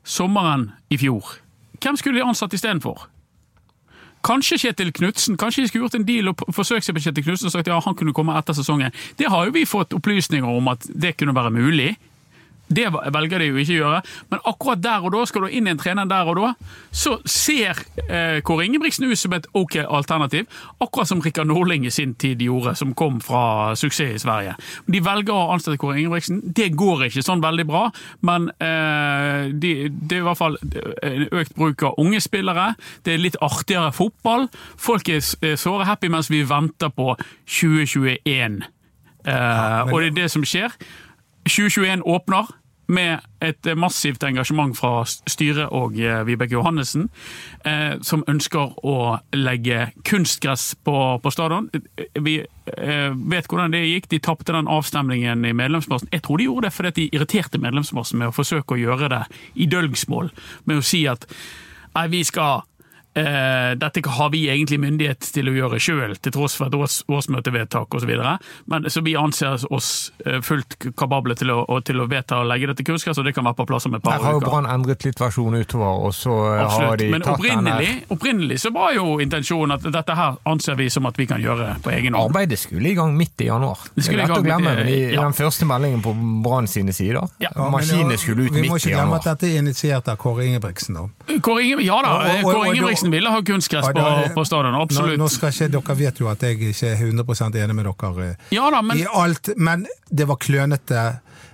sommeren 0.04 0.72
i 0.90 0.98
fjor, 0.98 1.38
hvem 1.82 1.98
skulle 1.98 2.20
de 2.20 2.26
ansatt 2.26 2.54
istedenfor? 2.54 3.08
Kanskje 4.22 4.58
Kjetil 4.62 4.92
Knutsen. 4.94 5.38
Kanskje 5.38 5.64
de 5.64 5.68
skulle 5.68 5.88
gjort 5.88 5.96
en 5.98 6.06
deal 6.06 6.30
og 6.30 6.42
forsøkt 6.54 6.86
seg 6.86 6.94
på 6.94 7.02
Kjetil 7.02 7.24
Knutsen 7.26 7.50
og 7.50 7.56
sagt 7.56 7.68
ja, 7.72 7.80
han 7.82 7.96
kunne 7.98 8.14
komme 8.14 8.36
etter 8.38 8.54
sesongen. 8.54 8.94
Det 9.18 9.30
har 9.34 9.48
jo 9.48 9.56
vi 9.56 9.66
fått 9.66 9.96
opplysninger 9.98 10.46
om 10.46 10.68
at 10.70 10.86
det 10.94 11.16
kunne 11.18 11.34
være 11.34 11.50
mulig. 11.56 11.96
Det 12.72 12.88
velger 12.92 13.44
de 13.44 13.50
jo 13.50 13.60
ikke 13.62 13.76
å 13.76 13.80
gjøre, 13.80 14.02
men 14.32 14.44
akkurat 14.50 14.82
der 14.84 15.06
og 15.06 15.16
da 15.16 15.24
skal 15.30 15.46
du 15.46 15.56
inn 15.56 15.68
i 15.68 15.74
en 15.74 15.82
trener 15.82 16.10
der 16.10 16.30
og 16.32 16.40
da, 16.40 16.52
så 16.96 17.18
ser 17.30 17.80
eh, 18.08 18.40
Kåre 18.46 18.66
Ingebrigtsen 18.68 19.08
ut 19.10 19.20
som 19.20 19.36
et 19.36 19.48
ok 19.58 19.80
alternativ, 19.84 20.48
akkurat 20.82 21.10
som 21.10 21.22
Rikard 21.24 21.50
Norling 21.52 21.86
i 21.88 21.94
sin 21.94 22.16
tid 22.20 22.42
gjorde, 22.44 22.76
som 22.80 22.96
kom 22.98 23.20
fra 23.24 23.76
suksess 23.80 24.16
i 24.16 24.24
Sverige. 24.24 24.56
De 24.92 25.04
velger 25.04 25.36
å 25.36 25.52
ansette 25.56 25.80
Kåre 25.82 26.00
Ingebrigtsen. 26.00 26.42
Det 26.56 26.72
går 26.80 27.08
ikke 27.10 27.26
sånn 27.26 27.44
veldig 27.44 27.68
bra, 27.70 27.86
men 28.28 28.50
eh, 28.64 29.52
de, 29.52 29.74
det 29.92 30.20
er 30.20 30.24
i 30.24 30.28
hvert 30.30 30.42
fall 30.42 30.60
en 30.62 31.28
økt 31.28 31.56
bruk 31.58 31.86
av 31.88 32.00
unge 32.02 32.22
spillere. 32.24 32.72
Det 33.06 33.16
er 33.16 33.24
litt 33.24 33.40
artigere 33.44 33.92
fotball. 33.96 34.48
Folk 34.80 35.10
er 35.12 35.24
såre 35.60 35.88
happy 35.90 36.12
mens 36.12 36.32
vi 36.32 36.44
venter 36.48 36.92
på 36.94 37.14
2021. 37.46 38.62
Eh, 39.28 39.92
og 39.92 40.02
det 40.02 40.12
er 40.12 40.18
det 40.24 40.32
som 40.34 40.46
skjer. 40.48 40.74
2021 41.50 42.06
åpner. 42.06 42.50
Med 42.92 43.20
et 43.42 43.68
massivt 43.78 44.24
engasjement 44.24 44.74
fra 44.78 45.04
styret 45.06 45.72
og 45.76 45.98
eh, 46.00 46.22
Vibeke 46.28 46.58
Johannessen, 46.58 47.08
eh, 47.66 47.98
som 48.06 48.26
ønsker 48.30 48.74
å 48.88 48.96
legge 49.36 49.90
kunstgress 50.08 50.74
på, 50.86 50.96
på 51.24 51.34
stadion. 51.34 51.70
Vi 52.20 52.38
eh, 52.42 53.12
vet 53.16 53.48
hvordan 53.50 53.76
det 53.76 53.86
gikk. 53.86 54.10
De 54.12 54.22
tapte 54.24 54.56
den 54.56 54.70
avstemningen 54.72 55.46
i 55.48 55.54
medlemsmassen. 55.58 56.12
Jeg 56.12 56.26
tror 56.26 56.42
de 56.42 56.50
gjorde 56.50 56.68
det 56.68 56.76
fordi 56.76 56.94
de 56.98 57.10
irriterte 57.18 57.62
medlemsmassen 57.62 58.22
med 58.22 58.32
å 58.32 58.36
forsøke 58.36 58.76
å 58.76 58.82
gjøre 58.82 59.12
det 59.14 59.24
i 59.56 59.70
dølgsmål, 59.72 60.34
med 60.70 60.82
å 60.82 60.86
si 60.86 61.06
at 61.10 61.28
nei, 61.96 62.08
vi 62.12 62.26
skal 62.28 62.66
Uh, 63.12 63.76
dette 63.76 64.02
har 64.08 64.30
vi 64.32 64.46
egentlig 64.48 64.80
myndighet 64.80 65.26
til 65.36 65.50
å 65.52 65.54
gjøre 65.56 65.80
sjøl, 65.84 66.16
til 66.24 66.32
tross 66.32 66.56
for 66.56 66.72
et 66.72 66.76
års, 66.78 67.02
årsmøtevedtak 67.12 67.92
osv. 67.98 68.12
Så 68.88 69.04
vi 69.04 69.18
anser 69.20 69.66
oss 69.68 69.90
uh, 70.24 70.40
fullt 70.46 70.78
kapable 70.96 71.36
til 71.36 71.52
å, 71.52 71.66
til 71.84 72.00
å 72.00 72.08
vedta 72.08 72.40
å 72.40 72.46
legge 72.48 72.70
dette 72.72 72.86
kunnskap, 72.88 73.18
så 73.18 73.26
det 73.26 73.34
kan 73.36 73.44
være 73.50 73.60
på 73.60 73.68
plass 73.68 73.90
om 73.90 73.98
et 73.98 74.06
par 74.06 74.16
uker. 74.16 74.24
Her 74.24 74.28
har 74.30 74.40
jo 74.40 74.46
Brann 74.46 74.70
endret 74.72 75.04
litt 75.04 75.20
versjon 75.20 75.58
utover, 75.60 76.06
og 76.08 76.16
så 76.16 76.38
Absolutt. 76.56 76.88
har 76.88 77.02
de 77.02 77.10
Men 77.12 77.26
tatt 77.28 77.44
den 77.44 77.68
her. 77.68 77.92
opprinnelig 78.16 78.62
så 78.64 78.72
var 78.76 78.96
jo 78.96 79.20
intensjonen 79.24 79.76
at 79.76 79.90
dette 79.92 80.16
her 80.16 80.40
anser 80.48 80.80
vi 80.80 80.88
som 80.94 81.10
at 81.10 81.20
vi 81.20 81.28
kan 81.28 81.44
gjøre 81.44 81.76
på 81.84 81.92
egen 81.92 82.16
hånd. 82.16 82.32
Arbeidet 82.32 82.62
skulle 82.64 82.94
i 82.94 82.96
gang 82.96 83.12
midt 83.18 83.44
i 83.44 83.50
januar. 83.52 83.84
Det 83.96 84.08
er 84.08 84.22
lett 84.22 84.36
å 84.38 84.40
glemme, 84.46 84.76
i, 84.88 84.98
ja. 85.12 85.26
den 85.26 85.36
første 85.36 85.68
meldingen 85.68 86.00
på 86.06 86.16
Brann 86.46 86.72
sine 86.72 86.96
sider. 86.96 87.28
Ja. 87.44 87.52
Maskinene 87.76 88.16
skulle 88.16 88.48
ut 88.48 88.56
midt 88.56 88.64
i 88.64 88.64
januar. 88.64 88.70
Vi 88.70 88.72
må 88.72 88.80
ikke 88.80 88.96
glemme 88.96 89.20
at 89.20 89.30
dette 89.34 89.52
er 89.52 89.60
initiert 89.60 90.08
av 90.12 90.20
Kåre 90.22 90.48
Ingebrigtsen, 90.48 90.96
da. 90.96 91.38
Kåre 91.44 91.68
Ingebrigtsen, 91.68 91.88
ja 91.92 92.00
da, 92.08 92.40
Kåre 92.46 92.72
Ingebrigtsen 92.72 93.01
Eriksen 93.02 93.12
ville 93.12 93.30
ha 93.30 93.42
kunstgress 93.42 93.88
på, 93.94 94.34
på 94.36 94.46
stadion, 94.46 94.76
absolutt. 94.76 95.18
Nå, 95.18 95.26
nå 95.26 95.30
skal 95.32 95.54
ikke, 95.54 95.70
dere 95.74 95.96
vet 95.98 96.22
jo 96.22 96.30
at 96.30 96.44
jeg 96.46 96.60
ikke 96.60 96.92
er 96.92 97.02
100 97.08 97.58
enig 97.64 97.76
med 97.78 97.88
dere 97.88 98.28
eh, 98.28 98.46
ja, 98.54 98.68
da, 98.74 98.82
men, 98.86 99.02
i 99.02 99.08
alt, 99.08 99.50
men 99.58 99.88
det 100.10 100.28
var 100.30 100.38
klønete. 100.42 101.06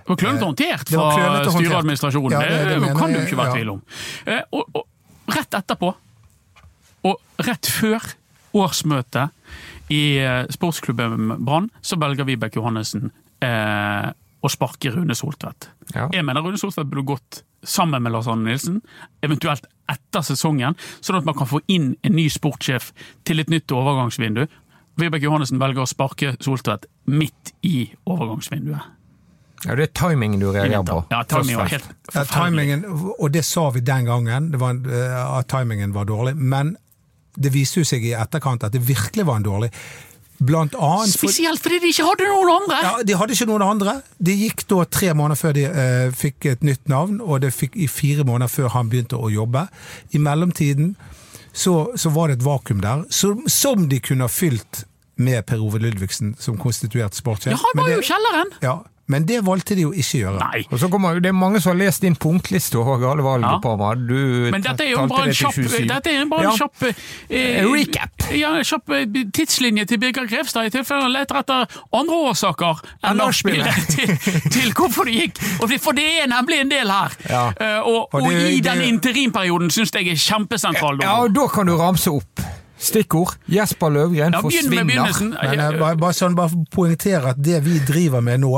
Det 0.04 0.12
var 0.12 0.20
klønete 0.20 0.44
håndtert 0.44 0.92
fra 0.92 1.08
styreadministrasjonen, 1.48 2.36
ja, 2.36 2.44
det, 2.44 2.60
det, 2.68 2.76
det 2.84 2.92
kan 2.98 3.14
du 3.14 3.22
ikke 3.22 3.40
være 3.40 3.56
tvil 3.56 3.72
om. 3.76 3.82
Eh, 4.26 4.44
og, 4.52 4.68
og, 4.76 4.86
rett 5.32 5.58
etterpå, 5.60 5.94
og 7.08 7.44
rett 7.48 7.72
før 7.72 8.12
årsmøtet 8.58 9.92
i 9.92 10.02
eh, 10.20 10.44
sportsklubben 10.52 11.38
Brann, 11.44 11.72
så 11.80 11.96
velger 12.00 12.28
Vibeke 12.28 12.60
Johannessen 12.60 13.10
eh, 13.44 14.08
å 14.38 14.52
sparke 14.52 14.92
Rune 14.94 15.16
Soltvedt. 15.16 15.70
Ja. 15.94 16.08
Jeg 16.12 16.24
mener 16.28 16.44
Rune 16.44 16.60
Soltvedt 16.60 16.90
burde 16.90 17.08
gått 17.14 17.42
sammen 17.66 18.04
med 18.04 18.14
Lars 18.14 18.28
Arne 18.30 18.46
Nilsen, 18.46 18.82
eventuelt 19.24 19.66
etter 19.88 20.24
sesongen, 20.26 20.76
sånn 21.00 21.20
at 21.20 21.28
man 21.28 21.36
kan 21.38 21.48
få 21.50 21.62
inn 21.66 21.94
en 22.02 22.16
ny 22.16 22.28
sportssjef 22.32 22.92
til 23.28 23.42
et 23.42 23.52
nytt 23.52 23.72
overgangsvindu. 23.74 24.46
Vibeke 24.98 25.28
Johannessen 25.28 25.60
velger 25.62 25.84
å 25.84 25.88
sparke 25.88 26.34
Soltvedt 26.42 26.88
midt 27.06 27.52
i 27.66 27.86
overgangsvinduet. 28.08 28.94
Ja, 29.64 29.74
Det 29.74 29.88
er 29.88 29.94
timingen 29.94 30.40
du 30.40 30.50
reagerer 30.52 30.84
på. 30.86 31.04
Ja, 31.10 31.22
timingen 31.26 31.58
var 31.58 31.70
helt 31.72 31.88
ja, 32.14 32.24
timingen, 32.24 32.84
Og 33.18 33.32
det 33.34 33.44
sa 33.44 33.70
vi 33.74 33.80
den 33.80 34.04
gangen, 34.06 34.52
var, 34.58 34.74
uh, 34.74 35.38
at 35.38 35.48
timingen 35.50 35.94
var 35.94 36.04
dårlig. 36.04 36.36
Men 36.36 36.76
det 37.38 37.52
viste 37.54 37.82
jo 37.82 37.86
seg 37.86 38.04
i 38.06 38.14
etterkant 38.18 38.64
at 38.66 38.74
det 38.74 38.82
virkelig 38.86 39.26
var 39.26 39.40
en 39.40 39.46
dårlig. 39.46 39.70
Blant 40.38 40.76
annet 40.78 41.10
Spesielt 41.16 41.62
fordi 41.62 41.80
de 41.82 41.90
ikke 41.90 42.06
hadde 42.06 42.26
noen 42.30 42.52
andre! 42.60 42.80
Ja, 42.84 42.92
De 43.06 43.16
hadde 43.18 43.34
ikke 43.34 43.48
noen 43.50 43.64
andre. 43.66 43.94
Det 44.22 44.36
gikk 44.38 44.66
da 44.70 44.84
tre 44.86 45.12
måneder 45.18 45.40
før 45.40 45.56
de 45.56 45.64
uh, 45.66 46.10
fikk 46.14 46.46
et 46.52 46.66
nytt 46.66 46.90
navn, 46.90 47.18
og 47.24 47.42
det 47.42 47.50
fikk 47.56 47.74
i 47.74 47.88
fire 47.90 48.26
måneder 48.28 48.52
før 48.52 48.70
han 48.76 48.92
begynte 48.92 49.18
å 49.18 49.32
jobbe. 49.34 49.66
I 50.14 50.20
mellomtiden 50.22 50.92
så, 51.50 51.88
så 51.98 52.12
var 52.14 52.30
det 52.30 52.38
et 52.38 52.46
vakuum 52.46 52.84
der, 52.84 53.02
som, 53.10 53.42
som 53.50 53.88
de 53.90 53.98
kunne 54.04 54.28
ha 54.28 54.30
fylt 54.30 54.84
med 55.18 55.42
Per 55.48 55.58
Ove 55.64 55.80
Ludvigsen 55.82 56.36
som 56.38 56.58
konstituert 56.60 57.18
sportssjef. 57.18 57.56
Ja, 57.56 57.58
han 57.58 57.82
var 57.82 57.90
jo 57.90 58.04
kjelleren! 58.06 58.54
Ja, 58.62 58.76
men 59.08 59.24
det 59.28 59.38
valgte 59.46 59.76
de 59.76 59.86
jo 59.86 59.90
ikke 59.96 60.18
å 60.18 60.20
gjøre. 60.20 60.48
Nei. 60.52 60.62
Og 60.68 60.80
så 60.82 60.88
kommer, 60.92 61.20
Det 61.20 61.30
er 61.30 61.36
mange 61.36 61.60
som 61.64 61.72
har 61.72 61.78
lest 61.80 62.02
din 62.04 62.16
punktliste 62.16 62.76
over 62.78 63.06
alle 63.08 63.24
valget, 63.24 63.64
ja. 63.64 63.94
Du 63.98 64.50
Men 64.52 64.62
dette 64.62 64.84
er 64.84 64.90
jo 64.90 65.04
en 65.04 65.32
kjapp, 65.32 65.56
dette 65.88 66.12
er 66.12 66.20
en 66.22 66.56
kjapp 66.58 66.84
eh, 66.84 67.64
Recap! 67.64 68.28
Ja, 68.36 68.52
en 68.58 68.66
kjapp 68.68 68.92
eh, 68.92 69.06
tidslinje 69.34 69.86
til 69.88 70.00
Birger 70.02 70.28
Grevstad, 70.28 70.68
i 70.68 70.74
tilfelle 70.74 71.06
han 71.06 71.14
leter 71.14 71.40
etter 71.40 71.80
andre 71.96 72.20
årsaker 72.28 72.82
enn 73.08 73.16
nachspielet 73.22 73.88
til, 73.94 74.12
til 74.52 74.76
hvorfor 74.76 75.08
det 75.08 75.16
gikk. 75.22 75.40
For 75.80 75.96
det 75.96 76.06
er 76.22 76.28
nemlig 76.28 76.60
en 76.66 76.72
del 76.72 76.92
her. 76.92 77.16
Ja. 77.28 77.42
Uh, 77.56 77.88
og, 77.88 78.00
og, 78.12 78.28
det, 78.28 78.36
og, 78.36 78.52
i 78.52 78.60
den 78.64 78.84
interimperioden 78.90 79.72
syns 79.72 79.94
jeg 79.94 80.12
er 80.12 80.20
kjempesentral. 80.20 81.00
Ja, 81.02 81.16
og 81.24 81.32
da 81.36 81.48
kan 81.52 81.68
du 81.68 81.76
ramse 81.80 82.12
opp. 82.12 82.44
Stikkord. 82.78 83.34
Jesper 83.50 83.90
Løvgren 83.90 84.36
ja, 84.36 84.42
forsvinner. 84.44 84.84
Men, 84.86 85.78
bare, 85.80 85.96
bare, 85.98 86.14
sånn, 86.14 86.36
bare 86.38 86.60
poengtere 86.70 87.32
at 87.34 87.40
det 87.42 87.62
vi 87.64 87.80
driver 87.88 88.22
med 88.24 88.44
nå 88.44 88.52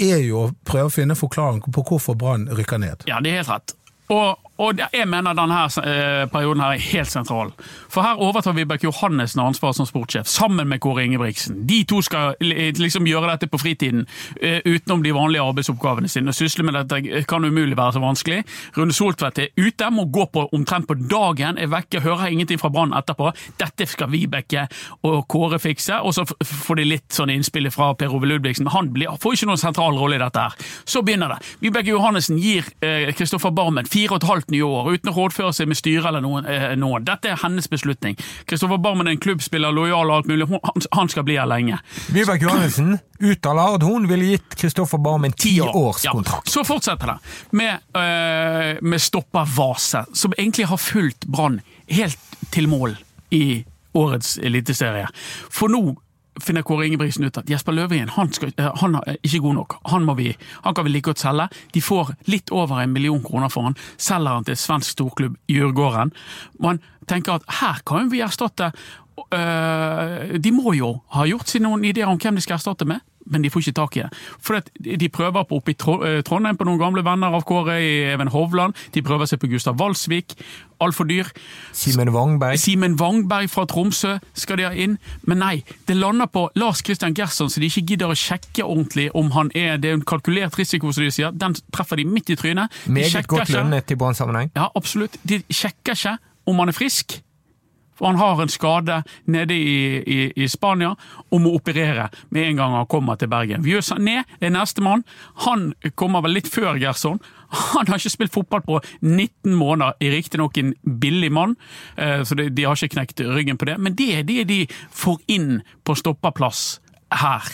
er 0.00 0.22
jo 0.24 0.46
å 0.46 0.50
prøve 0.66 0.88
å 0.88 0.94
finne 0.94 1.16
forklaring 1.18 1.60
på 1.64 1.84
hvorfor 1.86 2.16
Brann 2.18 2.48
rykker 2.56 2.80
ned. 2.82 3.04
Ja, 3.10 3.20
det 3.20 3.32
er 3.32 3.42
helt 3.42 3.52
rett. 3.52 3.76
Og, 4.10 4.38
og 4.58 4.80
jeg 4.80 5.06
mener 5.08 5.36
denne 5.38 5.58
eh, 5.86 6.24
perioden 6.32 6.62
her 6.64 6.74
er 6.74 6.82
helt 6.82 7.10
sentral. 7.10 7.52
For 7.90 8.02
her 8.02 8.18
overtar 8.20 8.56
Vibeke 8.56 8.88
Johannessen 8.88 9.42
ansvaret 9.44 9.78
som 9.78 9.86
sportssjef, 9.86 10.26
sammen 10.28 10.66
med 10.68 10.80
Kåre 10.82 11.04
Ingebrigtsen. 11.06 11.62
De 11.68 11.84
to 11.88 12.00
skal 12.02 12.34
liksom 12.40 13.06
gjøre 13.06 13.30
dette 13.30 13.48
på 13.50 13.60
fritiden, 13.62 14.06
eh, 14.40 14.58
utenom 14.66 15.04
de 15.04 15.14
vanlige 15.14 15.44
arbeidsoppgavene 15.46 16.10
sine. 16.10 16.34
Å 16.34 16.36
sysle 16.36 16.66
med 16.66 16.74
dette 16.80 17.22
kan 17.30 17.46
umulig 17.46 17.78
være 17.78 17.96
så 17.96 18.02
vanskelig. 18.02 18.40
Rune 18.76 18.96
Soltvedt 18.96 19.38
er 19.44 19.52
ute, 19.56 19.92
må 19.94 20.08
gå 20.10 20.26
på 20.34 20.48
omtrent 20.58 20.90
på 20.90 20.98
dagen, 20.98 21.58
er 21.58 21.70
vekke, 21.70 22.02
hører 22.02 22.34
ingenting 22.34 22.58
fra 22.58 22.72
Brann 22.74 22.96
etterpå. 22.98 23.30
Dette 23.62 23.86
skal 23.86 24.10
Vibeke 24.10 24.66
og 25.06 25.22
Kåre 25.30 25.62
fikse, 25.62 26.00
og 26.02 26.16
så 26.18 26.26
får 26.26 26.82
de 26.82 26.88
litt 26.88 27.14
sånn 27.14 27.30
innspill 27.30 27.70
fra 27.70 27.92
Per 27.94 28.10
Ove 28.10 28.26
Ludvigsen. 28.26 28.72
Han 28.74 28.90
blir, 28.90 29.14
får 29.22 29.38
ikke 29.38 29.52
noen 29.52 29.62
sentral 29.62 29.94
rolle 29.94 30.18
i 30.18 30.22
dette 30.24 30.48
her. 30.48 30.68
Så 30.84 31.04
begynner 31.06 31.36
det. 31.36 31.40
Vibeke 31.62 31.94
Johannessen 31.94 32.42
gir 32.42 32.66
Kristoffer 33.14 33.54
eh, 33.54 33.58
Barmen 33.60 33.86
fire 34.00 34.16
og 34.16 34.22
et 34.22 34.28
halvt 34.28 34.54
nye 34.54 34.66
år, 34.66 34.90
uten 34.94 35.10
å 35.10 35.14
rådføre 35.16 35.52
seg 35.56 35.68
med 35.70 35.78
styret 35.78 36.08
eller 36.10 36.24
noen, 36.24 36.46
eh, 36.48 36.74
noen. 36.78 37.04
Dette 37.04 37.30
er 37.30 37.40
hennes 37.42 37.68
beslutning. 37.68 38.16
Kristoffer 38.48 38.80
Barmen 38.80 39.08
er 39.08 39.16
en 39.16 39.22
klubbspiller, 39.22 39.72
lojal 39.72 40.10
og 40.10 40.16
alt 40.16 40.30
mulig. 40.30 40.48
Han, 40.48 40.86
han 40.92 41.08
skal 41.08 41.26
bli 41.26 41.36
her 41.36 41.48
lenge. 41.50 41.78
Vibeke 42.14 42.46
Johannessen 42.46 42.98
uttaler 43.20 43.76
at 43.76 43.84
hun 43.84 44.08
ville 44.08 44.34
gitt 44.34 44.56
Kristoffer 44.56 44.98
Barmen 45.02 45.32
ti 45.32 45.58
års 45.60 46.06
kontrakt. 46.08 46.48
Ja. 46.48 46.52
Så 46.52 46.64
fortsetter 46.64 47.14
det 47.14 47.18
med, 47.52 47.80
øh, 47.96 48.76
med 48.82 49.00
Stoppa 49.00 49.44
Vase, 49.56 50.04
som 50.14 50.32
egentlig 50.38 50.66
har 50.70 50.80
fulgt 50.80 51.26
Brann 51.26 51.60
helt 51.90 52.18
til 52.50 52.68
mål 52.68 52.96
i 53.30 53.64
årets 53.94 54.38
eliteserie. 54.38 55.08
For 55.50 55.68
nå 55.68 55.96
finner 56.44 56.64
Kåre 56.66 56.86
Ingebrigtsen 56.88 57.26
ut 57.26 57.40
at 57.40 57.50
Jesper 57.50 57.76
Løvgren 57.76 58.12
han, 58.16 58.32
skal, 58.32 58.52
eh, 58.56 58.70
han 58.82 58.96
er 59.00 59.18
ikke 59.22 59.42
god 59.46 59.58
nok. 59.58 59.76
Han, 59.92 60.06
må 60.08 60.16
vi, 60.18 60.30
han 60.64 60.76
kan 60.76 60.86
vi 60.86 60.94
like 60.94 61.10
godt 61.10 61.22
selge. 61.22 61.48
De 61.74 61.82
får 61.84 62.14
litt 62.30 62.52
over 62.54 62.82
en 62.82 62.94
million 62.94 63.22
kroner 63.24 63.52
for 63.52 63.68
han. 63.68 63.78
Selger 64.00 64.40
han 64.40 64.48
til 64.48 64.58
svensk 64.58 64.96
storklubb 64.96 65.38
Djurgården. 65.50 66.14
Man 66.60 66.82
tenker 67.10 67.38
at 67.38 67.46
her 67.60 67.80
kan 67.86 68.10
vi 68.12 68.22
erstatte 68.24 68.70
øh, 69.34 70.36
De 70.38 70.52
må 70.54 70.74
jo 70.76 70.94
ha 71.14 71.26
gjort 71.28 71.50
seg 71.50 71.64
noen 71.64 71.84
ideer 71.84 72.10
om 72.10 72.20
hvem 72.20 72.38
de 72.38 72.44
skal 72.44 72.60
erstatte 72.60 72.88
med 72.88 73.02
men 73.30 73.44
de 73.44 73.50
får 73.52 73.64
ikke 73.64 73.78
tak 73.78 73.96
i 73.96 74.04
det. 74.04 74.10
For 74.42 74.60
De 74.80 75.08
prøver 75.08 75.46
på 75.46 75.60
oppe 75.60 75.72
i 75.72 75.76
eh, 75.76 76.20
Trondheim 76.26 76.58
på 76.58 76.66
noen 76.68 76.80
gamle 76.80 77.04
venner 77.06 77.34
av 77.36 77.46
Kåre, 77.48 77.78
i 77.80 77.92
Even 78.10 78.30
Hovland. 78.34 78.76
De 78.94 79.02
prøver 79.02 79.30
seg 79.30 79.40
på 79.40 79.50
Gustav 79.50 79.78
Walsvik. 79.80 80.34
Altfor 80.80 81.04
dyr. 81.04 81.28
Simen 81.76 82.08
Wangberg. 82.14 82.58
Simen 82.60 82.96
Wangberg 83.00 83.50
fra 83.52 83.66
Tromsø 83.68 84.16
skal 84.32 84.60
de 84.60 84.66
ha 84.68 84.72
inn. 84.72 84.96
Men 85.28 85.42
nei, 85.44 85.54
det 85.88 85.98
lander 85.98 86.30
på 86.32 86.46
Lars 86.58 86.82
Christian 86.84 87.14
Gerson, 87.16 87.50
så 87.52 87.60
de 87.60 87.68
ikke 87.68 87.84
gidder 87.92 88.12
å 88.12 88.16
sjekke 88.16 88.64
ordentlig 88.64 89.10
om 89.14 89.32
han 89.36 89.52
er 89.54 89.76
Det 89.80 89.90
er 89.90 89.98
en 89.98 90.06
kalkulert 90.06 90.56
risiko, 90.58 90.92
som 90.92 91.04
de 91.04 91.12
sier. 91.14 91.32
Den 91.36 91.56
treffer 91.72 92.00
de 92.00 92.08
midt 92.08 92.32
i 92.32 92.38
trynet. 92.40 92.72
Meget 92.88 93.28
godt 93.28 93.52
lønnet 93.52 93.92
i 93.92 93.98
Brann-sammenheng. 94.00 94.52
Ja, 94.56 94.70
absolutt. 94.74 95.20
De 95.22 95.42
sjekker 95.52 95.98
ikke 95.98 96.16
om 96.48 96.58
han 96.62 96.72
er 96.72 96.76
frisk 96.76 97.20
for 98.00 98.08
han 98.08 98.16
har 98.16 98.40
en 98.40 98.48
skade 98.48 99.02
nede 99.28 99.54
i, 99.54 100.00
i, 100.00 100.20
i 100.36 100.48
Spania 100.48 100.94
og 101.28 101.42
må 101.44 101.52
operere 101.58 102.08
med 102.32 102.48
en 102.48 102.56
gang 102.62 102.76
han 102.78 102.88
kommer 102.88 103.20
til 103.20 103.28
Bergen. 103.28 103.64
Vjøs 103.64 103.92
ned 104.00 104.24
er 104.40 104.54
nestemann. 104.54 105.04
Han 105.44 105.74
kommer 106.00 106.24
vel 106.24 106.38
litt 106.38 106.48
før 106.48 106.80
Gerson. 106.80 107.20
Han 107.50 107.90
har 107.90 108.00
ikke 108.00 108.14
spilt 108.14 108.32
fotball 108.32 108.62
på 108.64 108.80
19 109.02 109.52
måneder, 109.58 109.98
er 110.00 110.14
riktignok 110.14 110.56
en 110.58 110.72
billig 111.02 111.32
mann, 111.34 111.56
eh, 111.98 112.22
så 112.24 112.38
de, 112.38 112.64
har 112.64 112.78
ikke 112.78 112.94
knekt 112.94 113.20
ryggen 113.26 113.58
på 113.58 113.68
det. 113.68 113.76
Men 113.82 113.98
det 113.98 114.10
er 114.16 114.28
det 114.28 114.46
de 114.48 114.60
får 114.94 115.18
inn 115.28 115.58
på 115.84 115.98
stoppeplass 115.98 116.78
her. 117.10 117.46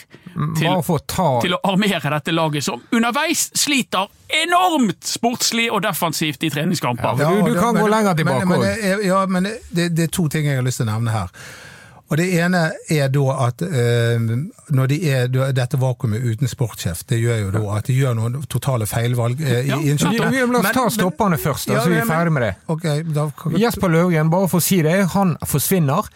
Til, 0.59 0.99
ta... 1.09 1.27
til, 1.41 1.55
å 1.57 1.61
armere 1.65 2.11
dette 2.13 2.33
laget, 2.35 2.65
som 2.67 2.83
underveis 2.93 3.47
sliter 3.57 4.11
enormt 4.43 5.07
sportslig 5.09 5.71
og 5.73 5.81
defensivt 5.87 6.45
i 6.45 6.51
treningskamper. 6.53 7.23
Ja, 7.23 7.31
du, 7.31 7.55
du, 7.55 7.55
kan 7.57 7.73
men, 7.73 7.85
gå 7.85 7.93
lenger 7.93 8.19
tilbake 8.19 8.59
òg. 8.59 8.67
Ja, 9.07 9.23
men 9.31 9.49
det, 9.49 9.89
det, 9.97 10.11
er 10.11 10.13
to 10.13 10.27
ting 10.33 10.49
jeg 10.49 10.61
har 10.61 10.67
lyst 10.67 10.83
til 10.83 10.89
å 10.89 10.93
nevne 10.93 11.15
her. 11.15 11.33
Og 12.07 12.21
Det 12.21 12.27
ene 12.39 12.61
er 12.93 13.09
da 13.11 13.33
at 13.49 13.63
eh, 13.67 14.21
når 14.77 14.91
de 14.93 14.99
er 15.11 15.33
dette 15.57 15.81
vakuumet 15.81 16.23
uten 16.23 16.47
sportssjef, 16.47 17.03
det 17.11 17.19
gjør 17.19 17.41
jo 17.41 17.49
da 17.57 17.65
at 17.81 17.89
de 17.89 17.97
gjør 17.97 18.15
noen 18.15 18.45
totale 18.53 18.87
feilvalg. 18.87 19.41
Ja, 19.43 19.81
i 19.81 19.91
innkjøpet. 19.91 20.39
La 20.53 20.61
oss 20.61 20.71
ta 20.77 20.87
stopperne 21.01 21.41
først, 21.41 21.67
så 21.67 21.81
ja, 21.81 21.89
vi 21.91 21.99
er 21.99 22.07
ferdig 22.07 22.37
med 22.37 22.47
det. 22.47 22.53
Okay, 22.71 23.03
da, 23.09 23.27
Jesper 23.59 23.91
Løvgren, 23.91 24.31
bare 24.31 24.53
for 24.53 24.63
å 24.63 24.67
si 24.69 24.79
det, 24.87 25.01
han 25.17 25.35
forsvinner 25.49 26.07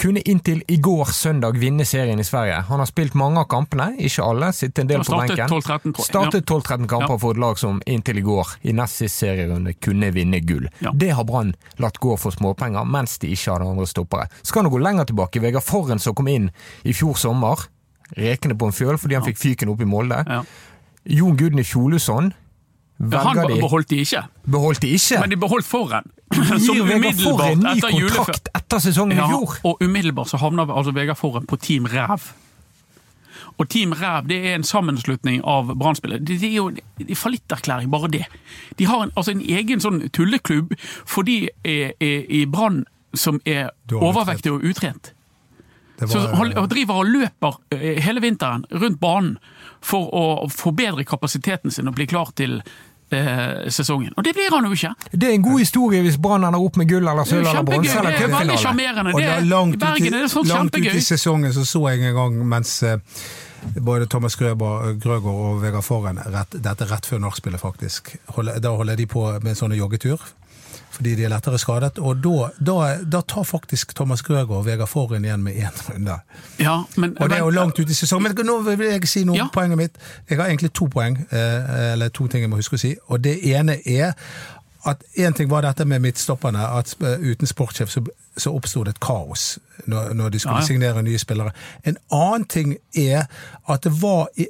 kunne 0.00 0.20
inntil 0.24 0.62
i 0.72 0.76
går 0.80 1.10
søndag 1.12 1.58
vinne 1.60 1.84
serien 1.84 2.20
i 2.20 2.24
Sverige. 2.24 2.62
Han 2.70 2.80
har 2.80 2.88
spilt 2.88 3.14
mange 3.18 3.42
av 3.42 3.46
kampene, 3.52 3.90
ikke 4.00 4.24
alle, 4.24 4.48
sittet 4.56 4.78
en 4.84 4.88
del 4.90 5.04
på 5.04 5.18
benken. 5.18 5.44
12-13, 5.50 5.92
tror 5.92 6.00
jeg. 6.00 6.06
Startet 6.08 6.46
12-13 6.48 6.86
kamper 6.88 7.14
Ja. 7.14 7.18
for 7.20 7.30
et 7.36 7.40
lag 7.42 7.58
som 7.60 7.82
inntil 7.86 8.18
i 8.18 8.24
går, 8.24 8.54
i 8.64 8.72
nest 8.72 8.96
siste 9.02 9.26
serierunde, 9.26 9.74
kunne 9.80 10.10
vinne 10.16 10.40
gull. 10.40 10.68
Ja. 10.80 10.90
Det 10.94 11.10
har 11.12 11.24
Brann 11.24 11.54
latt 11.78 12.00
gå 12.00 12.16
for 12.18 12.30
småpenger, 12.32 12.84
mens 12.88 13.18
de 13.18 13.28
ikke 13.28 13.52
hadde 13.52 13.68
andre 13.68 13.86
stoppere. 13.86 14.28
Skal 14.42 14.64
nå 14.64 14.70
gå 14.72 14.80
lenger 14.80 15.04
tilbake. 15.04 15.40
Vegard 15.40 15.62
Forren 15.68 15.98
som 16.00 16.14
kom 16.14 16.28
inn 16.28 16.50
i 16.84 16.92
fjor 16.96 17.14
sommer, 17.20 17.68
rekende 18.16 18.56
på 18.58 18.66
en 18.66 18.72
fjøl 18.72 18.96
fordi 18.98 19.14
han 19.20 19.24
fikk 19.28 19.38
fyken 19.38 19.68
opp 19.68 19.80
i 19.80 19.84
Molde. 19.84 20.24
Ja. 20.26 20.42
Jon 21.04 21.36
Gudny 21.36 21.62
Fjolusson 21.64 22.32
Ja, 22.32 22.39
han 23.00 23.36
de, 23.48 23.56
beholdt 23.60 23.88
de 23.90 23.96
ikke, 24.04 24.22
beholdt 24.44 24.82
de 24.82 24.88
ikke. 24.92 25.20
men 25.20 25.30
de 25.30 25.36
beholdt 25.40 25.66
foran. 25.66 26.04
Som 26.66 26.76
umiddelbart 26.80 27.22
Forren 27.22 27.66
etter 27.66 27.94
julefør- 27.96 28.50
etter 28.54 28.78
sesongen 28.78 29.16
Ja, 29.18 29.24
i 29.24 29.32
fjor. 29.32 29.56
og 29.64 29.80
umiddelbart 29.82 30.28
så 30.30 30.36
havna 30.38 30.66
altså 30.68 30.92
Vegard 30.94 31.16
Forren 31.18 31.46
på 31.46 31.56
Team 31.56 31.86
Ræv. 31.90 32.28
Og 33.58 33.68
Team 33.68 33.92
Ræv 33.92 34.28
det 34.28 34.38
er 34.46 34.54
en 34.54 34.64
sammenslutning 34.64 35.40
av 35.44 35.72
Brann-spillere. 35.76 36.20
Det, 36.24 36.42
er 36.44 36.54
jo 36.54 36.68
er 37.08 37.14
fallitterklæring, 37.14 37.90
bare 37.90 38.08
det. 38.08 38.24
De 38.78 38.86
har 38.86 39.02
en, 39.04 39.10
altså 39.16 39.30
en 39.34 39.40
egen 39.40 39.80
sånn 39.80 40.02
tulleklubb 40.16 40.76
for 41.04 41.22
de 41.26 41.48
er, 41.64 41.92
er, 42.00 42.24
i 42.28 42.44
Brann 42.46 42.84
som 43.14 43.40
er 43.44 43.72
overvektige 43.92 44.52
og 44.54 44.64
utrent. 44.70 45.12
Var, 46.00 46.08
Så 46.08 46.20
han 46.32 46.54
driver 46.70 47.02
og 47.02 47.10
løper 47.10 47.58
eh, 47.74 47.98
hele 48.00 48.22
vinteren 48.24 48.64
rundt 48.72 49.00
banen 49.00 49.34
for 49.84 50.08
å 50.16 50.48
forbedre 50.48 51.04
kapasiteten 51.04 51.70
sin 51.74 51.88
og 51.90 51.94
bli 51.98 52.06
klar 52.08 52.30
til 52.36 52.60
eh, 52.60 52.70
sesongen. 53.70 54.12
Og 54.16 54.24
det 54.24 54.34
blir 54.34 54.50
han 54.54 54.64
jo 54.64 54.72
ikke. 54.72 54.94
Det 55.12 55.28
er 55.28 55.34
en 55.34 55.42
god 55.42 55.58
historie 55.58 56.02
hvis 56.02 56.16
Brann 56.22 56.44
ender 56.44 56.60
opp 56.62 56.76
med 56.76 56.88
gull 56.88 57.02
eller 57.06 57.20
er 57.20 57.24
sølv 57.30 57.40
eller 57.40 57.52
kjempegøy. 57.52 57.76
bronse 57.76 57.98
eller 57.98 58.10
Det 58.10 58.20
er 58.20 58.28
veldig 58.28 58.56
cupfinale. 58.56 58.62
Det 59.16 59.28
er- 59.28 59.40
I 59.40 59.76
Bergen 59.76 60.00
ut 60.00 60.00
i, 60.00 60.16
er 60.16 60.22
det 60.22 60.30
sånn 60.30 60.48
langt 60.48 60.76
ut 60.76 60.84
i 60.94 61.00
sesongen 61.00 61.52
så 61.52 61.64
så 61.66 61.88
jeg 61.90 62.02
en 62.10 62.14
gang 62.14 62.48
mens 62.48 62.82
eh, 62.82 62.98
både 63.80 64.06
Thomas 64.08 64.36
Grøber, 64.36 64.94
Grøgaard 64.98 65.40
og 65.50 65.62
Vegard 65.62 65.84
Forhen 65.84 66.16
rett, 66.18 66.50
Dette 66.62 66.86
rett 66.88 67.04
før 67.06 67.18
nachspielet, 67.20 67.60
faktisk. 67.60 68.16
Da 68.60 68.68
holder 68.76 68.96
de 68.96 69.06
på 69.06 69.26
med 69.42 69.46
en 69.48 69.54
sånn 69.54 69.76
joggetur. 69.76 70.18
Fordi 71.00 71.14
de 71.16 71.24
er 71.24 71.30
lettere 71.32 71.56
skadet. 71.56 71.96
Og 72.04 72.18
da, 72.20 72.50
da, 72.60 72.74
da 73.08 73.20
tar 73.24 73.46
faktisk 73.48 73.94
Thomas 73.96 74.20
Grøgaard 74.22 74.50
og 74.58 74.66
Vegard 74.66 74.88
Forhen 74.92 75.24
igjen 75.24 75.40
med 75.40 75.56
én 75.56 75.78
runde. 75.88 76.18
Ja, 76.60 76.74
men, 77.00 77.14
Og 77.20 77.30
det 77.32 77.38
er 77.38 77.44
jo 77.46 77.50
langt 77.56 77.78
ut 77.80 77.88
i 77.88 77.96
sesongen. 77.96 78.34
Men 78.36 78.46
nå 78.50 78.58
vil 78.66 78.82
jeg 78.90 79.08
si 79.08 79.22
noe 79.24 79.38
Ja. 79.38 79.46
poenget 79.54 79.78
mitt. 79.80 79.96
Jeg 80.28 80.36
har 80.38 80.50
egentlig 80.50 80.72
to 80.76 80.90
poeng, 80.92 81.16
eh, 81.32 81.92
eller 81.94 82.08
to 82.12 82.26
ting 82.28 82.42
jeg 82.44 82.50
må 82.52 82.56
huske 82.60 82.76
å 82.76 82.82
si. 82.82 82.92
Og 83.08 83.24
det 83.24 83.38
ene 83.48 83.78
er 83.88 84.12
at 84.84 85.02
én 85.16 85.32
ting 85.36 85.48
var 85.50 85.62
dette 85.64 85.84
med 85.88 86.00
midtstopperne, 86.04 86.60
at 86.78 86.92
eh, 87.00 87.16
uten 87.32 87.46
sportssjef 87.48 87.88
så, 87.96 88.04
så 88.36 88.52
oppsto 88.56 88.84
det 88.84 88.94
et 88.98 89.00
kaos 89.00 89.58
når, 89.86 90.12
når 90.14 90.28
de 90.36 90.38
skulle 90.44 90.60
Ja, 90.60 90.60
ja. 90.60 90.66
signere 90.68 91.02
nye 91.02 91.18
spillere. 91.18 91.52
En 91.84 91.96
annen 92.12 92.44
ting 92.44 92.76
er 92.96 93.24
at 93.68 93.82
det 93.88 93.92
var 94.02 94.28
i, 94.36 94.46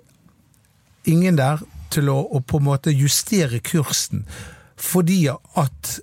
ingen 1.06 1.38
der 1.38 1.62
til 1.90 2.10
å, 2.10 2.20
å 2.26 2.40
på 2.42 2.58
en 2.58 2.64
måte 2.72 2.90
justere 2.90 3.58
kursen, 3.62 4.26
fordi 4.76 5.28
at 5.30 6.00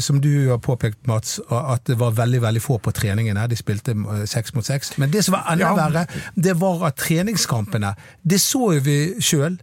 som 0.00 0.20
du 0.20 0.48
har 0.48 0.58
påpekt, 0.62 1.06
Mats, 1.06 1.40
at 1.50 1.86
det 1.86 1.98
var 1.98 2.14
veldig 2.16 2.42
veldig 2.42 2.62
få 2.62 2.78
på 2.78 2.92
treningene. 2.94 3.46
De 3.50 3.56
spilte 3.58 3.96
eh, 3.96 4.24
seks 4.28 4.54
mot 4.54 4.66
seks. 4.66 4.94
Men 4.98 5.10
det 5.10 5.24
som 5.26 5.36
var 5.36 5.52
enda 5.52 5.72
verre, 5.74 6.06
det 6.34 6.54
var 6.60 6.86
at 6.86 6.96
treningskampene 7.02 7.94
Det 8.22 8.40
så 8.40 8.72
jo 8.76 8.84
vi 8.86 8.98
sjøl. 9.20 9.58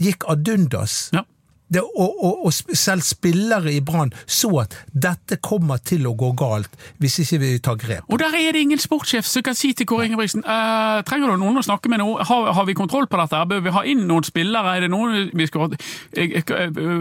Gikk 0.00 0.24
ad 0.28 0.48
undas. 0.48 1.08
Ja. 1.12 1.24
Det, 1.68 1.80
og, 1.82 2.12
og, 2.24 2.44
og 2.46 2.52
selv 2.78 3.02
spillere 3.02 3.72
i 3.74 3.80
Brann 3.82 4.12
så 4.30 4.52
at 4.62 4.76
dette 4.94 5.38
kommer 5.42 5.80
til 5.82 6.04
å 6.06 6.12
gå 6.14 6.28
galt 6.38 6.70
hvis 7.02 7.18
ikke 7.24 7.38
vi 7.42 7.48
tar 7.58 7.78
grep. 7.80 8.04
Og 8.06 8.20
der 8.22 8.36
er 8.38 8.54
det 8.54 8.62
ingen 8.62 8.78
sportssjef 8.78 9.26
som 9.26 9.42
kan 9.42 9.56
si 9.58 9.72
til 9.74 9.88
Kåre 9.90 10.06
Ingebrigtsen 10.06 10.44
eh, 10.46 11.00
trenger 11.08 11.34
du 11.34 11.40
noen 11.42 11.58
å 11.58 11.64
snakke 11.66 11.90
med 11.90 11.98
nå. 12.02 12.06
Har, 12.28 12.52
har 12.54 12.68
vi 12.68 12.76
kontroll 12.78 13.08
på 13.10 13.18
dette? 13.18 13.40
Bør 13.50 13.64
vi 13.66 13.74
ha 13.74 13.82
inn 13.88 14.04
noen 14.06 14.26
spillere? 14.26 14.76
Er 14.76 14.86
det 14.86 14.92
noen 14.94 15.32
vi 15.34 15.48
skal 15.50 15.74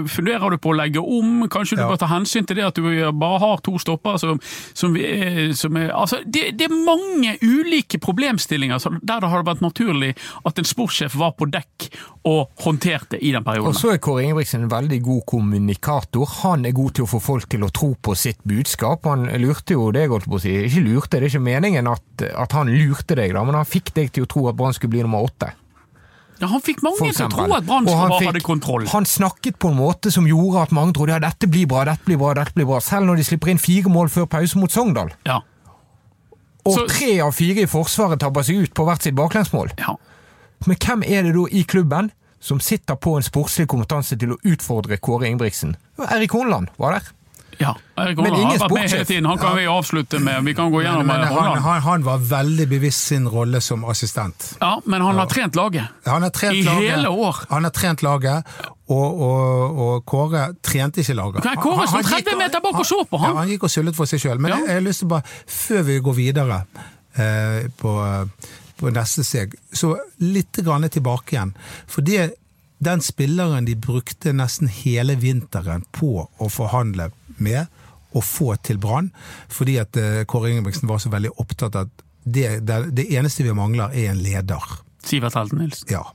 Funderer 0.10 0.50
du 0.56 0.58
på 0.62 0.72
å 0.74 0.78
legge 0.78 1.02
om? 1.04 1.46
Kanskje 1.52 1.78
du 1.78 1.84
Ja. 1.84 1.90
bør 1.92 2.00
ta 2.02 2.08
hensyn 2.10 2.46
til 2.48 2.58
det 2.58 2.66
at 2.66 2.76
du 2.76 2.82
bare 3.14 3.40
har 3.40 3.62
to 3.64 3.78
stoppere 3.82 4.20
som, 4.20 4.40
som, 4.74 4.94
vi 4.94 5.04
er, 5.06 5.54
som 5.54 5.76
er 5.78 5.92
altså, 5.94 6.22
det, 6.26 6.58
det 6.58 6.70
er 6.70 6.74
mange 6.86 7.36
ulike 7.44 8.00
problemstillinger 8.02 8.80
der 9.04 9.22
det 9.22 9.30
har 9.30 9.44
vært 9.46 9.62
naturlig 9.62 10.16
at 10.46 10.58
en 10.60 10.66
sportssjef 10.68 11.16
var 11.20 11.36
på 11.38 11.46
dekk 11.52 11.90
og 12.26 12.50
håndterte 12.66 13.20
i 13.22 13.32
den 13.36 13.44
perioden. 13.46 13.70
Og 13.70 13.78
så 13.78 13.94
er 13.94 14.02
Kåre 14.02 14.24
Ingebrigtsen 14.26 14.55
en 14.56 14.70
veldig 14.72 14.98
god 15.06 15.22
kommunikator. 15.30 16.26
Han 16.44 16.66
er 16.66 16.74
god 16.76 16.94
til 16.98 17.06
å 17.06 17.10
få 17.12 17.20
folk 17.24 17.50
til 17.52 17.64
å 17.66 17.70
tro 17.76 17.92
på 18.02 18.16
sitt 18.18 18.40
budskap. 18.48 19.06
Han 19.10 19.28
lurte 19.42 19.76
jo 19.78 19.92
deg, 19.96 20.10
holdt 20.14 20.28
på 20.32 20.40
å 20.40 20.42
si. 20.44 20.54
Ikke 20.66 20.84
lurte, 20.86 21.20
det 21.20 21.28
er 21.28 21.34
ikke 21.34 21.46
meningen 21.46 21.88
at, 21.92 22.26
at 22.36 22.56
han 22.58 22.72
lurte 22.72 23.16
deg, 23.20 23.34
da, 23.36 23.44
men 23.48 23.56
han 23.60 23.68
fikk 23.70 23.94
deg 23.96 24.12
til 24.16 24.26
å 24.26 24.32
tro 24.32 24.48
at 24.50 24.58
Brann 24.60 24.74
skulle 24.78 24.96
bli 24.96 25.04
nummer 25.06 25.28
åtte. 25.28 25.52
Ja, 26.42 26.50
han 26.52 26.60
fikk 26.60 26.82
mange 26.84 27.14
til 27.16 27.26
å 27.26 27.30
tro 27.32 27.46
at 27.56 27.64
Brann 27.68 27.88
hadde 27.88 28.42
kontroll. 28.44 28.88
Han 28.92 29.06
snakket 29.08 29.56
på 29.62 29.70
en 29.72 29.78
måte 29.80 30.12
som 30.12 30.26
gjorde 30.28 30.66
at 30.66 30.74
mange 30.76 30.98
trodde 30.98 31.14
ja, 31.16 31.20
dette 31.24 31.48
blir 31.48 31.68
bra, 31.72 31.86
dette 31.88 32.04
blir 32.10 32.20
bra, 32.20 32.34
dette 32.36 32.58
blir 32.58 32.68
bra. 32.68 32.82
Selv 32.84 33.08
når 33.08 33.22
de 33.22 33.28
slipper 33.30 33.54
inn 33.54 33.62
fire 33.62 33.92
mål 33.92 34.12
før 34.12 34.28
pause 34.34 34.60
mot 34.60 34.72
Sogndal. 34.72 35.14
Ja, 35.28 35.42
Og 36.66 36.74
Så- 36.74 36.88
tre 36.90 37.20
av 37.22 37.32
fire 37.38 37.62
i 37.62 37.68
Forsvaret 37.70 38.20
tabber 38.20 38.42
seg 38.42 38.64
ut 38.66 38.74
på 38.74 38.84
hvert 38.88 39.04
sitt 39.04 39.16
baklengsmål. 39.16 39.70
ja. 39.78 39.96
Men 40.66 40.78
hvem 40.82 41.04
er 41.06 41.22
det 41.24 41.34
da 41.36 41.44
i 41.52 41.64
klubben 41.64 42.12
som 42.46 42.60
sitter 42.62 42.96
på 43.02 43.16
en 43.18 43.26
sportslig 43.26 43.66
kompetanse 43.72 44.18
til 44.22 44.36
å 44.36 44.40
utfordre 44.46 45.00
Kåre 45.02 45.32
Ingebrigtsen? 45.32 45.74
Erik 46.12 46.36
Horneland 46.38 46.70
var 46.78 47.00
der. 47.00 47.14
Ja, 47.56 47.70
Erik 48.04 48.20
Horneland 48.20 48.50
har 48.52 48.58
vært 48.66 48.74
med 48.76 48.90
hele 48.92 49.06
tiden. 49.08 49.26
Han 49.32 49.38
kan 49.40 49.54
vi 49.56 49.64
avslutte 49.72 50.20
med. 50.20 50.42
Vi 50.44 50.54
kan 50.58 50.70
gå 50.74 50.82
gjennom 50.84 51.08
men 51.08 51.22
men, 51.24 51.32
han, 51.32 51.62
han, 51.64 51.82
han 51.86 52.04
var 52.04 52.18
veldig 52.30 52.66
bevisst 52.68 53.08
sin 53.14 53.30
rolle 53.32 53.62
som 53.64 53.86
assistent. 53.88 54.50
Ja, 54.60 54.74
men 54.86 55.02
han 55.02 55.16
har 55.22 55.30
trent 55.32 55.56
laget. 55.56 55.88
Han 56.06 56.26
har 56.28 56.34
trent 56.36 56.58
I 56.60 56.66
laget, 56.68 56.90
hele 56.98 57.10
år. 57.16 57.40
Han 57.54 57.64
har 57.64 57.72
trent 57.72 58.04
laget, 58.04 58.52
og, 58.92 59.22
og, 59.30 59.80
og 59.88 60.04
Kåre 60.12 60.50
trente 60.62 61.00
ikke 61.02 61.16
laget. 61.16 61.48
Nei, 61.48 61.56
Kåre 61.64 61.88
sto 61.88 62.04
30 62.04 62.20
gikk- 62.28 62.38
meter 62.44 62.62
bak 62.68 62.82
og 62.84 62.86
så 62.92 63.00
på, 63.08 63.24
han. 63.24 63.32
Ja, 63.32 63.40
han 63.46 63.54
gikk 63.56 63.64
og 63.70 63.74
sullet 63.74 63.96
for 63.98 64.12
seg 64.12 64.20
sjøl. 64.26 64.38
Men 64.44 64.52
Ja. 64.52 64.60
jeg, 64.60 64.68
jeg 64.74 64.82
har 64.82 64.86
lyst 64.92 65.06
til 65.06 65.14
bare, 65.16 65.24
før 65.64 65.88
vi 65.88 65.98
går 66.10 66.20
videre 66.20 66.60
eh, 67.16 67.72
på, 67.80 67.96
på 68.80 68.92
neste 68.92 69.24
steg, 69.24 69.54
så 69.72 69.94
litt 70.20 70.58
grann 70.66 70.88
tilbake 70.92 71.36
igjen. 71.36 71.54
For 71.88 72.02
det, 72.06 72.34
den 72.84 73.02
spilleren 73.02 73.66
de 73.68 73.76
brukte 73.80 74.34
nesten 74.36 74.68
hele 74.68 75.16
vinteren 75.22 75.86
på 75.96 76.26
å 76.38 76.50
forhandle 76.52 77.10
med 77.38 77.66
og 78.16 78.24
få 78.24 78.54
til 78.64 78.78
Brann, 78.80 79.10
fordi 79.52 79.78
at 79.82 79.98
eh, 80.00 80.22
Kåre 80.28 80.52
Ingebrigtsen 80.54 80.88
var 80.88 81.02
så 81.04 81.10
veldig 81.12 81.34
opptatt 81.42 81.76
av 81.76 81.90
at 81.90 82.04
det, 82.24 82.60
det, 82.66 82.78
det 82.96 83.10
eneste 83.16 83.44
vi 83.44 83.52
mangler, 83.54 83.92
er 83.94 84.14
en 84.14 84.22
leder. 84.24 84.64
Sivert 85.06 85.36
Helten 85.36 85.60
Nilsen. 85.62 85.90
Ja. 85.92 86.06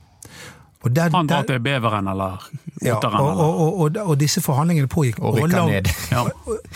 Og 0.81 0.89
der, 0.97 1.11
Han 1.13 1.27
drar 1.29 1.45
til 1.45 1.59
Beveren 1.61 2.07
eller 2.09 2.41
ja, 2.81 2.95
Otteren. 2.97 3.19
og, 3.21 3.37
og, 3.37 3.59
og, 3.61 3.77
og, 3.85 3.99
og 4.09 4.17
disse 4.19 4.41
forhandlingene 4.41 4.89
pågikk, 4.89 5.19
Og 5.21 5.37
over 5.37 5.47
lang, 5.53 5.69
ned. 5.69 5.91
Ja. 6.09 6.23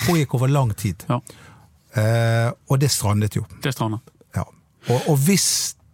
pågikk 0.05 0.33
over 0.37 0.47
lang 0.53 0.73
tid. 0.77 1.05
Ja, 1.09 1.19
Eh, 1.95 2.49
og 2.67 2.79
det 2.81 2.89
strandet 2.91 3.37
jo. 3.37 3.45
det 3.63 3.71
strandet. 3.71 4.01
Ja. 4.35 4.41
Og, 4.91 5.05
og 5.13 5.15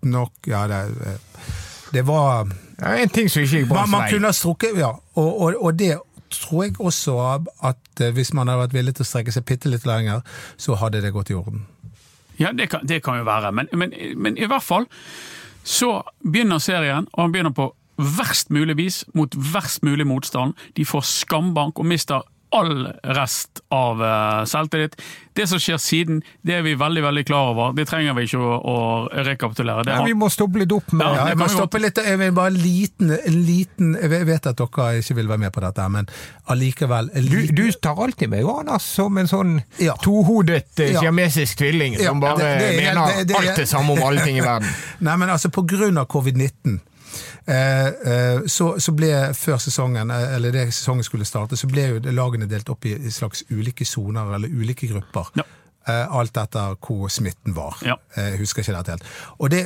visstnok 0.02 0.32
Ja, 0.48 0.68
det, 0.68 1.18
det 1.94 2.02
var 2.08 2.48
Ja, 2.82 2.96
en 2.98 3.10
ting 3.10 3.30
som 3.30 3.44
ikke 3.44 3.62
gikk 3.62 3.68
Man, 3.70 3.76
Branns 3.78 3.92
man 3.92 4.02
vei. 4.02 4.12
kunne 4.12 4.28
ha 4.28 4.34
strukket 4.34 4.78
Ja, 4.78 4.92
og, 5.16 5.42
og, 5.42 5.54
og 5.62 5.74
det 5.80 5.98
tror 6.32 6.64
jeg 6.64 6.76
også 6.80 7.18
at 7.62 8.00
eh, 8.02 8.12
hvis 8.16 8.34
man 8.34 8.48
hadde 8.48 8.62
vært 8.62 8.74
villig 8.74 8.94
til 8.96 9.04
å 9.04 9.08
strekke 9.10 9.32
seg 9.36 9.44
bitte 9.46 9.68
litt 9.70 9.84
lenger, 9.86 10.22
så 10.56 10.78
hadde 10.80 11.02
det 11.04 11.12
gått 11.12 11.30
i 11.30 11.36
orden. 11.36 11.66
Ja, 12.40 12.54
det 12.56 12.70
kan, 12.72 12.86
det 12.88 13.02
kan 13.04 13.18
jo 13.20 13.26
være, 13.28 13.52
men, 13.52 13.68
men, 13.76 13.92
men 14.16 14.38
i 14.40 14.48
hvert 14.48 14.64
fall 14.64 14.86
så 15.68 16.02
begynner 16.24 16.58
serien, 16.64 17.10
og 17.12 17.26
han 17.26 17.34
begynner 17.36 17.52
på 17.52 17.68
verst 18.00 18.48
mulig 18.50 18.78
vis, 18.80 19.02
mot 19.14 19.36
verst 19.36 19.84
mulig 19.84 20.08
motstand. 20.08 20.56
De 20.80 20.86
får 20.88 21.04
skambank 21.04 21.84
og 21.84 21.86
mister 21.92 22.24
all 22.54 22.88
rest 23.16 23.62
av 23.72 24.02
eh, 24.04 24.44
selvtillit. 24.46 24.96
Det 25.34 25.46
som 25.48 25.60
skjer 25.64 25.78
siden, 25.80 26.18
det 26.44 26.58
er 26.58 26.62
vi 26.66 26.74
veldig 26.76 27.02
veldig 27.06 27.24
klar 27.26 27.54
over. 27.54 27.72
Det 27.78 27.86
trenger 27.88 28.14
vi 28.18 28.26
ikke 28.28 28.42
å, 28.44 28.58
å 28.60 28.76
rekapitulere. 29.24 29.86
Det 29.88 29.94
Ja, 29.94 30.02
har- 30.02 30.06
vi 30.10 30.14
må 30.20 30.28
stoppe 30.30 30.60
litt 30.60 30.72
opp 30.76 30.92
med 30.92 31.06
Ja, 31.08 31.28
jeg 31.32 31.38
må 31.40 31.48
stoppe 31.48 31.80
litt. 31.80 31.96
Jeg 32.04 32.20
vil 32.20 32.32
bare 32.36 32.52
liten, 32.52 33.14
liten 33.46 33.96
Jeg 34.02 34.26
vet 34.28 34.46
at 34.52 34.58
dere 34.60 34.90
ikke 35.00 35.16
vil 35.16 35.28
være 35.32 35.38
med 35.46 35.54
på 35.56 35.64
dette, 35.64 35.88
men 35.90 36.10
allikevel 36.52 37.10
du, 37.16 37.40
du 37.56 37.72
tar 37.82 37.96
alltid 38.04 38.30
med 38.30 38.42
Johannes 38.44 38.84
som 38.84 39.18
en 39.18 39.28
sånn 39.32 39.56
Ja. 39.80 39.96
tohodet 40.04 40.80
eh, 40.80 40.92
Ja. 40.94 41.00
siamesisk 41.06 41.58
tvilling 41.64 41.98
som 42.04 42.20
bare 42.20 42.38
det- 42.38 42.60
det 42.60 42.68
er- 42.68 42.94
mener 42.96 43.08
det- 43.18 43.28
det 43.28 43.36
alt 43.38 43.56
det 43.56 43.68
samme 43.70 43.92
om 43.96 44.04
alle 44.04 44.22
ting 44.26 44.38
i 44.38 44.42
verden. 44.42 44.68
Nei, 45.00 45.16
men 45.16 45.30
altså 45.30 45.50
på 45.50 45.64
grunn 45.66 45.98
av 45.98 46.08
covid-19 46.08 46.52
eh, 46.66 46.74
eh, 46.74 46.80
så, 48.48 48.68
så 48.80 48.92
ble 48.94 49.10
før 49.38 49.58
sesongen, 49.58 50.12
eh, 50.14 50.36
eller 50.36 50.52
det 50.56 50.68
sesongen 50.74 51.04
skulle 51.04 51.26
starte, 51.26 51.58
så 51.58 51.68
ble 51.72 51.88
jo 51.96 52.02
lagene 52.14 52.48
delt 52.50 52.70
opp 52.70 52.86
i 52.86 52.96
slags 53.12 53.44
ulike 53.50 53.86
soner 53.86 54.36
eller 54.36 54.48
ulike 54.52 54.88
grupper. 54.92 55.32
Ja. 55.40 55.44
Eh, 55.90 56.06
alt 56.14 56.38
etter 56.38 56.76
hvor 56.78 57.10
smitten 57.10 57.56
var. 57.58 57.80
Ja. 57.82 57.96
Eh, 58.16 58.34
Jeg 58.36 58.44
husker 58.44 58.62
ikke 58.62 58.76
dette 58.78 58.92
helt. 58.92 59.08
Og, 59.40 59.50
det, 59.50 59.64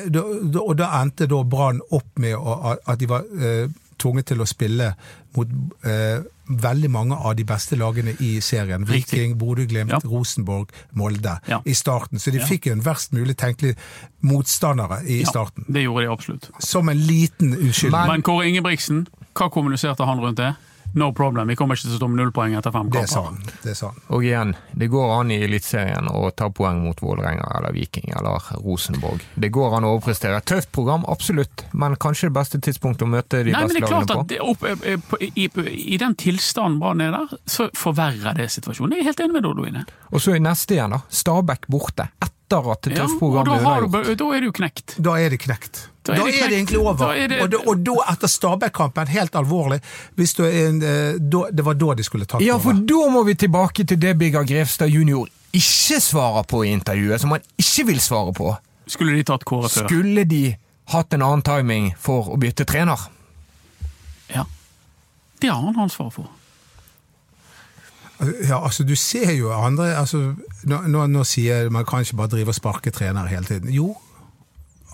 og 0.62 0.76
da 0.80 0.88
endte 1.02 1.28
da 1.28 1.42
Brann 1.44 1.82
opp 1.92 2.14
med 2.24 2.36
at 2.40 3.00
de 3.02 3.10
var 3.12 3.28
eh, 3.36 3.68
tvunget 4.00 4.32
til 4.32 4.42
å 4.44 4.48
spille 4.48 4.94
mot 5.36 5.52
eh, 5.84 6.24
veldig 6.50 6.90
mange 6.92 7.16
av 7.16 7.36
de 7.36 7.44
beste 7.44 7.76
lagene 7.76 8.16
i 8.20 8.40
serien. 8.42 8.86
Viking, 8.86 9.38
Bodø-Glimt, 9.38 9.90
Ja. 9.92 10.00
Rosenborg, 10.04 10.70
Molde 10.94 11.40
Ja. 11.48 11.62
i 11.66 11.74
starten. 11.74 12.20
Så 12.20 12.32
de 12.32 12.38
Ja. 12.40 12.46
fikk 12.46 12.66
jo 12.68 12.72
en 12.74 12.82
verst 12.84 13.12
mulig 13.14 13.36
tenkelig 13.36 13.76
motstandere 14.22 15.04
i 15.08 15.24
starten. 15.26 15.66
det 15.68 15.84
gjorde 15.84 16.06
de 16.06 16.12
absolutt. 16.12 16.50
Som 16.60 16.90
en 16.90 16.98
liten 17.08 17.54
unnskyldning. 17.58 18.08
Men 18.08 18.22
Kåre 18.22 18.46
Ingebrigtsen, 18.48 19.08
hva 19.36 19.50
kommuniserte 19.50 20.06
han 20.06 20.20
rundt 20.20 20.38
det? 20.38 20.56
No 20.96 21.10
problem, 21.14 21.48
vi 21.52 21.56
kommer 21.60 21.76
ikke 21.76 21.90
til 21.90 21.98
å 21.98 22.00
stå 22.00 22.08
med 22.08 22.22
null 22.22 22.32
poeng 22.32 22.54
etter 22.56 22.72
fem 22.72 22.88
Det 22.94 23.02
sa 23.12 23.22
kamper. 23.26 23.42
han. 23.52 23.60
Det 23.64 23.74
sa 23.76 23.90
han. 23.92 23.98
Og 24.16 24.24
igjen, 24.24 24.54
det 24.80 24.88
går 24.94 25.12
an 25.20 25.32
i 25.36 25.40
Eliteserien 25.44 26.08
å 26.08 26.30
ta 26.32 26.48
poeng 26.56 26.80
mot 26.86 27.02
Vålerenga 27.04 27.50
eller 27.58 27.76
Viking 27.76 28.14
eller 28.16 28.40
Rosenborg. 28.64 29.26
Det 29.36 29.50
går 29.52 29.76
an 29.76 29.84
å 29.90 29.92
overprestere. 29.98 30.40
Tøft 30.48 30.72
program, 30.72 31.04
absolutt, 31.12 31.66
men 31.74 31.98
kanskje 32.00 32.30
det 32.30 32.36
beste 32.40 32.62
tidspunktet 32.64 33.04
å 33.04 33.10
møte 33.12 33.44
de 33.44 33.52
Nei, 33.52 33.66
men 33.66 33.68
beste 33.68 33.80
det 33.80 33.84
er 33.84 33.92
klart 33.92 34.08
lagene 34.08 34.22
at 34.22 34.28
på? 34.28 34.30
det, 34.32 34.40
opp, 34.40 35.20
eh, 35.20 35.28
i, 35.36 35.48
i, 35.48 35.96
I 35.96 35.98
den 36.02 36.16
tilstanden 36.16 36.80
Brann 36.80 37.02
er 37.04 37.12
der, 37.12 37.36
så 37.46 37.68
forverrer 37.76 38.38
det 38.40 38.48
situasjonen. 38.56 38.96
Jeg 38.96 39.04
er 39.04 39.10
helt 39.12 39.20
enig 39.26 39.36
med 39.40 39.44
Dodoine. 39.44 39.84
Og 40.12 40.24
så 40.24 40.36
i 40.36 40.40
neste 40.40 40.78
igjen, 40.78 40.96
da. 40.96 41.02
Stabæk 41.10 41.68
borte. 41.68 42.08
Etter 42.24 42.72
at 42.72 42.88
det 42.88 42.96
Ja, 42.96 43.04
tøffe 43.04 43.26
og 43.26 43.46
da, 43.46 43.60
er 43.76 43.86
du, 43.90 44.16
da 44.16 44.32
er 44.32 44.40
det 44.46 44.50
jo 44.52 44.56
knekt. 44.62 44.96
Da 45.04 45.18
er 45.20 45.36
det 45.36 45.42
knekt. 45.44 45.90
Da 46.06 46.14
Da 46.14 46.22
er 46.22 46.28
er 46.28 46.50
det 46.50 46.58
egentlig 46.60 46.78
over. 46.80 46.94
Da 47.00 47.12
er 47.18 47.28
det- 47.28 47.42
Og, 47.42 47.50
da, 47.52 47.58
og 47.66 47.80
da, 47.86 47.94
etter 48.12 48.28
Stabæk-kampen, 48.28 49.08
helt 49.08 49.32
alvorlig 49.36 49.80
hvis 50.16 50.34
du 50.38 50.44
er 50.46 50.68
en, 50.68 50.82
eh, 50.84 51.18
da, 51.20 51.46
Det 51.52 51.66
var 51.66 51.74
da 51.74 51.94
de 51.98 52.04
skulle 52.04 52.26
tatt 52.26 52.42
Ja, 52.46 52.58
for 52.58 52.74
da 52.74 53.10
må 53.10 53.24
vi 53.26 53.34
tilbake 53.34 53.86
til 53.88 53.98
det 54.00 54.18
Birger 54.18 54.44
Grevstad 54.46 54.88
jr. 54.90 55.26
ikke 55.54 56.00
svarer 56.02 56.44
på 56.46 56.64
i 56.66 56.70
intervjuet, 56.76 57.20
som 57.22 57.32
han 57.32 57.42
ikke 57.58 57.86
vil 57.88 58.00
svare 58.00 58.34
på. 58.34 58.56
Skulle 58.88 59.16
de 59.16 59.24
tatt 59.24 59.46
Kåre 59.46 59.70
før? 59.70 59.88
Skulle 59.88 60.26
de 60.30 60.56
hatt 60.90 61.14
en 61.14 61.22
annen 61.22 61.42
timing 61.42 61.94
for 61.98 62.30
å 62.30 62.38
bytte 62.38 62.66
trener? 62.66 63.00
Ja. 64.30 64.44
Det 65.42 65.50
har 65.50 65.62
han 65.62 65.76
ansvaret 65.80 66.14
for. 66.14 66.30
Ja, 68.48 68.62
altså 68.64 68.84
Du 68.88 68.96
ser 68.96 69.34
jo 69.36 69.50
andre 69.52 69.90
altså, 70.00 70.36
nå, 70.64 70.78
nå, 70.88 71.08
nå 71.12 71.24
sier 71.28 71.70
man 71.70 71.84
kan 71.86 72.00
ikke 72.06 72.16
bare 72.16 72.32
drive 72.32 72.54
og 72.54 72.56
sparke 72.56 72.92
trenere 72.96 73.28
hele 73.28 73.44
tiden. 73.50 73.74
Jo, 73.74 73.98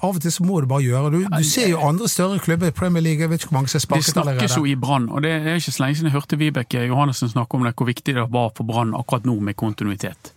av 0.01 0.17
og 0.17 0.21
til 0.23 0.33
så 0.33 0.43
må 0.45 0.59
du 0.61 0.67
bare 0.69 0.83
gjøre 0.83 1.11
det. 1.13 1.21
Du, 1.21 1.37
du 1.37 1.47
ser 1.47 1.69
jo 1.69 1.79
andre 1.85 2.09
større 2.09 2.39
klubber 2.41 2.71
i 2.71 2.75
Premier 2.75 3.03
League, 3.05 3.21
jeg 3.21 3.29
vet 3.29 3.41
ikke 3.41 3.51
hvor 3.51 3.59
mange 3.59 3.71
som 3.71 3.81
er 3.81 4.01
Det 4.01 4.09
snakkes 4.09 4.57
jo 4.57 4.65
i 4.65 4.75
Brann, 4.75 5.09
og 5.09 5.23
det 5.25 5.31
er 5.37 5.59
ikke 5.59 5.73
så 5.75 5.83
lenge 5.83 5.99
siden 5.99 6.09
jeg 6.09 6.17
hørte 6.17 6.39
Vibeke 6.41 6.85
Johannessen 6.89 7.29
snakke 7.29 7.57
om 7.57 7.65
det, 7.67 7.73
hvor 7.77 7.89
viktig 7.89 8.15
det 8.17 8.27
var 8.33 8.51
for 8.57 8.67
Brann 8.67 8.95
akkurat 8.97 9.25
nå 9.29 9.37
med 9.39 9.57
kontinuitet. 9.61 10.33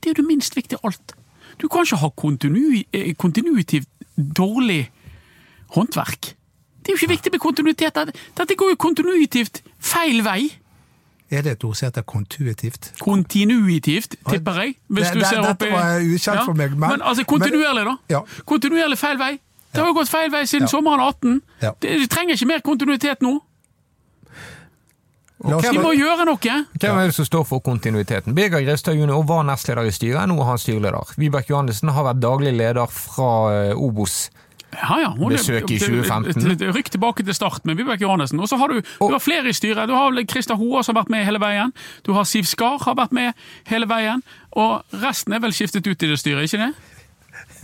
Det 0.00 0.10
er 0.10 0.14
jo 0.14 0.22
det 0.22 0.28
minst 0.28 0.56
viktige 0.56 0.78
av 0.82 0.92
alt. 0.92 1.16
Du 1.60 1.68
kan 1.68 1.86
ikke 1.86 1.98
ha 2.02 2.10
kontinu 2.14 2.62
eh, 2.92 3.14
kontinuitivt 3.18 3.88
dårlig 4.16 4.84
håndverk. 5.74 6.36
Det 6.80 6.92
er 6.92 6.94
jo 6.94 7.00
ikke 7.00 7.14
viktig 7.16 7.32
med 7.34 7.42
kontinuitet. 7.42 7.98
Dette 8.38 8.54
går 8.54 8.74
jo 8.74 8.78
kontinuitivt 8.78 9.62
feil 9.82 10.22
vei. 10.24 10.44
Er 11.30 11.42
det 11.42 11.52
et 11.56 11.64
ord 11.64 11.74
som 11.74 11.86
heter 11.88 12.02
kontuitivt? 12.02 12.92
Kontinuitivt, 13.00 14.14
tipper 14.30 14.60
jeg. 14.62 14.74
Hvis 14.88 15.04
Det- 15.08 15.14
du 15.14 15.18
det- 15.20 15.28
ser 15.28 15.40
opp 15.40 15.58
dette 15.58 15.66
i- 15.68 15.72
var 15.72 16.00
ukjent 16.00 16.44
for 16.44 16.52
meg, 16.54 16.70
men- 16.70 16.90
men 16.90 17.00
altså 17.02 17.24
kontinuerlig, 17.24 17.84
da. 17.84 17.96
Ja. 18.10 18.20
Kontinuerlig 18.46 18.98
feil 18.98 19.18
vei. 19.18 19.38
Det 19.72 19.80
har 19.82 19.86
jo 19.86 19.94
gått 19.94 20.08
feil 20.08 20.30
vei 20.30 20.42
siden 20.46 20.60
Ja. 20.60 20.66
sommeren 20.78 21.00
18. 21.00 21.42
Ja. 21.62 21.72
Det- 21.80 21.98
Du 22.00 22.06
trenger 22.06 22.34
ikke 22.34 22.46
mer 22.46 22.60
kontinuitet 22.60 23.20
nå. 23.20 23.40
Okay. 25.44 25.72
De 25.72 25.78
må 25.78 25.92
gjøre 25.92 26.24
noe! 26.24 26.38
Hvem 26.80 26.96
er 26.98 27.06
det 27.10 27.14
som 27.14 27.24
står 27.28 27.44
for 27.46 27.60
kontinuiteten? 27.60 28.34
Birger 28.34 28.62
Grevstad 28.64 28.96
jr. 28.96 29.22
var 29.28 29.42
nestleder 29.44 29.84
i 29.86 29.90
styret, 29.92 30.24
nå 30.30 30.38
er 30.40 30.44
han 30.48 30.58
styreleder. 30.58 31.12
Vibeke 31.20 31.50
Johannessen 31.52 31.90
har 31.92 32.04
vært 32.08 32.20
daglig 32.22 32.54
leder 32.56 32.86
fra 32.88 33.28
eh, 33.68 33.74
Obos. 33.76 34.30
Ja, 34.76 34.98
ja, 35.00 35.10
Besøk 35.16 35.70
i 35.70 35.78
2015. 35.78 36.42
det- 36.48 36.58
det- 36.58 36.74
Rykk 36.74 36.90
tilbake 36.90 37.24
til 37.24 37.34
start 37.34 37.64
med 37.64 37.76
Vibeke 37.76 38.02
Johannessen. 38.04 38.40
Og 38.40 38.48
så 38.48 38.56
har 38.58 38.68
du, 38.68 38.80
du 38.80 39.08
har 39.12 39.18
flere 39.18 39.48
i 39.48 39.52
styret. 39.52 39.86
Du 39.88 39.94
har 39.94 40.12
Christer 40.28 40.54
Hoa 40.56 40.82
som 40.82 40.94
har 40.96 41.04
vært 41.04 41.10
med 41.10 41.24
hele 41.24 41.38
veien. 41.38 41.72
Du 42.04 42.12
har 42.12 42.24
Siv 42.24 42.44
Skar 42.44 42.78
har 42.84 42.94
vært 42.94 43.12
med 43.12 43.32
hele 43.66 43.86
veien. 43.86 44.22
Og 44.52 44.82
resten 44.92 45.32
er 45.32 45.40
vel 45.40 45.50
skiftet 45.52 45.86
ut 45.86 46.02
i 46.02 46.06
det 46.06 46.18
styret, 46.18 46.44
ikke 46.44 46.58
det? 46.66 46.74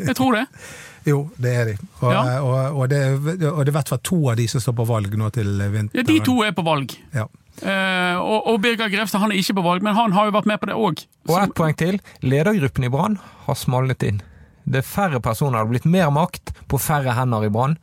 Jeg 0.06 0.16
tror 0.16 0.32
det. 0.32 0.46
Jo, 1.04 1.30
det 1.36 1.50
er 1.50 1.64
de. 1.64 1.72
Og, 2.00 2.12
Ja. 2.12 2.40
og, 2.42 2.76
og, 2.78 2.88
det, 2.88 3.00
og 3.18 3.64
det 3.66 3.68
er 3.68 3.72
i 3.72 3.74
hvert 3.74 3.88
fall 3.88 3.98
to 3.98 4.28
av 4.30 4.36
de 4.36 4.46
som 4.46 4.60
står 4.60 4.72
på 4.72 4.84
valg 4.86 5.10
nå 5.18 5.30
til 5.34 5.46
vinteren. 5.58 5.90
Ja, 5.94 6.02
De 6.06 6.20
to 6.20 6.42
er 6.46 6.52
på 6.52 6.62
valg. 6.62 6.94
Ja. 7.12 7.24
Eh, 7.60 8.16
og, 8.22 8.46
og 8.46 8.60
Birger 8.62 8.88
Grevstad 8.88 9.18
han 9.20 9.32
er 9.32 9.36
ikke 9.36 9.54
på 9.58 9.64
valg, 9.64 9.82
men 9.82 9.94
han 9.98 10.12
har 10.12 10.26
jo 10.30 10.30
vært 10.30 10.46
med 10.46 10.60
på 10.60 10.66
det 10.70 10.76
òg. 10.78 11.02
Og 11.28 11.42
ett 11.42 11.54
poeng 11.58 11.74
til. 11.76 11.98
Ledergruppen 12.22 12.84
i 12.84 12.88
Brann 12.88 13.18
har 13.48 13.54
smalnet 13.58 14.02
inn. 14.06 14.22
Det 14.64 14.78
er 14.78 14.86
færre 14.86 15.20
personer, 15.20 15.58
det 15.58 15.58
har 15.66 15.70
blitt 15.72 15.84
mer 15.90 16.10
makt 16.14 16.52
på 16.68 16.78
færre 16.80 17.12
hender 17.16 17.44
i 17.44 17.50
Brann. 17.50 17.76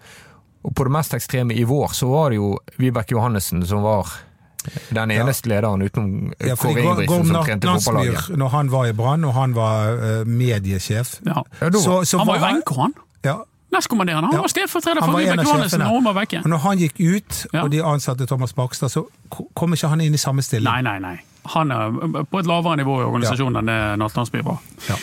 Og 0.63 0.73
på 0.75 0.83
det 0.87 0.91
mest 0.91 1.13
ekstreme 1.13 1.55
i 1.55 1.63
vår 1.63 1.93
så 1.95 2.07
var 2.11 2.29
det 2.31 2.35
jo 2.39 2.57
Vibeke 2.77 3.15
Johannessen 3.15 3.65
som 3.65 3.81
var 3.83 4.07
den 4.91 5.11
eneste 5.15 5.47
lederen 5.49 5.81
utenom 5.81 6.33
Ja, 6.39 6.55
Kåre 6.59 6.81
Ingebrigtsen 6.81 7.25
som 7.29 7.43
trente 7.45 7.67
fotballaget. 7.67 8.13
Landsmyr, 8.13 8.37
når 8.41 8.49
han 8.55 8.71
var 8.73 8.87
i 8.89 8.93
Brann, 8.93 9.23
og 9.25 9.33
han 9.33 9.53
var 9.55 9.93
uh, 9.95 10.25
mediesjef 10.27 11.13
Ja. 11.25 11.43
Ja, 11.61 11.69
så, 11.71 12.01
så 12.05 12.17
Han 12.19 12.27
var 12.27 12.35
jo 12.35 12.43
han- 12.43 12.55
venke, 12.59 12.75
han. 12.75 12.93
Ja, 13.23 13.37
Nestkommanderende. 13.71 14.27
Han 14.27 14.33
Ja. 14.35 14.41
var 14.41 14.47
stedfortreder 14.49 15.01
for 15.05 15.11
var 15.13 15.19
en 15.19 15.25
Vibeke 15.29 15.47
Johannessen 15.47 15.81
og 16.43 16.49
når 16.49 16.57
han 16.63 16.77
gikk 16.79 16.99
ut, 16.99 17.45
Ja. 17.53 17.63
og 17.63 17.69
de 17.71 17.83
ansatte 17.85 18.25
Thomas 18.27 18.53
Bakstad, 18.53 18.89
så 18.89 19.05
ko- 19.29 19.47
kom 19.55 19.73
ikke 19.73 19.87
han 19.89 20.01
inn 20.01 20.13
i 20.13 20.17
samme 20.17 20.41
stilling. 20.41 20.65
Nei, 20.65 20.81
nei, 20.81 20.97
nei. 20.99 21.19
Han 21.53 21.71
er 21.71 21.91
på 22.25 22.39
et 22.39 22.45
lavere 22.47 22.75
nivå 22.77 22.99
i 23.01 23.05
organisasjonen 23.05 23.57
enn 23.61 23.65
det 23.69 23.99
Nattlandsby 23.99 24.41
var. 24.43 24.57
Ja. 24.89 24.95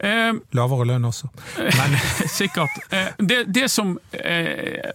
Eh, 0.00 0.32
Lavere 0.56 0.86
lønn 0.88 1.04
også. 1.08 1.28
Men 1.78 1.96
sikkert. 2.32 2.78
Eh, 2.90 3.10
Det, 3.18 3.42
det 3.52 3.66
som 3.70 3.98
eh, 4.12 4.92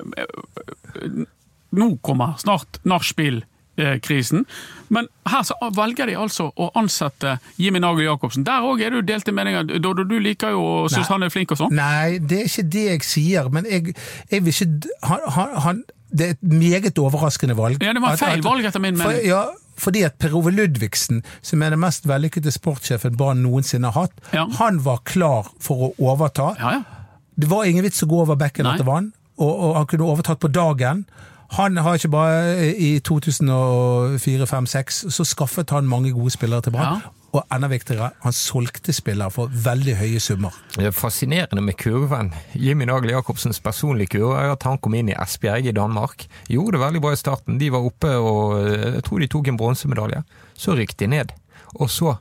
Nå 1.76 1.90
kommer 2.02 2.38
snart 2.40 2.80
nachspiel-krisen. 2.88 4.46
Men 4.88 5.08
her 5.28 5.44
så 5.44 5.58
velger 5.76 6.08
de 6.08 6.16
altså 6.20 6.48
å 6.56 6.70
ansette 6.80 7.36
Jimmy 7.60 7.82
Nagel 7.84 8.06
Jacobsen. 8.08 8.46
Der 8.48 8.64
òg 8.64 8.80
er 8.86 8.94
det 8.94 9.02
jo 9.02 9.08
delte 9.10 9.34
meninger. 9.36 9.68
Dodo, 9.84 10.06
du 10.08 10.16
liker 10.24 10.54
jo 10.56 10.62
og 10.64 10.88
syns 10.94 11.12
han 11.12 11.26
er 11.28 11.34
flink 11.34 11.52
og 11.52 11.60
sånn. 11.60 11.76
Nei, 11.76 12.18
det 12.22 12.40
er 12.44 12.48
ikke 12.50 12.68
det 12.78 12.86
jeg 12.94 13.04
sier, 13.10 13.52
men 13.52 13.68
jeg, 13.70 13.96
jeg 14.32 14.46
vil 14.46 14.56
ikke 14.56 15.04
han, 15.10 15.60
han, 15.68 15.84
Det 16.16 16.30
er 16.30 16.38
et 16.38 16.48
meget 16.48 17.02
overraskende 17.02 17.58
valg. 17.58 17.84
Ja, 17.84 17.92
det 17.98 18.02
var 18.06 18.16
feil 18.22 18.46
valg, 18.46 18.64
etter 18.70 18.80
min 18.80 18.96
for, 19.02 19.12
mening. 19.12 19.28
Ja, 19.28 19.44
fordi 19.78 20.04
at 20.08 20.18
Per 20.20 20.36
Ove 20.38 20.52
Ludvigsen, 20.56 21.24
som 21.42 21.62
er 21.62 21.70
den 21.76 21.80
mest 21.84 22.06
vellykkede 22.08 22.52
sportssjefen 22.52 23.18
Brann 23.20 23.42
noensinne 23.44 23.92
har 23.92 24.08
hatt, 24.08 24.14
Ja. 24.34 24.46
han 24.60 24.80
var 24.84 25.02
klar 25.06 25.50
for 25.60 25.90
å 25.90 25.94
overta. 26.00 26.56
Ja, 26.60 26.72
ja. 26.72 26.84
Det 27.38 27.50
var 27.52 27.66
ingen 27.68 27.84
vits 27.84 28.04
å 28.04 28.08
gå 28.08 28.22
over 28.22 28.36
bekken 28.40 28.66
etter 28.66 28.86
vann, 28.88 29.12
og, 29.38 29.50
og 29.60 29.76
han 29.76 29.86
kunne 29.92 30.08
overtatt 30.08 30.40
på 30.40 30.48
dagen. 30.52 31.06
Han 31.56 31.78
har 31.78 31.96
ikke 31.96 32.10
bare 32.12 32.68
I 32.76 33.00
2004-2005-2006 33.08 35.12
så 35.16 35.24
skaffet 35.28 35.70
han 35.72 35.88
mange 35.88 36.12
gode 36.12 36.32
spillere 36.36 36.62
til 36.66 36.72
Brann. 36.76 37.00
Ja. 37.00 37.08
Og 37.36 37.44
enda 37.52 37.68
viktigere, 37.68 38.10
han 38.24 38.34
solgte 38.36 38.94
spillere 38.96 39.32
for 39.34 39.52
veldig 39.52 39.96
høye 40.00 40.20
summer. 40.24 40.56
Det 40.76 40.86
er 40.88 40.94
fascinerende 40.96 41.62
med 41.64 41.76
kurven. 41.80 42.30
Jimmy 42.56 42.86
Nagel 42.88 43.12
Jacobsens 43.12 43.60
personlige 43.60 44.08
kurve 44.16 44.38
er 44.40 44.54
at 44.54 44.64
han 44.64 44.80
kom 44.80 44.96
inn 44.96 45.10
i 45.12 45.18
Esbjerg 45.20 45.68
i 45.68 45.76
Danmark. 45.76 46.28
Gjorde 46.48 46.78
det 46.78 46.84
veldig 46.86 47.02
bra 47.04 47.12
i 47.16 47.20
starten. 47.20 47.60
De 47.60 47.72
var 47.76 47.84
oppe 47.88 48.12
og 48.16 48.56
eh, 48.62 48.94
jeg 48.98 49.04
tror 49.08 49.20
de 49.20 49.28
tok 49.32 49.48
en 49.52 49.60
bronsemedalje. 49.60 50.24
Så 50.56 50.76
rykket 50.80 51.00
de 51.04 51.08
ned. 51.12 51.28
Og 51.76 51.92
så 51.92 52.16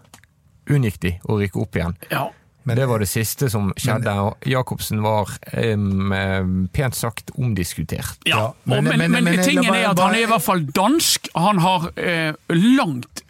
unngikk 0.71 0.99
de 1.05 1.13
å 1.31 1.39
rykke 1.39 1.61
opp 1.63 1.77
igjen. 1.79 1.95
ja. 2.11 2.27
Men- 2.65 2.77
det 2.77 2.87
var 2.89 2.99
det 2.99 3.09
siste 3.09 3.51
som 3.51 3.73
skjedde. 3.77 4.11
og 4.21 4.37
Jacobsen 4.47 5.03
var 5.03 5.29
em, 5.53 6.69
pent 6.73 6.95
sagt 6.97 7.31
omdiskutert. 7.39 8.17
Ja, 8.27 8.37
Ja, 8.37 8.45
og, 8.47 8.55
men- 8.65 8.85
men, 8.85 8.99
men, 8.99 9.11
men- 9.13 9.25
men- 9.25 9.45
tingen 9.45 9.75
er 9.75 9.91
at 9.91 9.99
han 9.99 10.15
er 10.15 10.23
i 10.25 10.27
hvert 10.31 10.43
fall 10.43 10.65
dansk. 10.67 11.29
Han 11.37 11.59
har 11.59 11.91
eh, 11.97 12.33
langt 12.51 13.23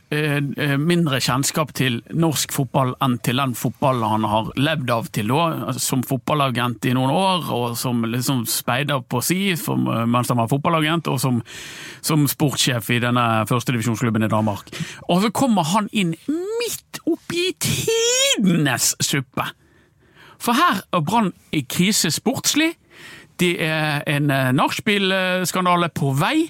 mindre 0.81 1.19
kjennskap 1.23 1.73
til 1.77 2.01
norsk 2.15 2.53
fotball 2.55 2.95
enn 3.05 3.17
til 3.25 3.41
den 3.41 3.55
fotballen 3.59 4.05
han 4.09 4.27
har 4.29 4.51
levd 4.59 4.93
av 4.95 5.09
til 5.15 5.31
da, 5.33 5.75
som 5.81 6.05
fotballagent 6.07 6.87
i 6.89 6.95
noen 6.97 7.13
år, 7.15 7.49
og 7.55 7.77
som 7.79 8.05
liksom 8.09 8.45
speider 8.51 9.03
på 9.09 9.23
si 9.25 9.41
eh, 9.55 10.05
mens 10.07 10.31
han 10.33 10.41
var 10.41 10.51
fotballagent, 10.53 11.09
og 11.13 11.21
som, 11.23 11.41
som 12.05 12.27
sportssjef 12.31 12.91
i 12.95 13.01
denne 13.05 13.27
førstedivisjonsklubben 13.51 14.27
i 14.27 14.33
Danmark. 14.33 14.73
Og 15.09 15.25
så 15.25 15.33
kommer 15.35 15.67
han 15.75 15.91
inn 15.93 16.15
midt 16.29 17.03
oppi 17.11 17.51
tidenes 17.63 18.95
suppe. 19.03 19.49
For 20.41 20.57
her 20.59 20.83
er 20.93 21.05
Brann 21.05 21.33
i 21.55 21.63
krise 21.65 22.11
sportslig. 22.13 22.75
Det 23.41 23.57
er 23.65 24.05
en 24.11 24.31
eh, 24.31 24.53
nachspiel-skandale 24.55 25.91
på 25.95 26.13
vei, 26.19 26.49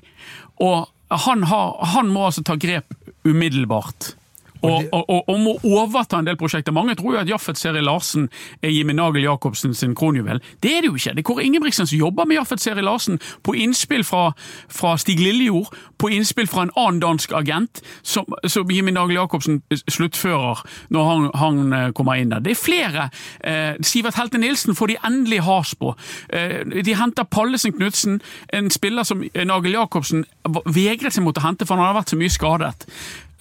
og 0.62 0.90
han, 1.14 1.44
har, 1.46 1.78
han 1.94 2.10
må 2.10 2.26
altså 2.28 2.42
ta 2.44 2.56
grep 2.60 2.94
umiddelbart. 3.24 4.16
Og, 4.64 4.84
og, 4.92 5.28
og, 5.28 5.40
må 5.40 5.54
overta 5.64 6.18
en 6.18 6.28
del 6.28 6.38
prosjekter. 6.40 6.72
Mange 6.72 6.94
tror 6.98 7.16
jo 7.16 7.20
at 7.20 7.28
Jaffet 7.28 7.58
Seri 7.60 7.82
Larsen 7.84 8.28
er 8.62 8.72
Jimmy 8.72 8.94
Nagel 8.96 9.26
Jacobsen 9.26 9.74
sin 9.74 9.94
kronjuvel. 9.94 10.40
Det 10.62 10.72
er 10.72 10.84
det 10.84 10.90
jo 10.90 10.98
ikke. 10.98 11.14
Det 11.14 11.24
er 11.24 11.28
Kåre 11.28 11.44
Ingebrigtsen 11.44 11.88
som 11.90 11.98
jobber 11.98 12.28
med 12.28 12.38
Jaffet 12.38 12.62
Seri 12.62 12.84
Larsen 12.84 13.20
på 13.44 13.54
innspill 13.60 14.04
fra, 14.04 14.32
fra 14.72 14.96
Stig 15.00 15.20
Lillejord, 15.20 15.74
på 15.98 16.10
innspill 16.14 16.48
fra 16.48 16.66
en 16.66 16.72
annen 16.76 17.02
dansk 17.02 17.32
agent, 17.36 17.82
som, 18.02 18.24
som 18.46 18.70
Jimmy 18.70 18.94
Nagel 18.94 19.18
Jacobsen 19.18 19.60
sluttfører 19.88 20.64
når 20.94 21.10
han, 21.10 21.28
han, 21.34 21.72
eh, 21.72 21.90
kommer 21.92 22.20
inn 22.20 22.32
der. 22.32 22.42
Det 22.44 22.54
er 22.54 22.60
flere. 22.60 23.08
Eh, 23.44 23.74
Sivert 23.82 24.18
Helte 24.18 24.38
Nilsen 24.38 24.76
får 24.76 24.92
de 24.92 24.98
endelig 25.06 25.42
has 25.44 25.74
på. 25.74 25.94
Eh, 26.32 26.64
de 26.84 26.96
henter 26.96 27.28
Pallesen 27.30 27.72
Knutsen, 27.72 28.20
en 28.52 28.70
spiller 28.70 29.02
som 29.02 29.22
Nagel 29.34 29.76
Jacobsen 29.76 30.24
vegret 30.66 31.14
seg 31.14 31.24
mot 31.24 31.38
å 31.38 31.44
hente, 31.44 31.66
for 31.66 31.76
han 31.76 31.86
hadde 31.86 32.00
vært 32.00 32.14
så 32.14 32.20
mye 32.20 32.32
skadet. 32.32 32.88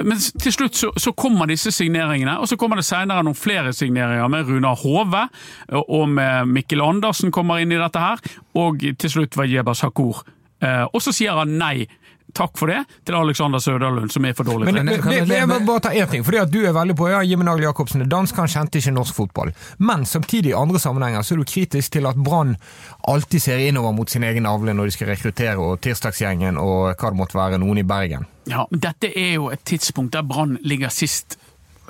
Men 0.02 0.18
til 0.18 0.54
slutt 0.54 0.78
så, 0.78 0.90
så, 0.98 1.12
kommer 1.14 1.46
disse 1.50 1.72
signeringene, 1.72 2.40
og 2.42 2.50
så 2.50 2.58
kommer 2.58 2.80
det 2.80 2.86
senere 2.88 3.24
noen 3.24 3.38
flere 3.38 3.74
signeringer 3.76 4.32
med 4.32 4.50
Runar 4.50 4.80
Hove, 4.82 5.28
og 5.70 6.08
med 6.10 6.50
Mikkel 6.50 6.82
Andersen 6.82 7.32
kommer 7.32 7.62
inn 7.62 7.72
i 7.72 7.82
dette 7.82 8.02
her, 8.02 8.24
og 8.58 8.82
til 8.82 9.14
slutt 9.14 9.38
Vajeba 9.38 9.76
Sakur. 9.78 10.24
Eh, 10.64 10.86
og 10.90 11.04
så 11.04 11.14
sier 11.16 11.38
han 11.38 11.58
nei 11.60 11.86
takk 12.36 12.58
for 12.60 12.72
det 12.72 12.82
til 13.06 13.18
Alexander 13.18 13.62
Søderlund, 13.64 14.12
som 14.14 14.26
er 14.26 14.36
for 14.38 14.48
dårlig. 14.48 14.72
Men, 14.72 14.86
men, 14.86 15.02
men, 15.06 15.32
jeg 15.32 15.50
må 15.50 15.60
bare 15.68 15.86
ta 15.88 15.94
én 15.94 16.10
ting, 16.10 16.26
fordi 16.26 16.42
at 16.42 16.52
du 16.54 16.60
er 16.64 16.76
veldig 16.76 16.96
på 17.00 17.10
ja, 17.12 17.22
Jimmy 17.28 17.48
Nagel 17.48 17.68
Jacobsen 17.68 18.06
er 18.06 18.10
dansk, 18.12 18.42
han 18.42 18.52
kjente 18.52 18.82
ikke 18.82 18.96
norsk 18.96 19.18
fotball. 19.18 19.54
Men 19.78 20.06
samtidig 20.10 20.54
i 20.54 20.58
andre 20.58 20.82
sammenhenger 20.82 21.26
så 21.26 21.36
er 21.36 21.44
du 21.44 21.48
kritisk 21.50 21.96
til 21.98 22.10
at 22.10 22.20
Brann 22.20 22.56
alltid 23.10 23.46
ser 23.46 23.64
innover 23.68 23.96
mot 23.96 24.10
sin 24.10 24.26
egen 24.28 24.50
avle 24.50 24.76
når 24.76 24.90
de 24.90 24.98
skal 24.98 25.14
rekruttere, 25.14 25.58
og 25.62 25.82
Tirsdagsgjengen 25.84 26.60
og 26.62 26.94
hva 26.94 27.14
det 27.14 27.20
måtte 27.20 27.40
være, 27.40 27.62
noen 27.62 27.84
i 27.84 27.88
Bergen. 27.88 28.28
Ja, 28.50 28.66
men 28.72 28.82
dette 28.84 29.12
er 29.14 29.36
jo 29.38 29.50
et 29.54 29.64
tidspunkt 29.68 30.16
der 30.16 30.26
Brann 30.28 30.58
ligger 30.62 30.92
sist 30.94 31.38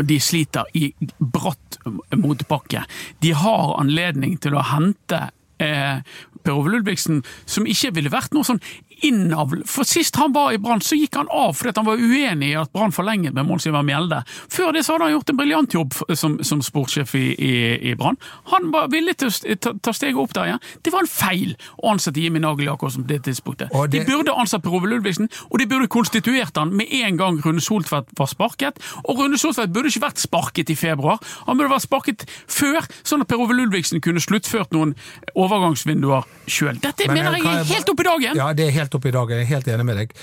de 0.02 0.18
sliter 0.22 0.66
i 0.74 0.90
bratt 1.20 1.78
motbakke. 2.18 2.84
De 3.22 3.34
har 3.38 3.76
anledning 3.78 4.40
til 4.42 4.58
å 4.58 4.64
hente 4.66 5.20
eh, 5.62 6.02
Per 6.44 6.56
Ove 6.58 6.74
Ludvigsen, 6.74 7.22
som 7.46 7.68
ikke 7.70 7.94
ville 7.98 8.12
vært 8.14 8.34
noe 8.36 8.48
sånn 8.48 8.62
innavl. 9.04 9.64
For 9.70 9.88
Sist 9.88 10.16
han 10.20 10.34
var 10.36 10.54
i 10.54 10.60
Brann, 10.62 10.82
så 10.82 10.98
gikk 10.98 11.18
han 11.20 11.30
av 11.34 11.54
fordi 11.58 11.74
han 11.76 11.88
var 11.88 12.02
uenig 12.02 12.54
i 12.54 12.58
at 12.60 12.72
Brann 12.74 12.94
forlenget 12.96 13.36
med 13.36 13.48
Mons 13.48 13.68
Ivar 13.68 13.84
Mjelde. 13.86 14.22
Før 14.52 14.74
det 14.76 14.86
så 14.86 14.96
hadde 14.96 15.10
han 15.10 15.16
gjort 15.18 15.34
en 15.34 15.40
briljant 15.40 15.76
jobb 15.76 15.98
som, 16.16 16.38
som 16.46 16.62
sportssjef 16.64 17.16
i, 17.20 17.26
i, 17.36 17.54
i 17.92 17.96
Brann. 18.00 18.18
Han 18.54 18.72
var 18.74 18.90
villig 18.94 19.18
til 19.22 19.32
å 19.32 19.58
ta, 19.60 19.74
ta 19.84 19.94
steget 19.96 20.20
opp 20.22 20.36
der 20.36 20.52
igjen. 20.52 20.64
Det 20.86 20.94
var 20.94 21.06
en 21.06 21.12
feil 21.12 21.56
å 21.78 21.94
ansette 21.94 22.24
Jimmy 22.24 22.42
Nagel 22.44 22.70
Jacobsen 22.70 23.06
på 23.06 23.14
det 23.14 23.22
tidspunktet. 23.28 23.74
Det... 23.74 23.92
De 23.94 24.04
burde 24.08 24.36
ansatt 24.40 24.64
Per 24.64 24.76
Ove 24.76 24.90
Ludvigsen, 24.90 25.30
og 25.50 25.60
de 25.62 25.68
burde 25.70 25.90
konstituert 25.92 26.58
han 26.60 26.74
med 26.76 26.92
en 27.04 27.20
gang 27.20 27.40
Rune 27.44 27.62
Soltvedt 27.64 28.12
var 28.18 28.32
sparket. 28.32 28.80
Og 29.04 29.20
Rune 29.20 29.40
Soltvedt 29.40 29.74
burde 29.76 29.92
ikke 29.92 30.06
vært 30.08 30.24
sparket 30.24 30.72
i 30.74 30.78
februar, 30.80 31.22
han 31.48 31.60
burde 31.60 31.74
vært 31.74 31.88
sparket 31.88 32.26
før, 32.48 32.88
sånn 33.04 33.24
at 33.24 33.32
Per 33.32 33.42
Ove 33.44 33.58
Ludvigsen 33.58 34.02
kunne 34.04 34.24
sluttført 34.24 34.74
noen 34.76 34.96
overgangsvinduer 35.36 36.28
sjøl. 36.48 36.80
Dette 36.84 37.08
Men, 37.08 37.20
mener 37.20 37.40
jeg 37.40 37.48
er 37.52 37.70
helt 37.74 37.92
opp 37.94 38.04
i 38.04 38.08
dagen! 38.08 38.40
Ja, 38.40 38.50
det 38.58 38.68
er 38.70 38.76
helt 38.76 38.93
opp 38.98 39.08
i 39.10 39.14
dag, 39.16 39.32
jeg 39.32 39.46
er 39.46 39.50
helt 39.54 39.72
enig 39.74 39.88
med 39.88 40.00
deg. 40.02 40.14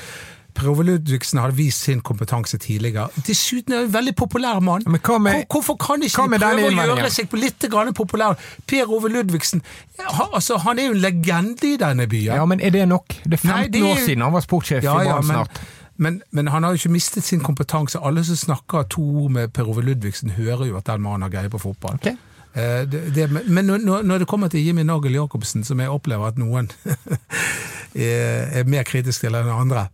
Per 0.55 0.69
Ove 0.69 0.85
Ludvigsen 0.85 1.39
hadde 1.41 1.57
vist 1.57 1.85
sin 1.87 2.01
kompetanse 2.05 2.59
tidligere. 2.59 3.09
Dessuten 3.27 3.73
er 3.73 3.83
han 3.83 3.89
en 3.89 3.95
veldig 3.95 4.15
populær 4.19 4.61
mann. 4.61 4.83
Men 4.87 5.01
med, 5.23 5.45
Hvorfor 5.51 5.77
kan 5.81 6.03
ikke 6.03 6.27
de 6.27 6.39
prøve 6.43 6.67
å 6.67 6.73
gjøre 6.75 7.11
seg 7.13 7.37
litt 7.39 7.67
populær? 7.97 8.39
Per 8.67 8.91
Ove 8.91 9.09
Ludvigsen 9.09 9.63
ja, 9.99 10.29
altså, 10.33 10.57
han 10.65 10.79
er 10.79 10.91
jo 10.91 10.97
en 10.97 11.03
legende 11.03 11.69
i 11.69 11.77
denne 11.81 12.07
byen. 12.09 12.35
Ja, 12.37 12.45
Men 12.45 12.61
er 12.61 12.71
det 12.71 12.89
nok? 12.89 13.21
Det 13.25 13.39
er 13.39 13.43
15 13.45 13.51
Nei, 13.51 13.69
det 13.69 13.81
er... 13.81 13.91
år 13.93 14.03
siden 14.07 14.25
han 14.25 14.33
var 14.33 14.45
sportssjef 14.47 14.85
ja, 14.85 14.97
i 15.03 15.07
Brann 15.07 15.25
snart. 15.29 15.61
Men, 16.01 16.23
men, 16.31 16.49
han 16.49 16.65
har 16.65 16.73
jo 16.73 16.81
ikke 16.81 16.95
mistet 16.95 17.25
sin 17.25 17.43
kompetanse. 17.45 18.01
Alle 18.01 18.25
som 18.25 18.37
snakker 18.37 18.89
to 18.89 19.03
ord 19.25 19.31
med 19.37 19.53
Per 19.53 19.69
Ove 19.69 19.85
Ludvigsen, 19.85 20.31
hører 20.31 20.65
jo 20.71 20.79
at 20.79 20.89
den 20.89 21.03
mannen 21.05 21.27
har 21.29 21.33
greie 21.35 21.53
på 21.53 21.61
fotball. 21.61 22.01
Okay. 22.01 22.17
Eh, 22.55 22.83
det, 22.91 23.15
det, 23.15 23.29
men 23.47 23.65
når, 23.67 24.19
det 24.19 24.27
kommer 24.27 24.49
til 24.49 24.65
Jimmy 24.67 24.83
Nagel 24.83 25.15
Jacobsen, 25.15 25.65
som 25.65 25.81
jeg 25.81 25.91
opplever 25.91 26.33
at 26.33 26.41
noen 26.41 26.71
er, 27.95 28.67
mer 28.67 28.87
kritisk 28.89 29.23
til 29.23 29.39
enn 29.39 29.51
andre 29.55 29.87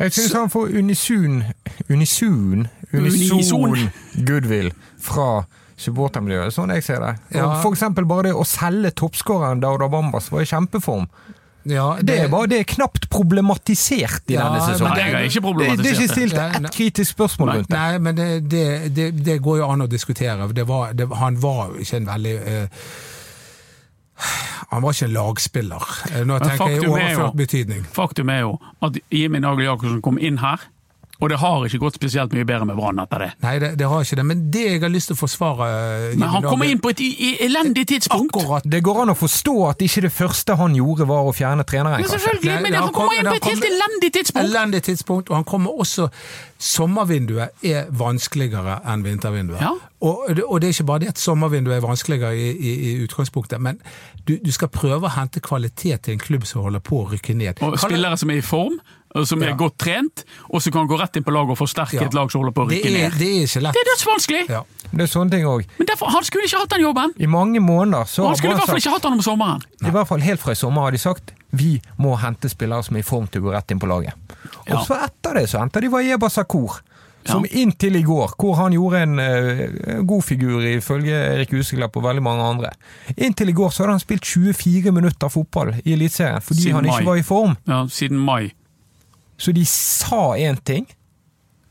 Jeg 0.00 0.12
synes 0.16 0.34
han 0.34 0.50
får 0.50 0.74
unisun, 0.74 1.42
unisun, 1.90 2.66
unison 2.92 3.78
goodwill 4.26 4.72
fra 4.98 5.44
supportermiljøet, 5.80 6.52
sånn 6.52 6.72
jeg 6.74 6.84
ser 6.84 7.00
det. 7.00 7.14
Ja. 7.38 7.54
For 7.62 7.72
eksempel 7.72 8.04
bare 8.08 8.28
det 8.28 8.36
å 8.36 8.44
selge 8.44 8.92
toppskåreren 9.00 9.62
Dauda 9.62 9.88
Bambas 9.88 10.28
var 10.32 10.44
i 10.44 10.48
kjempeform. 10.50 11.06
Ja, 11.68 11.96
det, 12.00 12.06
det, 12.06 12.30
var, 12.32 12.46
det, 12.48 12.62
er 12.62 12.64
knapt 12.64 13.10
problematisert 13.12 14.30
i 14.32 14.36
ja, 14.38 14.46
denne 14.48 14.62
sesongen. 14.64 14.96
Det 14.96 15.04
er, 15.04 15.26
ikke 15.28 15.42
problematisert. 15.44 15.84
det, 15.84 15.90
er 15.90 16.02
ikke 16.02 16.14
stilt 16.14 16.38
ett 16.40 16.72
kritisk 16.72 17.10
spørsmål 17.12 17.52
rundt 17.58 17.68
det. 17.68 17.76
Nei, 17.76 17.98
men 17.98 18.16
det, 19.20 19.36
går 19.44 19.60
jo 19.60 19.68
an 19.68 19.84
å 19.84 19.88
diskutere. 19.90 20.48
Var, 20.48 20.94
han 21.20 21.40
var 21.42 21.76
ikke 21.84 22.00
en 22.00 22.08
veldig 22.08 22.34
uh, 22.40 22.90
han 24.70 24.84
var 24.84 24.96
ikke 24.96 25.08
en 25.08 25.14
lagspiller. 25.16 25.86
Eh, 26.10 26.26
nå 26.28 26.36
tenker 26.42 26.74
jeg 26.74 26.82
i 26.84 26.88
overført 26.88 27.38
betydning. 27.38 27.86
Faktum 27.92 28.32
er 28.32 28.44
jo 28.44 28.52
at 28.84 28.98
Jimmy 29.12 29.40
Nagel 29.42 29.66
Jacobsen 29.68 30.02
kom 30.04 30.20
inn 30.20 30.40
her 30.40 30.64
og 31.20 31.28
det 31.28 31.38
har 31.40 31.64
ikke 31.68 31.80
gått 31.82 31.98
spesielt 32.00 32.32
mye 32.32 32.46
bedre 32.48 32.66
med 32.70 32.78
Brann 32.78 33.00
etter 33.02 33.24
det. 33.24 33.30
Nei, 33.44 33.54
det, 33.60 33.70
det, 33.80 33.88
har 33.90 34.04
ikke 34.04 34.16
det, 34.20 34.26
men 34.30 34.44
det 34.52 34.64
jeg 34.66 34.82
har 34.84 34.92
lyst 34.92 35.10
til 35.12 35.18
å 35.18 35.20
forsvare 35.20 35.68
eh, 35.70 36.18
Men 36.20 36.32
han 36.32 36.46
kommer 36.46 36.70
inn 36.70 36.80
på 36.80 36.94
et 36.94 37.02
elendig 37.44 37.86
tidspunkt! 37.92 38.36
Akkurat. 38.36 38.68
Det 38.72 38.80
går 38.86 39.02
an 39.04 39.12
å 39.12 39.16
forstå 39.18 39.56
at 39.68 39.84
ikke 39.84 40.06
det 40.06 40.12
første 40.16 40.56
han 40.60 40.76
gjorde 40.78 41.08
var 41.10 41.28
å 41.28 41.34
fjerne 41.36 41.66
treneren, 41.68 42.00
men 42.00 42.12
selvfølgelig, 42.14 42.60
men 42.64 42.78
han, 42.78 42.88
han 42.88 42.94
kommer 42.96 43.20
inn 43.20 43.28
på 43.28 43.40
et 43.40 43.50
helt 43.52 43.68
elendig 43.68 44.12
tidspunkt! 44.16 44.46
Elendig 44.46 44.84
tidspunkt, 44.88 45.32
og 45.32 45.40
han 45.42 45.48
kommer 45.48 45.82
også 45.84 46.08
Sommervinduet 46.60 47.64
er 47.64 47.86
vanskeligere 47.96 48.82
enn 48.92 49.00
vintervinduet. 49.00 49.62
Ja. 49.64 49.70
Og, 50.04 50.26
og, 50.44 50.58
det 50.60 50.68
er 50.68 50.74
ikke 50.74 50.84
bare 50.90 51.00
det 51.06 51.08
at 51.14 51.20
sommervinduet 51.20 51.78
er 51.78 51.84
vanskeligere 51.84 52.36
i, 52.36 52.50
i, 52.52 52.74
i 52.90 52.92
utgangspunktet, 53.06 53.60
men 53.64 53.78
du, 54.28 54.34
du, 54.44 54.50
skal 54.52 54.68
prøve 54.68 55.08
å 55.08 55.14
hente 55.14 55.40
kvalitet 55.40 56.04
til 56.04 56.18
en 56.18 56.20
klubb 56.20 56.44
som 56.48 56.66
holder 56.66 56.84
på 56.84 57.00
å 57.00 57.06
rykke 57.14 57.36
ned. 57.36 57.62
Og 57.64 57.78
spillere 57.80 58.20
som 58.20 58.32
er 58.32 58.42
i 58.42 58.44
form? 58.44 58.76
Som 59.26 59.42
er 59.42 59.52
ja. 59.52 59.56
godt 59.58 59.76
trent, 59.82 60.24
og 60.48 60.62
som 60.62 60.74
kan 60.74 60.86
gå 60.90 60.98
rett 61.00 61.18
inn 61.18 61.26
på 61.26 61.34
laget 61.34 61.56
og 61.56 61.58
forsterke 61.58 61.98
ja. 61.98 62.06
et 62.06 62.14
lag 62.14 62.30
som 62.30 62.42
holder 62.42 62.54
på 62.54 62.66
å 62.66 62.68
rykke 62.70 62.92
ned. 62.94 63.16
Det 63.18 63.30
er 63.30 63.48
ikke 63.48 63.64
lett. 63.64 63.74
Det 63.74 63.82
er 63.82 63.90
dødsvanskelig! 63.90 64.44
Ja. 64.50 64.62
Det 64.90 65.04
er 65.06 65.10
sånne 65.10 65.34
ting 65.34 65.46
også. 65.46 65.68
Men 65.78 65.90
derfor, 65.90 66.10
Han 66.10 66.24
skulle 66.26 66.46
ikke 66.48 66.62
hatt 66.62 66.72
den 66.74 66.84
jobben! 66.84 67.12
I 67.18 67.28
mange 67.30 67.62
måneder 67.62 68.08
så 68.10 68.26
Han 68.26 68.38
skulle 68.38 68.56
i 68.56 68.60
hvert 68.60 68.70
fall 68.70 68.82
ikke 68.82 68.94
hatt 68.94 69.06
den 69.06 69.18
om 69.18 69.22
sommeren. 69.22 69.66
I 69.86 69.94
hvert 69.94 70.10
fall 70.10 70.24
helt 70.24 70.42
fra 70.42 70.54
i 70.54 70.58
sommer 70.58 70.88
har 70.88 70.94
de 70.94 71.02
sagt 71.02 71.34
vi 71.50 71.80
må 71.98 72.14
hente 72.22 72.50
spillere 72.50 72.86
som 72.86 72.94
er 72.94 73.02
i 73.02 73.06
form 73.06 73.26
til 73.26 73.42
å 73.42 73.48
gå 73.48 73.54
rett 73.56 73.74
inn 73.74 73.80
på 73.82 73.88
laget. 73.90 74.14
Og 74.70 74.84
så 74.86 75.00
etter 75.02 75.40
det 75.40 75.48
så 75.50 75.62
henter 75.62 75.82
de 75.82 75.90
Wayeba 75.90 76.30
Sakur. 76.30 76.78
Som 77.20 77.44
ja. 77.44 77.58
inntil 77.60 77.98
i 77.98 78.00
går, 78.00 78.30
hvor 78.40 78.54
han 78.56 78.72
gjorde 78.72 79.02
en 79.04 79.18
uh, 79.20 79.98
god 80.08 80.22
figur 80.24 80.62
ifølge 80.64 81.18
Erik 81.34 81.50
Huseklepp 81.52 81.98
og 82.00 82.06
veldig 82.06 82.22
mange 82.24 82.46
andre. 82.46 82.70
Inntil 83.12 83.52
i 83.52 83.56
går 83.58 83.74
så 83.76 83.84
hadde 83.84 83.98
han 83.98 84.00
spilt 84.00 84.24
24 84.24 84.94
minutter 84.96 85.28
fotball 85.28 85.74
i 85.82 85.92
Eliteserien 85.92 86.40
fordi 86.40 86.64
siden 86.64 86.78
han 86.78 86.88
ikke 86.88 87.02
mai. 87.02 87.10
var 87.10 87.20
i 87.20 87.26
form. 87.26 87.52
Ja, 87.68 87.82
Siden 87.92 88.24
mai. 88.24 88.54
Så 89.40 89.54
de 89.56 89.64
sa 89.68 90.34
én 90.36 90.58
ting, 90.64 90.88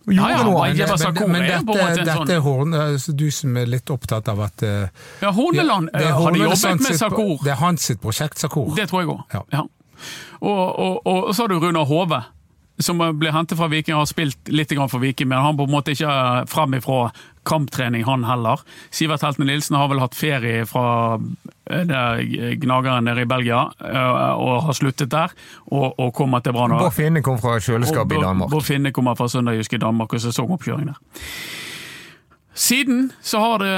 og 0.10 0.16
gjorde 0.16 0.30
ja, 0.32 0.38
ja, 0.40 0.46
noe 0.48 0.62
annet. 0.66 1.20
Men, 1.20 1.32
men 1.36 1.44
dette, 1.46 2.06
dette 2.08 2.38
er 2.40 2.42
Horn, 2.42 2.74
altså, 2.74 3.14
du 3.14 3.28
som 3.34 3.58
er 3.62 3.70
litt 3.70 3.92
opptatt 3.94 4.32
av 4.32 4.42
at 4.48 4.64
uh, 4.66 5.04
Ja, 5.22 5.34
Horneland 5.36 5.92
ja, 5.94 6.16
hadde 6.18 6.42
jobbet 6.42 6.82
med 6.88 6.98
Sakur. 6.98 7.36
Det 7.46 7.54
er 7.54 7.62
hans 7.62 7.86
sitt 7.92 8.02
prosjekt, 8.02 8.42
Sakor. 8.42 8.72
Det 8.78 8.88
tror 8.90 9.04
jeg 9.04 9.12
òg. 9.14 9.22
Ja. 9.36 9.44
Ja. 9.54 9.64
Og, 10.40 10.50
og, 10.50 11.02
og, 11.06 11.24
og, 11.28 11.32
så 11.36 11.46
har 11.46 11.52
du 11.52 11.60
Runar 11.60 11.86
Hove 11.90 12.24
som 12.80 13.02
ble 13.20 13.32
hentet 13.36 13.60
fra 13.60 13.68
Viking, 13.68 13.98
har 14.00 14.08
spilt 14.08 14.48
litt 14.48 14.72
for 14.72 15.04
Viking, 15.04 15.28
men 15.28 15.44
han 15.44 15.58
på 15.60 15.66
en 15.68 15.74
måte 15.74 15.92
ikke 15.92 16.08
er 16.08 16.78
ifra 16.78 17.02
kamptrening, 17.48 18.04
han 18.08 18.26
heller. 18.28 18.62
Sivert 18.92 19.24
Helten 19.26 19.48
Nilsen 19.50 19.78
har 19.80 19.90
vel 19.92 20.02
hatt 20.04 20.18
ferie 20.18 20.66
fra 20.70 21.20
eh, 21.70 21.94
Gnageren 22.62 23.08
nede 23.08 23.26
i 23.26 23.30
Belgia, 23.30 23.66
eh, 23.80 24.34
og 24.34 24.66
har 24.68 24.78
sluttet 24.78 25.12
der, 25.14 25.34
og, 25.70 25.94
og 26.00 26.14
kommer 26.18 26.44
til 26.46 26.56
Brann. 26.58 26.78
Bård 26.80 26.96
Finne 26.98 27.24
kom 27.26 27.40
fra 27.42 27.58
kjøleskapet 27.64 28.20
i 28.20 28.24
Danmark. 28.24 28.52
Bård 28.54 28.68
Finne 28.68 28.94
kommer 28.96 29.18
fra 29.20 29.30
Sønderjysk 29.32 29.80
i 29.80 29.82
Danmark 29.86 30.14
og 30.14 30.24
sesongoppkjøring 30.28 30.92
der. 30.92 31.02
Siden 32.60 33.12
så 33.22 33.40
har 33.40 33.62
det, 33.62 33.76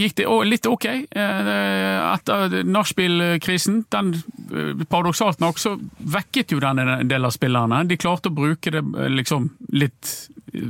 gikk 0.00 0.14
det 0.18 0.24
litt 0.48 0.66
ok 0.66 0.86
eh, 0.90 1.98
etter 2.08 2.64
nachspiel-krisen. 2.66 3.84
Den, 3.94 4.08
eh, 4.50 4.80
Paradoksalt 4.90 5.38
nok 5.38 5.60
så 5.62 5.76
vekket 6.02 6.50
jo 6.50 6.58
den 6.64 6.82
en 6.82 7.06
del 7.10 7.28
av 7.28 7.30
spillerne. 7.36 7.84
De 7.86 7.98
klarte 8.00 8.32
å 8.32 8.34
bruke 8.34 8.72
det 8.74 8.82
eh, 8.82 9.12
liksom 9.20 9.52
litt 9.78 10.10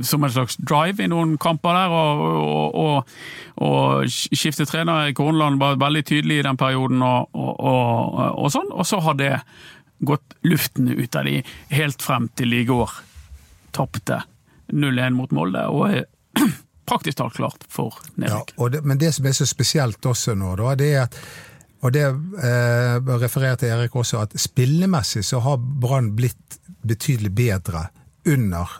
som 0.03 0.23
en 0.23 0.31
slags 0.31 0.57
drive 0.57 1.03
i 1.03 1.09
noen 1.11 1.35
kamper 1.41 1.77
der, 1.77 1.93
og, 1.93 2.23
og, 2.41 2.75
og, 2.81 3.15
og 3.65 4.11
skifte 4.11 4.67
trener. 4.69 5.13
Kornland 5.17 5.61
var 5.61 5.79
veldig 5.81 6.03
tydelig 6.05 6.41
i 6.41 6.45
den 6.47 6.59
perioden, 6.59 7.03
og, 7.05 7.35
og, 7.35 8.45
sånn. 8.53 8.71
Og 8.73 8.87
så 8.87 9.01
har 9.05 9.17
det 9.19 9.33
gått 10.05 10.35
luften 10.43 10.91
ut 10.91 11.15
av 11.15 11.27
de 11.27 11.39
helt 11.71 12.03
frem 12.03 12.29
til 12.35 12.53
i 12.53 12.65
går 12.67 12.91
tapte 13.75 14.21
0-1 14.73 15.15
mot 15.15 15.31
Molde. 15.35 15.65
og 15.67 16.03
praktisk 16.89 17.17
talt 17.17 17.35
klart 17.37 17.65
for 17.71 17.97
nedrykk. 18.15 18.55
Ja, 18.57 18.81
men 18.83 19.01
det 19.01 19.15
som 19.15 19.27
er 19.27 19.35
så 19.35 19.47
spesielt 19.49 20.05
også 20.05 20.35
nå, 20.37 20.55
da, 20.59 20.75
det 20.79 20.93
er 20.93 21.05
at 21.07 21.19
og 21.85 21.91
det 21.93 22.05
eh, 22.07 22.95
refererte 23.21 23.67
Erik 23.69 23.93
også, 23.95 24.23
at 24.25 24.31
spillemessig 24.41 25.21
så 25.27 25.37
har 25.45 25.59
Brann 25.59 26.15
blitt 26.17 26.57
betydelig 26.81 27.29
bedre 27.35 27.83
under 28.25 28.71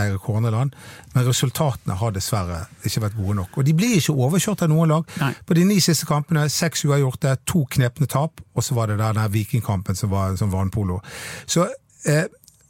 Eirik 0.00 0.26
Horneland, 0.28 0.72
men 1.14 1.26
resultatene 1.26 1.94
har 2.00 2.14
dessverre 2.16 2.64
ikke 2.84 3.02
vært 3.06 3.16
gode 3.18 3.36
nok. 3.40 3.58
Og 3.58 3.66
de 3.68 3.74
blir 3.76 3.96
ikke 3.98 4.14
overkjørt 4.26 4.64
av 4.66 4.72
noen 4.72 4.88
lag. 4.94 5.04
Nei. 5.20 5.32
På 5.46 5.54
de 5.54 5.64
ni 5.68 5.80
siste 5.84 6.06
kampene, 6.08 6.46
seks 6.50 6.84
uavgjorte, 6.88 7.36
to 7.46 7.64
knepne 7.70 8.06
tap, 8.10 8.40
og 8.54 8.64
så 8.66 8.74
var 8.78 8.90
det 8.92 8.98
den 9.02 9.20
Vikingkampen 9.34 9.94
som 9.98 10.10
var 10.10 10.36
som 10.40 10.52
vannpolo. 10.52 11.00
Så, 11.46 11.68
eh, 12.06 12.24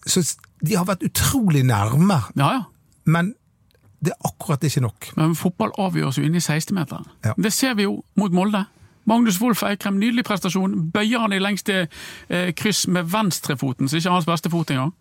så 0.07 0.23
de 0.65 0.77
har 0.77 0.85
vært 0.89 1.03
utrolig 1.09 1.65
nærme, 1.65 2.23
Ja, 2.37 2.53
ja. 2.53 2.63
men 3.05 3.35
det 4.05 4.13
er 4.13 4.29
akkurat 4.29 4.65
ikke 4.65 4.81
nok. 4.85 5.11
Men 5.17 5.35
fotball 5.35 5.73
avgjøres 5.81 6.19
jo 6.19 6.25
inne 6.27 6.37
i 6.37 6.45
16-meteren. 6.45 7.07
Ja. 7.25 7.33
Det 7.41 7.53
ser 7.53 7.75
vi 7.75 7.87
jo 7.87 8.03
mot 8.17 8.33
Molde. 8.33 8.65
Magnus 9.07 9.41
Wolff 9.41 9.63
Eikrem, 9.63 9.99
nydelig 10.01 10.25
prestasjon. 10.25 10.91
Bøyer 10.93 11.21
han 11.21 11.33
i 11.33 11.39
lengste 11.41 11.87
eh, 12.29 12.53
kryss 12.57 12.87
med 12.89 13.09
venstrefoten, 13.13 13.89
så 13.89 13.97
ikke 13.97 14.11
hans 14.15 14.29
beste 14.29 14.51
fot 14.53 14.71
engang. 14.73 14.93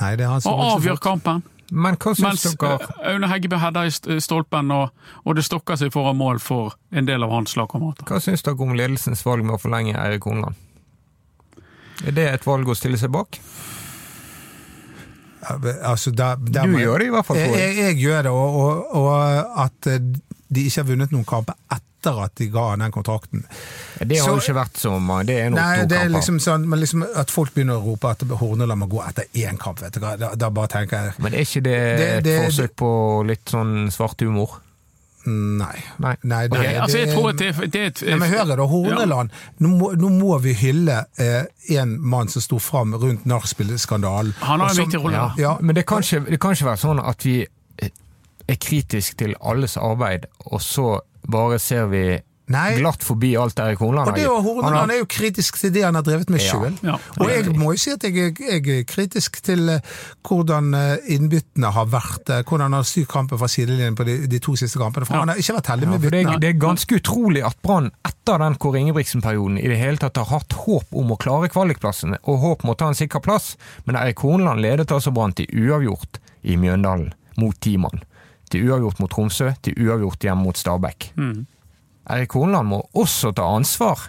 Nei, 0.00 0.12
det 0.16 0.24
er 0.26 0.30
hans 0.30 0.46
Og 0.46 0.60
avgjør 0.76 1.00
kampen. 1.02 1.42
Men 1.70 1.94
hva 2.02 2.12
syns 2.18 2.44
Mens 2.44 2.56
dere 2.58 2.78
eh, 2.82 3.12
Aune 3.12 3.28
Heggebø 3.30 3.58
header 3.62 3.86
i 3.86 4.20
stolpen, 4.20 4.70
og, 4.74 4.90
og 5.24 5.36
det 5.38 5.44
stokker 5.46 5.76
seg 5.78 5.92
foran 5.94 6.16
mål 6.18 6.40
for 6.42 6.74
en 6.90 7.06
del 7.06 7.22
av 7.22 7.30
hans 7.30 7.54
lagkamerater. 7.56 8.06
Hva 8.10 8.18
syns 8.22 8.42
dere 8.46 8.58
om 8.66 8.74
ledelsens 8.74 9.22
valg 9.26 9.44
med 9.46 9.54
å 9.54 9.60
forlenge 9.62 9.94
Eirik 9.94 10.26
Horneland? 10.26 10.58
Er 12.06 12.16
det 12.16 12.26
et 12.32 12.46
valg 12.48 12.68
å 12.68 12.74
stille 12.74 12.98
seg 12.98 13.12
bak? 13.14 13.38
Altså, 15.84 16.10
der, 16.10 16.36
der 16.36 16.66
Du 16.66 16.72
må- 16.74 16.78
gjør 16.82 16.98
det 16.98 17.06
i 17.06 17.10
hvert 17.14 17.26
fall, 17.26 17.36
jeg. 17.36 17.52
jeg, 17.56 17.76
jeg 17.76 17.96
gjør 18.02 18.22
det, 18.22 18.30
og, 18.30 18.56
og, 18.60 18.96
og 18.96 19.60
at 19.64 19.86
eh, 19.88 20.00
de 20.50 20.64
ikke 20.66 20.82
har 20.82 20.88
vunnet 20.90 21.12
noen 21.14 21.24
kamper 21.28 21.54
etter 21.70 21.86
at 22.06 22.34
de 22.36 22.48
ga 22.48 22.70
han 22.70 22.78
den 22.78 22.90
kontrakten. 22.92 23.44
Det 24.00 24.18
har 24.18 24.26
Så- 24.26 24.34
jo 24.34 24.40
ikke 24.40 24.54
vært 24.54 24.76
så 24.78 25.00
mange. 25.00 25.26
Det 25.26 25.36
er 25.40 25.50
nok 25.50 25.60
Nei, 25.60 25.84
det 25.86 25.98
er 25.98 26.08
liksom 26.08 26.38
sånn, 26.40 26.66
men 26.66 26.80
liksom 26.80 27.04
at 27.16 27.30
folk 27.30 27.52
begynner 27.54 27.76
å 27.80 27.84
rope 27.84 28.04
at 28.10 28.20
Horneland 28.22 28.80
må 28.80 28.88
gå 28.88 29.02
etter 29.08 29.24
én 29.34 29.58
kamp, 29.58 29.80
vet 29.80 29.92
du 29.92 30.00
hva. 30.00 30.16
Da, 30.18 30.34
da 30.34 30.50
bare 30.50 30.68
tenker 30.68 30.90
jeg 31.04 31.12
Men 31.18 31.34
er 31.34 31.38
ikke 31.40 31.62
det, 31.62 31.98
Det- 31.98 32.16
et 32.18 32.24
det- 32.24 32.50
forsøk 32.50 32.76
på 32.76 33.26
litt 33.26 33.44
sånn 33.46 33.90
svarthumor? 33.90 34.60
nei. 35.26 35.76
Nei. 35.98 36.16
nei 36.24 36.48
det, 36.48 36.58
okay, 36.58 36.74
altså, 36.80 36.96
jeg 36.98 37.06
det- 37.08 37.14
tror 37.14 37.28
at 37.28 37.36
det, 37.36 37.70
det 37.72 37.80
er 37.80 37.86
et 38.12 38.18
men 38.18 38.30
hør 38.30 38.56
da, 38.56 38.66
Horneland. 38.66 39.30
Nå, 39.60 39.68
må, 39.68 39.92
nå 39.94 40.08
må 40.08 40.40
vi 40.40 40.54
hylle 40.54 41.04
eh, 41.18 41.44
en 41.76 42.00
mann 42.00 42.28
som 42.28 42.40
sto 42.40 42.58
fram 42.58 42.94
rundt 42.94 43.26
nachspiel-skandalen. 43.26 44.32
Han 44.40 44.60
har 44.60 44.70
en 44.70 44.76
viktig 44.76 44.98
rolle. 45.02 45.12
Ja, 45.12 45.32
Ja. 45.36 45.58
Men 45.60 45.74
det 45.74 45.86
kan, 45.86 46.00
ikke, 46.00 46.24
det 46.30 46.40
kan 46.40 46.52
ikke 46.52 46.64
være 46.64 46.78
sånn 46.78 47.06
at 47.06 47.22
vi 47.22 47.46
er 48.48 48.56
kritisk 48.56 49.16
til 49.16 49.34
alles 49.42 49.76
arbeid, 49.76 50.24
og 50.46 50.60
så 50.60 51.00
bare 51.30 51.58
ser 51.62 51.86
vi 51.92 52.04
Nei. 52.50 52.80
glatt 52.80 53.04
forbi 53.06 53.36
alt 53.38 53.60
Erik 53.62 53.78
Horneland 53.78 54.08
har 54.10 54.16
det 54.18 54.24
Horneland 54.26 54.64
Han 54.74 54.88
har- 54.88 54.94
er 54.96 54.98
jo 54.98 55.06
kritisk 55.06 55.54
til 55.60 55.70
det 55.70 55.84
han 55.84 55.94
har 55.94 56.02
drevet 56.02 56.28
med 56.34 56.40
Ja. 56.42 56.50
sjøl. 56.50 56.78
Ja. 56.82 56.96
Og 57.20 57.28
jeg 57.30 57.44
må 57.54 57.68
jo 57.70 57.78
si 57.78 57.92
at 57.92 58.02
jeg, 58.02 58.34
jeg 58.40 58.66
er 58.66 58.82
kritisk 58.90 59.38
til 59.46 59.68
eh, 59.68 59.78
hvordan 60.26 60.74
eh, 60.74 60.96
innbyttene 61.14 61.70
har 61.70 61.86
vært, 61.86 62.26
eh, 62.28 62.42
hvordan 62.42 62.60
han 62.66 62.72
har 62.72 62.82
styrt 62.82 63.06
kampen 63.12 63.38
fra 63.38 63.46
sidelinjen 63.46 63.94
på 63.94 64.04
de, 64.04 64.16
de 64.26 64.40
to 64.42 64.56
siste 64.58 64.80
kampene. 64.82 65.06
For 65.06 65.14
Ja. 65.14 65.20
han 65.20 65.28
har 65.28 65.36
ikke 65.38 65.54
vært 65.60 65.70
heldig 65.70 65.86
Ja, 65.86 65.90
med 65.90 66.00
byttene. 66.02 66.32
det, 66.32 66.40
det 66.40 66.48
er 66.56 66.58
ganske 66.66 66.98
utrolig 66.98 67.44
at 67.46 67.54
Brann 67.62 67.92
etter 68.04 68.38
den 68.42 68.56
Kåre 68.56 68.82
Ingebrigtsen-perioden 68.82 69.58
i 69.62 69.68
det 69.70 69.78
hele 69.78 69.96
tatt 70.02 70.16
har 70.16 70.24
hatt 70.34 70.50
håp 70.66 70.90
om 70.92 71.12
å 71.14 71.18
klare 71.22 71.48
kvalikplassene, 71.48 72.18
og 72.26 72.40
håp 72.40 72.64
om 72.64 72.70
å 72.74 72.76
ta 72.76 72.88
en 72.88 72.94
sikker 72.98 73.22
plass, 73.22 73.54
men 73.86 73.94
Erik 73.94 74.18
Horneland 74.26 74.58
ledet 74.60 74.90
altså 74.90 75.14
Brann 75.14 75.32
til 75.38 75.46
uavgjort 75.46 76.18
i 76.42 76.56
Mjøndalen 76.56 77.12
mot 77.38 77.54
ti 77.60 77.76
mann. 77.76 78.02
Til 78.50 78.66
uavgjort 78.68 79.00
mot 79.02 79.10
Tromsø, 79.12 79.52
til 79.62 79.76
uavgjort 79.78 80.26
hjemme 80.26 80.42
mot 80.42 80.58
Stabæk. 80.58 81.12
Mm. 81.16 81.44
Erik 82.10 82.32
Horneland 82.34 82.68
må 82.68 82.80
også 82.98 83.30
ta 83.36 83.46
ansvar 83.54 84.08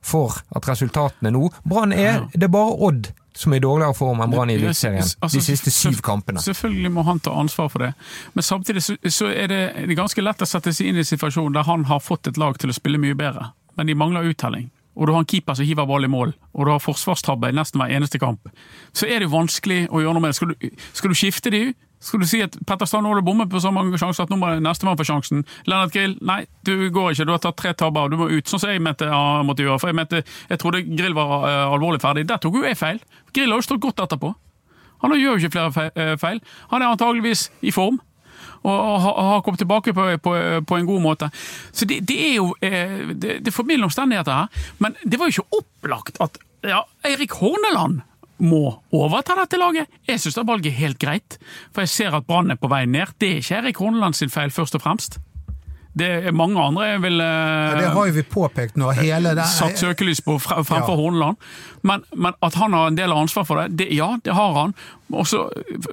for 0.00 0.38
at 0.56 0.68
resultatene 0.68 1.32
nå 1.34 1.50
Brann 1.68 1.92
er 1.92 2.22
Det 2.32 2.46
er 2.46 2.52
bare 2.52 2.76
Odd 2.86 3.10
som 3.36 3.52
er 3.52 3.60
i 3.60 3.64
dårligere 3.64 3.94
form 3.96 4.20
enn 4.24 4.32
Brann 4.32 4.50
i 4.52 4.56
Eliteserien 4.58 5.04
Altså, 5.04 5.38
de 5.38 5.42
siste 5.44 5.72
syv 5.72 6.00
kampene. 6.04 6.42
Selvfølgelig 6.42 6.90
må 6.92 7.04
han 7.06 7.20
ta 7.22 7.34
ansvar 7.40 7.70
for 7.72 7.84
det, 7.84 7.92
men 8.34 8.44
samtidig 8.44 8.82
så, 8.84 8.96
så 9.06 9.30
er 9.30 9.48
det, 9.52 9.60
det 9.76 9.94
er 9.94 10.00
ganske 10.00 10.24
lett 10.24 10.42
å 10.42 10.48
sette 10.48 10.74
seg 10.76 10.90
inn 10.90 10.98
i 10.98 11.04
en 11.04 11.08
situasjon 11.08 11.54
der 11.54 11.68
han 11.68 11.86
har 11.88 12.02
fått 12.04 12.28
et 12.28 12.40
lag 12.40 12.58
til 12.60 12.72
å 12.72 12.76
spille 12.76 13.00
mye 13.00 13.16
bedre, 13.16 13.52
men 13.78 13.88
de 13.88 13.96
mangler 13.96 14.28
uttelling. 14.32 14.68
Og 14.98 15.06
du 15.06 15.14
har 15.14 15.22
en 15.22 15.28
keeper 15.30 15.56
som 15.56 15.64
hiver 15.64 15.86
ball 15.88 16.04
i 16.04 16.10
mål, 16.10 16.34
og 16.52 16.66
du 16.66 16.72
har 16.72 16.82
forsvarstabbe 16.82 17.48
i 17.48 17.56
nesten 17.56 17.80
hver 17.80 17.94
eneste 17.94 18.18
kamp. 18.20 18.50
Så 18.92 19.06
er 19.06 19.22
det 19.22 19.30
vanskelig 19.32 19.84
å 19.88 20.02
gjøre 20.02 20.18
noe 20.18 20.24
med 20.26 20.34
det. 20.34 20.40
Skal 20.40 20.50
du, 20.52 20.82
skal 20.98 21.14
du 21.14 21.16
skifte 21.16 21.52
de? 21.54 21.62
Skal 22.00 22.22
du 22.22 22.26
si 22.28 22.40
at 22.40 22.54
Petter 22.66 22.88
Strand 22.88 23.04
nå 23.04 23.12
har 23.12 23.20
du 23.20 23.26
bommet 23.26 23.50
på 23.52 23.60
så 23.60 23.72
mange 23.74 23.98
sjanser 24.00 24.24
at 24.24 24.30
nå 24.32 24.38
må 24.40 24.54
nestemann 24.64 24.96
få 24.96 25.04
sjansen? 25.04 25.42
Lennart 25.68 25.92
Grill, 25.92 26.14
nei, 26.24 26.42
du 26.64 26.88
går 26.88 27.12
ikke. 27.12 27.26
Du 27.28 27.34
har 27.34 27.42
tatt 27.44 27.58
tre 27.60 27.74
tabber, 27.76 28.08
du 28.08 28.16
må 28.16 28.30
ut. 28.30 28.48
Sånn 28.48 28.62
som 28.62 28.72
jeg 28.72 28.80
mente 28.84 29.08
jeg 29.08 29.48
måtte 29.48 29.66
gjøre. 29.66 29.80
For 29.82 29.92
jeg 29.92 29.98
mente, 30.00 30.22
jeg 30.48 30.62
trodde 30.62 30.80
Grill 30.88 31.16
var 31.18 31.34
uh, 31.44 31.74
alvorlig 31.74 32.00
ferdig. 32.00 32.24
Der 32.30 32.40
tok 32.40 32.56
jo 32.56 32.64
jeg 32.64 32.78
feil. 32.80 33.02
Grill 33.36 33.52
har 33.52 33.60
jo 33.60 33.68
stått 33.68 33.84
godt 33.84 34.00
etterpå. 34.06 34.32
Han 35.04 35.16
gjør 35.16 35.36
jo 35.36 35.40
ikke 35.40 35.54
flere 35.56 35.90
eh, 35.96 36.14
feil. 36.20 36.40
Han 36.72 36.82
er 36.82 36.92
antageligvis 36.92 37.46
i 37.64 37.72
form. 37.72 38.00
Og 38.68 39.00
har 39.00 39.40
kommet 39.40 39.60
tilbake 39.62 39.94
på, 39.96 40.04
på, 40.20 40.34
på 40.68 40.76
en 40.76 40.88
god 40.88 41.00
måte. 41.00 41.30
Så 41.72 41.88
det, 41.88 42.02
det 42.08 42.18
er 42.26 42.34
jo 42.34 42.50
eh, 42.60 43.12
det, 43.16 43.38
det 43.46 43.54
formildende 43.56 43.88
omstendigheter 43.88 44.42
her. 44.42 44.66
Men 44.78 44.96
det 45.00 45.20
var 45.20 45.30
jo 45.30 45.40
ikke 45.40 45.60
opplagt 45.62 46.20
at 46.20 46.36
ja, 46.68 46.82
Eirik 47.08 47.32
Horneland 47.40 48.02
må 48.40 48.80
overta 48.96 49.36
dette 49.38 49.58
laget. 49.60 49.88
Jeg 50.08 50.20
syns 50.22 50.38
det 50.38 50.46
valget 50.48 50.72
er 50.72 50.78
helt 50.80 50.98
greit, 51.02 51.38
for 51.74 51.84
jeg 51.84 51.92
ser 51.92 52.16
at 52.16 52.26
Brann 52.28 52.50
er 52.50 52.60
på 52.60 52.70
vei 52.72 52.84
ned. 52.88 53.12
Det 53.20 53.28
er 53.30 53.42
ikke 53.42 53.58
Erik 53.62 53.82
Horneland 53.82 54.16
sin 54.18 54.32
feil, 54.32 54.50
først 54.54 54.74
og 54.78 54.84
fremst. 54.84 55.18
Det 55.90 56.06
er 56.30 56.32
mange 56.32 56.54
andre 56.62 57.00
vil 57.02 57.18
Ja, 57.18 57.74
det 57.74 57.86
eh, 57.88 57.94
har 57.96 58.06
jo 58.06 58.14
vi 58.14 58.22
påpekt 58.22 58.76
nå. 58.78 58.92
Hele 58.94 59.32
det, 59.34 59.46
satt 59.50 59.80
søkelys 59.80 60.20
på 60.22 60.36
fremfor 60.38 60.78
Ja. 60.78 60.96
Horneland. 61.00 61.36
Men, 61.82 62.04
men 62.14 62.36
at 62.46 62.54
han 62.54 62.72
har 62.76 62.86
en 62.92 62.98
del 62.98 63.10
av 63.10 63.24
ansvar 63.24 63.44
for 63.48 63.58
det, 63.58 63.74
det 63.80 63.88
ja, 63.96 64.12
det 64.24 64.36
har 64.38 64.54
han. 64.54 64.74
Og 65.12 65.26
så 65.26 65.42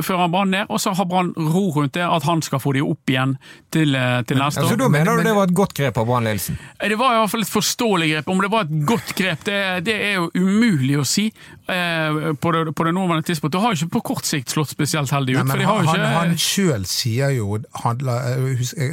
fører 0.04 0.24
han 0.26 0.34
Brann 0.34 0.52
ned, 0.54 0.70
og 0.70 0.82
så 0.82 0.94
har 0.98 1.08
Brann 1.10 1.32
ro 1.38 1.68
rundt 1.76 1.96
det, 1.98 2.06
at 2.06 2.26
han 2.28 2.42
skal 2.46 2.62
få 2.62 2.74
de 2.78 2.84
opp 2.86 3.10
igjen 3.10 3.36
til, 3.74 3.96
eh, 3.96 4.20
til 4.28 4.40
neste 4.40 4.62
Altså, 4.62 4.76
så 4.76 4.80
da 4.80 4.90
mener 4.94 5.18
du 5.18 5.26
det 5.26 5.36
var 5.36 5.50
et 5.50 5.56
godt 5.58 5.74
grep 5.78 5.98
av 5.98 6.08
Brann-ledelsen? 6.10 6.60
Det 6.82 7.00
var 7.00 7.16
i 7.16 7.22
hvert 7.22 7.34
fall 7.34 7.46
et 7.46 7.54
forståelig 7.54 8.10
grep. 8.12 8.30
Om 8.34 8.44
det 8.46 8.52
var 8.54 8.68
et 8.68 8.76
godt 8.92 9.16
grep, 9.18 9.46
det, 9.48 9.62
det 9.88 9.98
er 10.10 10.14
jo 10.20 10.30
umulig 10.36 11.00
å 11.02 11.08
si 11.08 11.28
eh, 11.30 12.20
på, 12.38 12.54
det, 12.54 12.76
på 12.78 12.88
det 12.88 12.94
nåværende 12.98 13.28
tidspunkt. 13.30 13.56
Det 13.56 13.64
har 13.64 13.74
jo 13.74 13.82
ikke 13.82 13.96
på 13.98 14.04
kort 14.14 14.30
sikt 14.30 14.54
slått 14.54 14.74
spesielt 14.74 15.14
heldig 15.14 15.40
ut. 15.40 15.42
Nei, 15.42 15.50
for 15.50 15.58
men 15.58 15.66
de 15.66 15.72
har 15.72 15.82
han, 15.82 16.06
ikke... 16.06 16.14
han 16.18 16.38
sjøl 16.42 16.88
sier 16.90 17.36
jo 17.38 17.58
handler, 17.84 18.46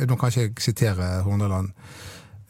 Nå 0.08 0.16
kan 0.18 0.32
ikke 0.32 0.48
jeg 0.48 0.56
sitere 0.64 1.10
Horneland 1.26 1.72
eh, 1.74 2.03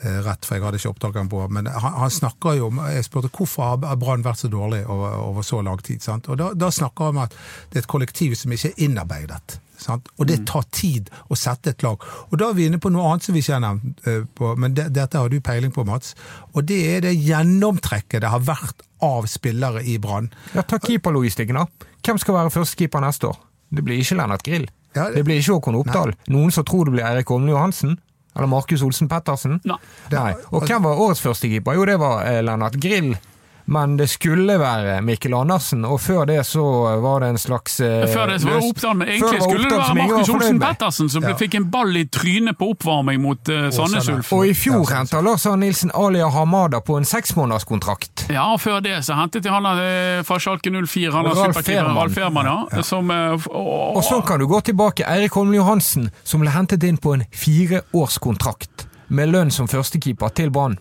rett, 0.04 0.44
for 0.44 0.54
jeg 0.56 0.64
hadde 0.64 0.78
ikke 0.80 0.90
opptakeren 0.94 1.28
på, 1.32 1.42
men 1.50 1.66
han, 1.66 1.92
han 2.00 2.10
snakker 2.10 2.56
jo 2.58 2.66
om 2.68 2.80
Jeg 2.92 3.04
spurte 3.06 3.30
hvorfor 3.32 3.62
har 3.84 3.96
Brann 3.96 4.22
vært 4.24 4.38
så 4.44 4.48
dårlig 4.52 4.82
over, 4.86 5.16
over 5.30 5.42
så 5.42 5.62
lang 5.64 5.78
tid. 5.82 6.02
Sant? 6.02 6.28
Og 6.28 6.38
da, 6.38 6.52
da 6.54 6.70
snakker 6.70 7.04
han 7.10 7.16
om 7.16 7.22
at 7.24 7.36
det 7.70 7.78
er 7.80 7.84
et 7.84 7.90
kollektiv 7.90 8.34
som 8.36 8.52
ikke 8.52 8.72
er 8.74 8.82
innarbeidet. 8.86 9.58
Sant? 9.84 10.06
Og 10.18 10.28
det 10.30 10.44
tar 10.46 10.62
tid 10.72 11.10
å 11.28 11.36
sette 11.36 11.72
et 11.74 11.82
lag. 11.82 12.00
Og 12.30 12.38
da 12.38 12.48
er 12.50 12.54
vi 12.54 12.66
inne 12.70 12.78
på 12.80 12.92
noe 12.94 13.08
annet 13.10 13.26
som 13.26 13.34
vi 13.34 13.42
ikke 13.42 13.56
har 13.56 13.64
nevnt, 13.64 14.04
eh, 14.06 14.54
men 14.56 14.74
det, 14.78 14.86
dette 14.96 15.18
har 15.18 15.28
du 15.32 15.40
peiling 15.44 15.72
på, 15.74 15.84
Mats. 15.84 16.14
Og 16.54 16.64
det 16.68 16.78
er 16.94 17.00
det 17.08 17.14
gjennomtrekket 17.18 18.22
det 18.24 18.30
har 18.32 18.44
vært 18.46 18.84
av 19.04 19.26
spillere 19.28 19.82
i 19.84 19.98
Brann. 20.00 20.30
Ja, 20.54 20.62
Ta 20.62 20.78
keeperlogistikken, 20.78 21.58
da. 21.58 21.66
Hvem 22.04 22.18
skal 22.22 22.38
være 22.38 22.52
førstekeeper 22.54 23.02
neste 23.04 23.28
år? 23.32 23.38
Det 23.74 23.82
blir 23.84 24.00
ikke 24.00 24.16
Lennart 24.20 24.44
Grill. 24.46 24.68
Ja, 24.94 25.08
det- 25.10 25.16
det 25.16 25.24
blir 25.26 25.40
ikke 25.42 25.56
Håkon 25.58 25.74
Oppdal. 25.80 26.14
Noen 26.30 26.52
som 26.54 26.64
tror 26.64 26.84
det 26.86 26.92
blir 26.94 27.04
Eirik 27.04 27.26
Holmen 27.28 27.50
Johansen? 27.50 27.98
Eller 28.34 28.50
Markus 28.50 28.82
Olsen 28.82 29.08
Pettersen? 29.08 29.60
Nei. 29.64 29.78
Nei. 30.10 30.32
Og 30.50 30.66
hvem 30.66 30.82
var 30.82 31.00
årets 31.06 31.22
førstekeeper? 31.22 31.76
Jo, 31.78 31.84
det 31.88 31.98
var 32.02 32.26
eh, 32.26 32.40
Lennart 32.42 32.78
Grill. 32.82 33.14
Men 33.66 33.96
det 33.96 34.10
skulle 34.12 34.58
være 34.60 34.98
Mikkel 35.02 35.32
Andersen, 35.34 35.84
og 35.88 36.00
før 36.00 36.26
det 36.28 36.42
så 36.46 36.62
var 37.00 37.22
det 37.24 37.30
en 37.32 37.38
slags 37.40 37.78
eh, 37.80 38.02
Før 38.12 38.26
det 38.28 38.40
så 38.42 38.48
var 38.50 38.58
det 38.60 38.68
Oppdal, 38.68 38.96
men 38.96 39.08
egentlig 39.08 39.28
egentlig 39.30 39.42
skulle 39.42 39.70
det 39.70 39.78
være 39.78 39.94
Markus 39.94 40.28
Olsen 40.34 40.60
Pettersen 40.60 41.08
som 41.14 41.24
Ja. 41.24 41.32
fikk 41.40 41.54
en 41.54 41.70
ball 41.72 41.96
i 41.96 42.04
trynet 42.12 42.58
på 42.60 42.68
oppvarming 42.74 43.22
mot 43.22 43.48
uh, 43.48 43.70
Sandnes 43.72 44.08
Ulf. 44.12 44.32
Og 44.36 44.46
i 44.50 44.52
fjor 44.54 44.84
ja, 44.84 44.98
henta 44.98 45.22
Lars 45.24 45.46
Arne 45.48 45.64
Nilsen 45.64 45.90
Alia 45.96 46.28
Hamada 46.28 46.80
på 46.84 46.98
en 47.00 47.08
seksmånederskontrakt. 47.08 48.26
Ja, 48.28 48.50
og 48.52 48.60
før 48.60 48.80
det 48.84 48.98
så 49.06 49.16
hentet 49.16 49.42
de 49.46 49.52
han 49.54 49.64
eh, 49.72 50.20
fra 50.28 50.38
Schalke 50.38 50.68
04, 50.70 51.12
han 51.16 51.26
er 51.30 51.40
superkeeper 51.40 51.94
Ralf 51.96 52.14
Fehrmann, 52.20 52.46
ja. 52.52 52.82
Som, 52.84 53.10
eh, 53.10 53.32
og, 53.48 53.96
Og 53.96 54.04
sånn 54.04 54.22
kan 54.28 54.40
du 54.40 54.46
gå 54.50 54.60
tilbake. 54.60 55.08
Eirik 55.08 55.32
Holmen 55.40 55.56
Johansen, 55.56 56.10
som 56.22 56.44
ble 56.44 56.52
hentet 56.52 56.84
inn 56.84 57.00
på 57.00 57.16
en 57.16 57.24
fireårskontrakt 57.32 58.86
med 59.08 59.32
lønn 59.32 59.50
som 59.52 59.68
førstekeeper 59.70 60.32
til 60.36 60.50
Brann. 60.50 60.76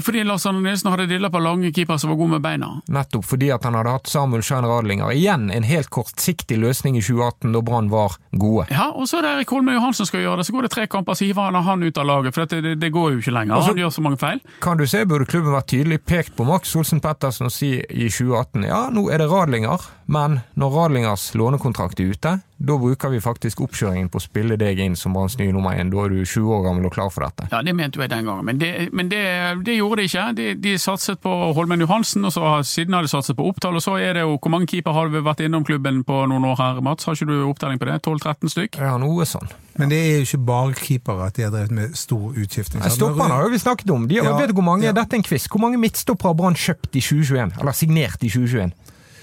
Fordi 0.00 0.24
Lars 0.24 0.46
Arne 0.46 0.62
Nilsen 0.64 0.90
hadde 0.90 1.06
dilla 1.10 1.30
på 1.30 1.40
lange 1.42 1.72
keeper 1.72 1.98
som 2.00 2.12
var 2.12 2.16
god 2.20 2.30
med 2.36 2.44
beina. 2.44 2.70
Nettopp 2.92 3.26
fordi 3.28 3.50
at 3.54 3.64
han 3.66 3.76
hadde 3.76 3.92
hatt 3.96 4.10
Samuel 4.10 4.44
Schein 4.46 4.66
Radlinger. 4.68 5.12
Igjen 5.12 5.50
en 5.50 5.66
helt 5.68 5.90
kortsiktig 5.92 6.58
løsning 6.60 6.96
i 6.98 7.02
2018, 7.04 7.52
da 7.52 7.62
Brann 7.62 7.90
var 7.92 8.16
gode. 8.30 8.66
Ja, 8.72 8.90
og 8.94 9.08
så 9.08 9.20
er 9.20 9.26
det 9.26 9.32
Erik 9.36 9.52
Holme 9.54 9.76
Johansen 9.76 10.08
skal 10.08 10.24
gjøre 10.24 10.40
det. 10.40 10.48
Så 10.48 10.56
går 10.56 10.68
det 10.68 10.72
tre 10.74 10.86
kamper, 10.90 11.18
så 11.18 11.28
hiver 11.28 11.50
han 11.50 11.60
han 11.62 11.82
ut 11.82 11.98
av 11.98 12.08
laget. 12.08 12.34
For 12.36 12.48
det, 12.48 12.76
det, 12.80 12.92
går 12.94 13.16
jo 13.16 13.22
ikke 13.22 13.34
lenger. 13.34 13.56
Også, 13.56 13.72
Han 13.72 13.82
gjør 13.82 13.94
så 13.96 14.06
mange 14.06 14.20
feil. 14.22 14.40
Kan 14.64 14.80
du 14.80 14.86
se, 14.86 15.04
burde 15.08 15.28
klubben 15.28 15.54
vært 15.54 15.70
tydelig 15.72 16.00
pekt 16.04 16.36
på 16.38 16.46
Max 16.48 16.72
Olsen 16.78 17.02
Pettersen 17.04 17.48
og 17.48 17.54
si 17.54 17.74
i 17.82 18.08
2018 18.08 18.68
ja, 18.68 18.86
nå 18.94 19.08
er 19.12 19.22
det 19.22 19.28
Radlinger, 19.30 19.84
men 20.12 20.40
når 20.58 20.76
Radlingers 20.76 21.32
lånekontrakt 21.38 22.00
er 22.00 22.12
ute, 22.12 22.38
Da 22.62 22.76
bruker 22.78 23.10
vi 23.10 23.18
faktisk 23.18 23.58
oppkjøringen 23.64 24.06
på 24.12 24.20
å 24.20 24.22
spille 24.22 24.54
deg 24.60 24.78
inn 24.78 24.94
som 24.94 25.16
Branns 25.16 25.34
nye 25.40 25.50
nummer 25.50 25.74
én. 25.74 25.88
Da 25.90 26.04
er 26.04 26.12
du 26.14 26.20
20 26.22 26.46
år 26.54 26.60
gammel 26.68 26.84
og 26.86 26.92
klar 26.94 27.08
for 27.10 27.24
dette. 27.26 27.48
Ja, 27.50 27.58
det 27.66 27.72
mente 27.74 27.98
jeg 27.98 28.10
den 28.12 28.28
gangen, 28.28 28.44
men 28.46 28.60
det, 28.60 28.68
men 28.94 29.08
det, 29.10 29.22
det 29.66 29.74
gjorde 29.80 29.98
de 29.98 30.04
ikke. 30.06 30.26
De, 30.38 30.46
de 30.62 30.74
satset 30.78 31.18
på 31.24 31.32
Holmen 31.56 31.82
Johansen, 31.82 32.22
og 32.28 32.30
så 32.36 32.44
har- 32.46 32.62
siden 32.62 32.94
har 32.94 33.02
de 33.02 33.10
satset 33.10 33.34
på 33.36 33.48
Oppdal. 33.50 33.74
Og 33.80 33.82
så 33.82 33.96
er 33.98 34.14
det 34.14 34.22
jo 34.22 34.38
Hvor 34.38 34.50
mange 34.54 34.66
keeper 34.70 34.92
har 34.94 35.08
du 35.10 35.18
vært 35.26 35.42
innom 35.42 35.64
klubben 35.66 36.04
på 36.06 36.20
noen 36.30 36.44
år 36.52 36.56
her, 36.62 36.80
Mats? 36.86 37.04
Har 37.10 37.18
ikke 37.18 37.26
du 37.32 37.42
opptelling 37.50 37.78
på 37.82 37.90
det? 37.90 37.98
12-13 38.06 38.54
stykk? 38.54 38.78
Ja, 38.78 38.94
noe 39.02 39.26
sånn. 39.26 39.50
Men 39.80 39.88
det 39.90 39.98
er 39.98 40.16
jo 40.20 40.28
ikke 40.28 40.42
bare 40.46 40.74
keepere 40.78 41.26
at 41.26 41.34
de 41.34 41.42
har 41.48 41.50
drevet 41.50 41.70
med 41.74 41.96
stor 41.98 42.30
utskifting. 42.36 42.82
Stopperne 42.92 43.32
har 43.34 43.46
jo 43.48 43.50
vi 43.56 43.58
snakket 43.58 43.90
om. 43.90 44.06
De 44.06 44.20
har, 44.20 44.30
Ja, 44.30 44.36
vet 44.38 44.52
du 44.52 44.54
hvor 44.60 44.66
mange, 44.70 44.84
ja. 44.86 44.92
Dette 44.92 45.16
er 45.16 45.22
en 45.22 45.26
quiz. 45.26 45.48
Hvor 45.50 45.60
mange 45.66 45.78
midtstoppere 45.82 46.30
har 46.30 46.38
Brann 46.38 46.54
kjøpt 46.54 46.94
i 46.94 47.00
2021? 47.02 47.58
Eller 47.58 47.72
signert 47.74 48.22
i 48.22 48.30
2021? 48.30 48.70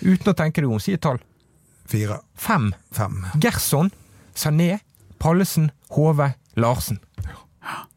Uten 0.03 0.31
å 0.31 0.35
tenke 0.35 0.59
deg 0.63 0.71
om. 0.71 0.79
Si 0.83 0.91
et 0.95 1.01
tall. 1.03 1.19
Fire, 1.89 2.19
Fem. 2.37 2.71
fem. 2.93 3.23
Gerson, 3.41 3.89
Sané, 4.37 4.79
Pallesen, 5.19 5.71
Hove, 5.95 6.33
Larsen. 6.55 6.99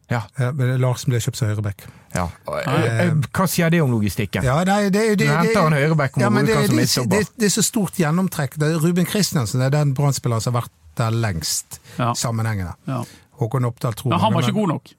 Ja. 0.09 0.21
Ja, 0.37 0.51
men 0.53 0.75
Larsen 0.81 1.13
ble 1.13 1.19
kjøpt 1.23 1.37
som 1.39 1.47
høyreback. 1.49 1.85
ja. 2.13 2.25
Eh, 2.49 3.05
eh, 3.07 3.13
Hva 3.33 3.45
sier 3.49 3.69
det 3.73 3.79
om 3.81 3.91
logistikken? 3.93 4.43
Ja, 4.45 4.59
nei, 4.67 4.89
det, 4.93 5.03
det, 5.17 5.27
Du 5.27 5.31
henter 5.31 5.67
en 5.69 5.73
høyreback 5.77 6.17
ja, 6.21 6.29
men 6.29 6.45
det, 6.45 6.57
det, 6.69 6.87
det, 7.09 7.21
det 7.37 7.45
er 7.47 7.53
så 7.53 7.63
stort 7.65 7.97
gjennomtrekk. 7.97 8.57
Det 8.59 8.67
er 8.75 8.81
Ruben 8.83 9.05
Kristiansen 9.09 9.61
det 9.63 9.69
er 9.71 9.77
den 9.79 9.93
Brann-spilleren 9.97 10.41
som 10.43 10.53
har 10.57 10.65
vært 10.65 10.73
der 10.99 11.15
lengst 11.15 11.79
Ja. 11.97 12.11
sammenhengende. 12.13 12.73
Ja. 12.85 12.99
Håkon 13.39 13.65
Oppdal 13.65 13.93
tror 13.97 14.13
Ja, 14.13 14.19
han 14.21 14.33
var 14.33 14.41
ikke 14.45 14.53
god 14.59 14.67
nok. 14.75 14.91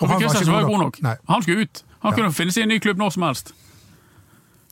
Han 0.00 0.08
Robin 0.08 0.28
var 0.28 0.34
ikke 0.40 0.52
var 0.52 0.62
god 0.70 0.78
nok. 0.78 0.80
nok. 0.84 1.02
Nei. 1.02 1.16
Han 1.28 1.42
skulle 1.42 1.66
ut. 1.66 1.82
Han 2.00 2.12
Ja. 2.12 2.16
kunne 2.16 2.32
finne 2.32 2.52
seg 2.54 2.62
en 2.62 2.68
ny 2.68 2.78
klubb 2.78 2.96
når 3.02 3.10
som 3.12 3.22
helst. 3.26 3.52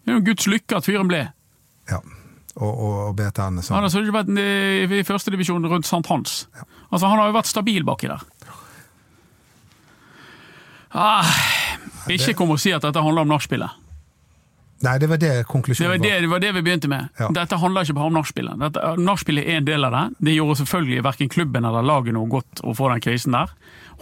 Det 0.07 0.13
er 0.15 0.19
jo 0.21 0.25
Guds 0.31 0.47
lykke 0.47 0.77
at 0.77 0.85
fyren 0.87 1.09
ble. 1.11 1.25
Ja. 1.91 1.99
Og, 2.57 2.71
og, 2.73 2.93
og 3.11 3.17
BTN. 3.19 3.59
Han 3.59 3.63
Sånn. 3.63 3.85
har 3.85 4.05
ikke 4.07 4.15
vært 4.17 4.31
i, 4.41 5.01
i 5.01 5.05
førstedivisjon 5.05 5.67
rundt 5.69 5.85
St. 5.85 6.01
Hans. 6.09 6.37
Altså, 6.89 7.05
han 7.11 7.19
har 7.21 7.29
jo 7.29 7.35
vært 7.37 7.51
stabil 7.51 7.85
baki 7.85 8.09
der. 8.09 8.23
Ah, 10.97 11.27
ikke 12.09 12.33
kom 12.39 12.55
og 12.55 12.61
si 12.63 12.73
at 12.73 12.85
dette 12.87 13.03
handler 13.03 13.27
om 13.27 13.33
nachspielet. 13.35 13.83
Nei, 14.85 14.99
det 15.01 15.09
var 15.09 15.17
det 15.21 15.29
Det 15.39 15.45
konklusjonen 15.49 15.89
var 15.95 16.01
det, 16.05 16.15
det 16.21 16.29
var 16.29 16.41
det 16.41 16.51
vi 16.53 16.63
begynte 16.65 16.89
med. 16.93 17.09
Ja. 17.19 17.29
Dette 17.33 17.57
handler 17.61 17.85
ikke 17.87 17.97
bare 17.97 18.11
om 18.11 18.17
nachspielet. 18.19 18.59
Dette- 18.61 18.97
Nachspielet 19.01 19.47
er 19.49 19.57
en 19.61 19.65
del 19.69 19.85
av 19.89 19.93
det. 19.93 20.03
Det 20.29 20.35
gjorde 20.37 20.57
selvfølgelig 20.61 21.05
verken 21.07 21.29
klubben 21.33 21.65
eller 21.65 21.83
laget 21.83 22.13
noe 22.17 22.29
godt 22.29 22.61
å 22.65 22.75
få 22.77 22.91
den 22.93 23.01
krisen 23.05 23.33
der. 23.33 23.53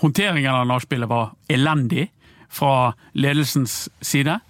Håndteringen 0.02 0.50
av 0.50 0.66
nachspielet 0.66 1.08
var 1.10 1.32
elendig 1.48 2.08
fra 2.50 2.92
ledelsens 3.14 3.88
side. 4.02 4.40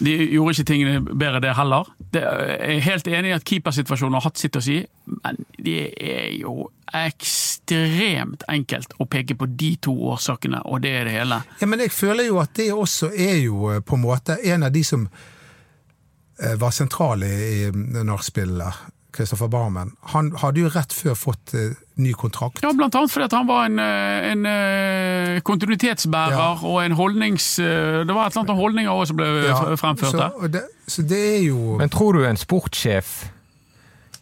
De 0.00 0.12
gjorde 0.32 0.54
ikke 0.56 0.68
tingene 0.70 1.00
bedre, 1.04 1.40
det 1.44 1.54
heller. 1.56 1.88
Det 2.12 2.22
jeg 2.24 2.76
er 2.76 2.84
helt 2.86 3.08
enig 3.08 3.30
i 3.30 3.36
at 3.36 3.44
keepersituasjonen 3.46 4.16
har 4.16 4.24
hatt 4.24 4.40
sitt 4.40 4.56
å 4.56 4.62
si, 4.64 4.78
men 5.20 5.40
det 5.60 5.90
er 6.00 6.30
jo 6.40 6.70
ekstremt 6.96 8.46
enkelt 8.50 8.96
å 8.98 9.06
peke 9.10 9.36
på 9.38 9.46
de 9.60 9.74
to 9.84 9.94
årsakene, 10.14 10.62
og 10.64 10.82
det 10.84 10.94
er 11.00 11.06
det 11.06 11.18
hele. 11.18 11.42
Ja, 11.60 11.68
men 11.70 11.84
jeg 11.84 11.92
føler 11.94 12.30
jo 12.30 12.40
at 12.42 12.54
det 12.58 12.70
også 12.74 13.12
er 13.12 13.36
jo 13.44 13.70
eh, 13.74 13.82
på 13.84 13.98
en 13.98 14.06
måte 14.06 14.40
en 14.40 14.66
av 14.66 14.72
de 14.74 14.82
som 14.86 15.04
eh, 15.06 16.56
var 16.58 16.74
sentrale 16.74 17.28
i 17.28 17.68
nachspielet, 18.06 18.80
Kristoffer 19.12 19.48
Barmen. 19.50 19.92
Han 20.14 20.30
hadde 20.40 20.62
jo 20.62 20.70
rett 20.72 20.92
før 20.94 21.16
fått 21.18 21.54
uh, 21.54 21.72
ny 22.00 22.12
kontrakt. 22.18 22.62
Ja, 22.64 22.70
blant 22.76 22.94
annet 22.96 23.12
fordi 23.12 23.26
at 23.26 23.34
han 23.36 23.48
var 23.48 23.66
en, 23.68 23.78
eh, 23.82 24.28
en 24.30 24.46
eh, 24.48 25.40
kontinuitetsbærer 25.44 26.36
Ja. 26.36 26.52
og 26.62 26.78
en 26.84 26.96
holdnings... 26.96 27.56
Det 27.60 28.14
var 28.14 28.26
et 28.26 28.32
eller 28.32 28.40
annet 28.40 28.54
om 28.54 28.62
holdninger 28.62 28.90
også 28.92 29.12
som 29.12 29.18
ble 29.20 29.28
Ja, 29.48 29.58
fremført 29.76 30.16
der. 30.16 30.30
Så 30.40 30.48
det, 30.54 30.62
så 30.86 31.02
det 31.02 31.20
er 31.36 31.42
jo 31.44 31.76
Men 31.80 31.92
tror 31.92 32.16
du 32.16 32.24
en 32.24 32.40
sportssjef 32.40 33.28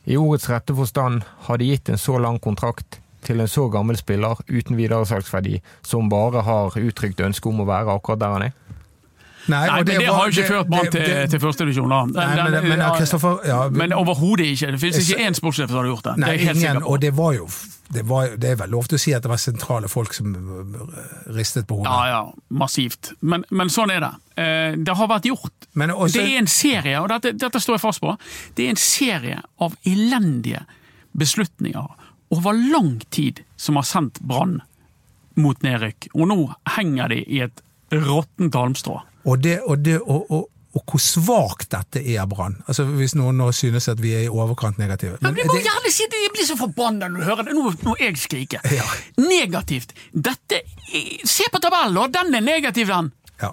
i 0.09 0.16
ordets 0.16 0.49
rette 0.51 0.74
forstand 0.74 1.22
hadde 1.47 1.68
gitt 1.68 1.89
en 1.93 2.01
så 2.01 2.16
lang 2.18 2.41
kontrakt 2.41 2.99
til 3.26 3.43
en 3.43 3.51
så 3.51 3.66
gammel 3.68 3.99
spiller 3.99 4.41
uten 4.49 4.78
videresalgsverdi, 4.78 5.59
som 5.84 6.09
bare 6.09 6.43
har 6.47 6.76
uttrykt 6.80 7.20
ønske 7.20 7.51
om 7.51 7.61
å 7.61 7.68
være 7.68 7.99
akkurat 7.99 8.22
der 8.22 8.34
han 8.36 8.47
er? 8.49 8.55
Nei, 9.49 9.66
Nei, 9.66 9.76
men 9.78 9.86
det, 9.88 9.96
var- 10.09 10.14
har 10.18 10.28
jo 10.30 10.34
ikke 10.42 10.49
ført 10.53 10.68
Brann 10.68 10.90
til, 10.92 11.01
det- 11.09 11.30
til 11.32 11.40
førstedivisjon. 11.40 11.88
Men, 11.88 12.12
men 12.12 12.78
ja, 12.78 12.92
ja, 13.49 13.68
Men 13.70 13.92
overhodet 13.96 14.46
ikke. 14.53 14.70
Det 14.74 14.80
finnes 14.82 15.09
ikke 15.09 15.24
én 15.28 15.34
sportssjef 15.38 15.68
som 15.70 15.78
hadde 15.80 15.88
gjort 15.94 16.05
det. 16.05 16.16
Nei, 16.18 16.28
det 16.30 16.40
er 16.40 16.46
helt 16.53 16.62
ingen, 16.62 16.82
og 16.84 17.01
det 17.01 17.12
var 17.16 17.32
jo 17.38 17.49
det, 17.88 18.03
var, 18.05 18.34
det 18.36 18.51
er 18.51 18.57
vel 18.61 18.68
lov 18.68 18.84
til 18.90 18.99
å 18.99 19.01
si 19.01 19.14
at 19.16 19.22
det 19.24 19.30
var 19.32 19.38
sentrale 19.40 19.88
folk 19.88 20.12
som 20.12 20.34
øh, 20.36 20.82
ristet 21.32 21.64
på 21.66 21.78
hodet. 21.78 21.88
Ja, 21.88 22.09
ja, 22.12 22.32
massivt. 22.51 23.14
Men, 23.24 23.46
men 23.51 23.70
sånn 23.72 23.88
er 23.94 24.01
det. 24.05 24.11
Eh, 24.36 24.74
Det 24.84 24.96
har 24.99 25.09
vært 25.09 25.24
gjort. 25.30 25.68
Men 25.72 25.90
også- 25.96 26.18
det 26.20 26.26
er 26.34 26.38
en 26.42 26.46
serie, 26.53 26.99
og 27.01 27.09
dette, 27.09 27.32
dette 27.40 27.61
står 27.64 27.78
jeg 27.78 27.80
fast 27.86 28.01
på, 28.05 28.12
det 28.57 28.66
er 28.66 28.74
en 28.76 28.82
serie 28.82 29.40
av 29.64 29.72
elendige 29.88 30.61
beslutninger 31.16 31.88
over 32.30 32.53
lang 32.53 32.99
tid 33.11 33.40
som 33.57 33.76
har 33.80 33.86
sendt 33.88 34.20
Brann 34.20 34.61
mot 35.38 35.62
nedrykk. 35.64 36.11
Og 36.14 36.28
nå 36.28 36.38
henger 36.76 37.09
de 37.09 37.22
i 37.24 37.40
et 37.46 37.62
råttent 37.94 38.53
halmstrå. 38.59 39.01
Og, 39.25 39.43
det, 39.43 39.61
og, 39.66 39.79
det, 39.85 39.99
og, 40.01 40.31
og, 40.31 40.49
hvor 40.87 41.01
svakt 41.03 41.71
dette 41.75 42.01
er 42.05 42.21
av 42.23 42.29
Brann. 42.31 42.55
Altså, 42.69 42.85
hvis 42.85 43.16
noen 43.19 43.39
nå 43.41 43.51
synes 43.57 43.89
at 43.91 44.01
vi 44.03 44.12
er 44.14 44.27
i 44.27 44.31
overkant 44.31 44.79
negative. 44.79 45.19
Men 45.21 45.35
men 45.35 45.47
må 45.47 45.57
det- 45.57 45.64
gjerne 45.66 45.93
si 45.93 46.07
det, 46.11 46.23
jeg 46.23 46.33
blir 46.37 46.47
så 46.47 46.57
forbanna 46.57 47.09
når 47.09 47.19
du 47.19 47.25
hører 47.25 47.43
det. 47.49 47.55
Nå 47.55 47.73
må 47.83 47.97
jeg 47.99 48.19
skrike. 48.19 48.61
Ja. 48.71 48.87
Negativt. 49.16 49.95
Dette 50.12 50.62
Se 51.29 51.45
på 51.53 51.59
tabellen, 51.61 51.99
og 51.99 52.12
Den 52.12 52.35
er 52.35 52.41
negativ, 52.41 52.87
den! 52.87 53.12
ja. 53.43 53.51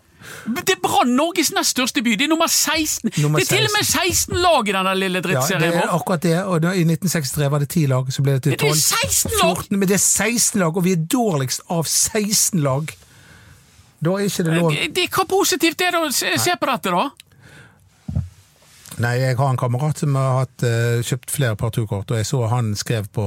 Det 0.48 0.70
er 0.70 0.80
Brann, 0.82 1.16
Norges 1.16 1.52
nest 1.52 1.76
største 1.76 2.02
by. 2.04 2.16
Det 2.16 2.26
er 2.26 2.32
nummer 2.32 2.48
16. 2.48 3.12
Nummer 3.22 3.40
det 3.40 3.52
er 3.52 3.58
til 3.58 3.66
og 3.66 3.74
med 3.76 3.86
16 3.86 4.38
lag 4.42 4.70
i 4.70 4.72
denne 4.72 4.94
lille 4.96 5.22
ja, 5.34 5.42
det 5.60 5.70
er 5.76 5.92
akkurat 5.94 6.24
det. 6.24 6.38
Og 6.44 6.64
I 6.64 6.86
1963 6.86 7.52
var 7.52 7.60
det 7.60 7.70
10 7.70 7.86
lag, 7.92 8.14
så 8.14 8.22
ble 8.26 8.38
det 8.38 8.44
til 8.44 8.52
Det 8.52 8.70
er 8.70 8.74
16 8.74 9.32
lag! 9.42 9.56
14, 9.58 9.80
men 9.80 9.88
det 9.88 9.98
er 10.00 10.04
16 10.06 10.60
lag, 10.60 10.78
og 10.78 10.84
vi 10.84 10.92
er 10.96 11.04
dårligst 11.18 11.62
av 11.70 11.84
16 11.84 12.64
lag. 12.64 12.96
Da 14.06 14.16
er 14.20 14.28
ikke 14.30 14.46
det 14.46 14.58
lov 14.60 14.72
Det, 14.74 14.90
det, 14.96 15.06
hva 15.14 15.26
positivt 15.30 15.82
er 15.82 15.96
det 15.96 16.02
å 16.06 16.10
se, 16.14 16.34
se 16.42 16.56
på 16.60 16.70
dette, 16.70 16.94
da? 16.94 17.06
Nei, 19.04 19.16
jeg 19.20 19.36
har 19.36 19.50
en 19.52 19.60
kamerat 19.60 20.00
som 20.00 20.16
har 20.16 20.44
hatt, 20.44 20.64
uh, 20.64 21.02
kjøpt 21.04 21.34
flere 21.34 21.58
parturkort, 21.60 22.14
og 22.14 22.22
jeg 22.22 22.28
så 22.30 22.46
han 22.52 22.72
skrev 22.80 23.10
på, 23.12 23.26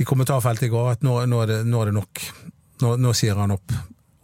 i 0.00 0.06
kommentarfeltet 0.08 0.70
i 0.70 0.72
går 0.72 0.94
at 0.94 1.04
nå, 1.04 1.18
nå, 1.28 1.42
er, 1.44 1.50
det, 1.50 1.58
nå 1.68 1.82
er 1.82 1.90
det 1.90 1.98
nok. 1.98 2.22
Nå, 2.84 2.94
nå 3.02 3.12
sier 3.16 3.36
han 3.38 3.52
opp. 3.54 3.74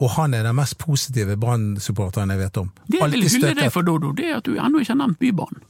Og 0.01 0.15
han 0.15 0.33
er 0.35 0.47
den 0.49 0.57
mest 0.57 0.79
positive 0.81 1.37
Brann-supporteren 1.41 2.33
jeg 2.33 2.41
vet 2.41 2.63
om. 2.63 2.71
Det 2.87 3.03
jeg 3.03 3.13
vil 3.13 3.27
hylle 3.29 3.53
deg 3.59 3.75
for, 3.75 3.85
Dodo, 3.85 4.15
det 4.17 4.31
er 4.31 4.39
at 4.39 4.49
du 4.49 4.57
ennå 4.57 4.81
ikke 4.81 4.95
har 4.95 5.01
nevnt 5.03 5.21
Bybanen. 5.21 5.67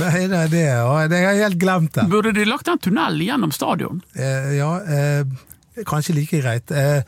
Nei, 0.00 0.26
det 0.28 0.38
er 0.38 0.48
det, 0.50 0.62
jeg 0.64 1.26
har 1.28 1.36
helt 1.44 1.60
glemt 1.60 1.92
det. 1.96 2.06
Burde 2.10 2.32
de 2.36 2.46
lagt 2.48 2.68
en 2.68 2.80
tunnel 2.82 3.20
gjennom 3.22 3.52
stadion? 3.54 4.00
Uh, 4.16 4.50
ja, 4.56 4.70
eh, 4.82 5.36
kanskje 5.84 6.14
like 6.16 6.40
greit. 6.40 6.70
Eh, 6.70 7.02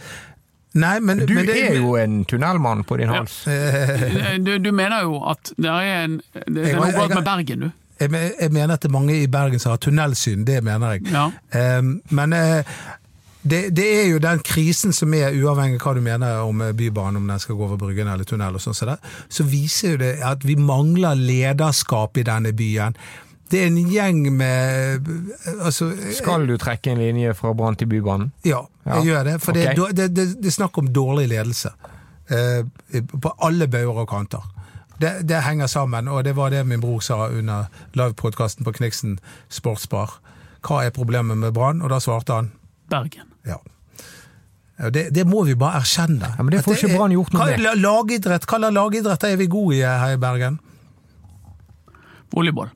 nei, 0.79 0.99
men 1.01 1.25
Du 1.25 1.35
men 1.35 1.47
det, 1.49 1.57
er 1.71 1.81
jo 1.81 1.97
en 1.97 2.25
tunnelmann 2.29 2.85
på 2.85 3.01
din 3.01 3.09
hals. 3.09 3.41
Du, 4.45 4.59
du 4.59 4.71
mener 4.73 5.03
jo 5.09 5.23
at 5.27 5.53
det 5.57 5.71
er, 5.73 6.05
en, 6.05 6.21
det 6.47 6.71
er 6.71 6.77
noe 6.79 6.93
galt 6.93 7.14
med 7.16 7.25
Bergen, 7.25 7.66
du. 7.66 7.71
jeg, 8.01 8.12
jeg 8.41 8.53
mener 8.55 8.75
at 8.75 8.83
det 8.85 8.91
er 8.91 8.95
mange 8.95 9.16
i 9.19 9.27
Bergen 9.27 9.59
som 9.59 9.75
har 9.75 9.83
tunnelsyn, 9.83 10.45
det 10.47 10.62
mener 10.64 10.99
jeg. 10.99 11.09
Ja. 11.12 11.29
Eh, 11.51 11.83
men 12.14 12.33
eh, 12.37 12.79
det, 13.43 13.77
det 13.77 13.87
er 14.01 14.09
jo 14.11 14.19
den 14.19 14.41
krisen 14.45 14.93
som 14.93 15.14
er, 15.14 15.33
uavhengig 15.33 15.79
av 15.79 15.87
hva 15.87 15.95
du 15.97 16.03
mener 16.05 16.43
om 16.45 16.61
eh, 16.64 16.75
Bybanen, 16.77 17.23
om 17.23 17.31
den 17.31 17.41
skal 17.43 17.57
gå 17.59 17.64
over 17.64 17.81
Bryggen 17.81 18.11
eller 18.11 18.27
tunnel, 18.29 18.59
og 18.59 18.62
sånn, 18.62 18.77
så, 18.77 18.99
så 19.31 19.47
viser 19.49 19.95
jo 19.95 20.03
det 20.03 20.12
at 20.27 20.45
vi 20.47 20.59
mangler 20.61 21.19
lederskap 21.19 22.19
i 22.19 22.27
denne 22.27 22.53
byen. 22.57 22.99
Det 23.51 23.62
er 23.62 23.66
en 23.70 23.76
gjeng 23.88 24.18
med 24.36 25.07
altså, 25.64 25.86
eh, 25.94 26.11
Skal 26.18 26.46
du 26.46 26.57
trekke 26.61 26.90
en 26.92 26.99
linje 27.01 27.34
fra 27.34 27.55
Brann 27.57 27.76
til 27.80 27.88
Bybanen? 27.88 28.32
Ja, 28.44 28.62
jeg 28.84 28.94
Ja, 28.94 29.03
gjør 29.05 29.24
det. 29.24 29.36
For 29.42 29.53
det, 29.57 29.68
ok. 29.70 29.78
er- 29.88 29.92
det, 29.96 30.09
det, 30.16 30.26
det 30.42 30.46
er 30.46 30.57
snakk 30.59 30.78
om 30.78 30.88
dårlig 30.92 31.28
ledelse. 31.28 31.70
Eh, 32.30 32.64
på 33.22 33.32
alle 33.40 33.68
bauger 33.68 34.03
og 34.05 34.09
kanter. 34.09 34.44
Det, 35.01 35.14
det 35.28 35.42
henger 35.46 35.66
sammen, 35.66 36.09
og 36.09 36.24
det 36.24 36.34
var 36.36 36.51
det 36.51 36.66
min 36.66 36.80
bror 36.80 37.01
sa 37.01 37.28
under 37.28 37.68
livepodkasten 37.94 38.64
på 38.66 38.72
Kniksen 38.76 39.18
Sportsbar. 39.49 40.18
Hva 40.66 40.82
er 40.84 40.90
problemet 40.90 41.38
med 41.38 41.53
Brann? 41.55 41.80
Og 41.82 41.88
da 41.90 41.99
svarte 42.01 42.32
han 42.34 42.53
Bergen. 42.90 43.28
ja. 43.46 43.57
Ja, 44.78 44.90
Det, 44.90 45.09
det 45.14 45.24
må 45.26 45.40
vi 45.44 45.55
bare 45.59 45.80
erkjenne. 45.80 46.34
Ja, 46.36 46.42
men 46.42 46.53
det 46.53 46.61
får 46.64 46.74
det 46.76 46.82
ikke 46.84 46.96
Brann 46.99 47.11
gjort 47.12 47.32
noe 47.34 47.46
med. 47.46 47.64
Lagidrett, 47.82 48.44
Hva 48.46 48.59
slags 48.61 48.74
lagidrett 48.76 49.24
er 49.24 49.36
vi 49.40 49.46
gode 49.51 49.74
i 49.74 49.80
her 49.82 50.12
i 50.14 50.16
Bergen? 50.22 50.59
Volleyball. 52.30 52.68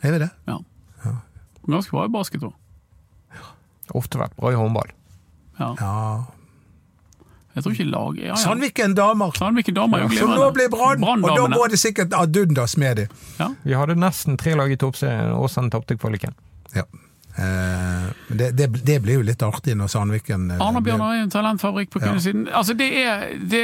Er 0.00 0.14
vi 0.16 0.18
det? 0.22 0.30
Ja. 0.48 0.58
Ganske 1.70 1.92
bra 1.92 2.06
i 2.08 2.12
basket 2.12 2.44
òg. 2.46 2.54
Ofte 3.96 4.20
vært 4.20 4.36
bra 4.38 4.52
i 4.52 4.58
håndball. 4.58 4.92
Ja. 5.58 5.74
Ja. 5.80 5.94
Jeg 7.50 7.64
tror 7.64 7.74
ikke 7.74 7.84
lag 7.90 8.18
ja, 8.20 8.28
ja. 8.30 8.36
Sandviken 8.38 8.92
damer! 8.94 9.32
Sandviken 9.36 9.74
damer 9.74 10.04
ja, 10.04 10.10
Som 10.14 10.30
nå 10.38 10.46
blir 10.54 10.70
Brann! 10.70 11.02
Og 11.02 11.34
da 11.34 11.48
går 11.50 11.72
det 11.74 11.80
sikkert 11.82 12.14
ad 12.14 12.36
undas 12.38 12.76
med 12.78 13.00
dem. 13.02 13.16
Ja. 13.40 13.48
Vi 13.66 13.74
hadde 13.74 13.96
nesten 13.98 14.38
tre 14.40 14.54
lag 14.56 14.70
i 14.70 14.78
toppserien, 14.78 15.34
Åsane 15.34 15.72
tapte 15.74 15.98
kvaliken. 15.98 16.36
Ja. 16.76 16.86
Eh, 17.40 18.08
det, 18.36 18.50
det, 18.58 18.66
det 18.84 18.98
blir 19.00 19.14
jo 19.16 19.22
litt 19.24 19.40
artig 19.46 19.72
når 19.78 19.88
Sandviken 19.88 20.42
eh, 20.52 20.58
Arna-Bjørnar 20.60 21.14
er 21.16 21.22
en 21.24 21.30
talentfabrikk 21.32 21.88
på 21.94 22.02
Ja. 22.02 22.10
Altså, 22.58 22.74
det 22.76 22.88
er, 23.00 23.22
det, 23.40 23.62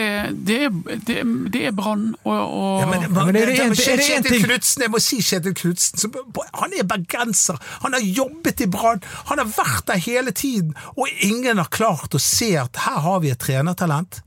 det 0.48 0.56
er, 0.64 0.70
det 1.04 1.16
er, 1.20 1.32
det 1.52 1.62
er 1.68 1.74
Brann 1.76 2.06
og, 2.24 2.32
og 2.32 2.80
Ja, 2.80 2.86
men, 2.94 3.04
men 3.12 3.36
er 3.36 3.50
det 3.50 3.58
en- 3.66 3.74
det- 3.76 3.88
er 3.92 4.00
det 4.00 4.06
en 4.16 4.24
ting- 4.30 4.46
Knudsen, 4.46 4.82
jeg 4.86 4.90
må 4.94 5.00
si 5.04 5.18
Kjetil 5.20 5.54
Knutsen. 5.60 6.16
Han 6.62 6.72
er 6.80 6.88
bergenser, 6.88 7.60
han 7.84 7.92
har 7.98 8.00
jobbet 8.06 8.64
i 8.64 8.70
Brann, 8.72 9.02
han 9.28 9.42
har 9.44 9.52
vært 9.52 9.84
der 9.92 10.00
hele 10.06 10.32
tiden, 10.32 10.72
og 10.96 11.08
ingen 11.20 11.60
har 11.60 11.68
klart 11.68 12.16
å 12.16 12.22
se 12.22 12.54
at 12.56 12.80
her 12.86 13.02
har 13.04 13.20
vi 13.20 13.34
et 13.34 13.38
trenertalent. 13.44 14.22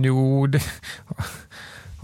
Jo, 0.00 0.46
det 0.46 0.62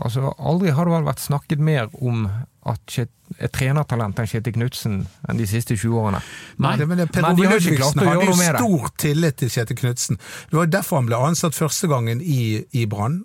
Altså, 0.01 0.31
aldri 0.41 0.71
har 0.73 0.89
det 0.89 0.95
vel 0.95 1.05
vært 1.05 1.21
snakket 1.21 1.61
mer 1.61 1.89
om 2.01 2.23
at 2.67 2.99
et 3.39 3.53
trenertalent 3.55 4.19
enn 4.19 4.27
Kjetil 4.29 4.53
Knutsen 4.53 5.07
enn 5.29 5.39
de 5.39 5.47
siste 5.49 5.77
20 5.79 5.95
årene. 5.97 6.21
Nei, 6.59 6.77
Nei 6.77 6.85
men 6.85 6.99
det- 6.99 7.13
Per 7.13 7.23
Ove 7.25 7.47
har 7.47 7.55
Ludvigsen 7.57 8.01
hadde 8.05 8.27
jo 8.27 8.35
stor 8.35 8.89
tillit 8.99 9.37
til 9.37 9.49
Kjetil 9.49 9.77
Knutsen. 9.79 10.17
Det 10.51 10.53
var 10.59 10.67
jo 10.67 10.71
derfor 10.71 10.97
han 11.01 11.07
ble 11.07 11.17
ansatt 11.17 11.55
første 11.55 11.89
gangen 11.89 12.21
i, 12.21 12.65
i 12.73 12.85
Brann. 12.87 13.25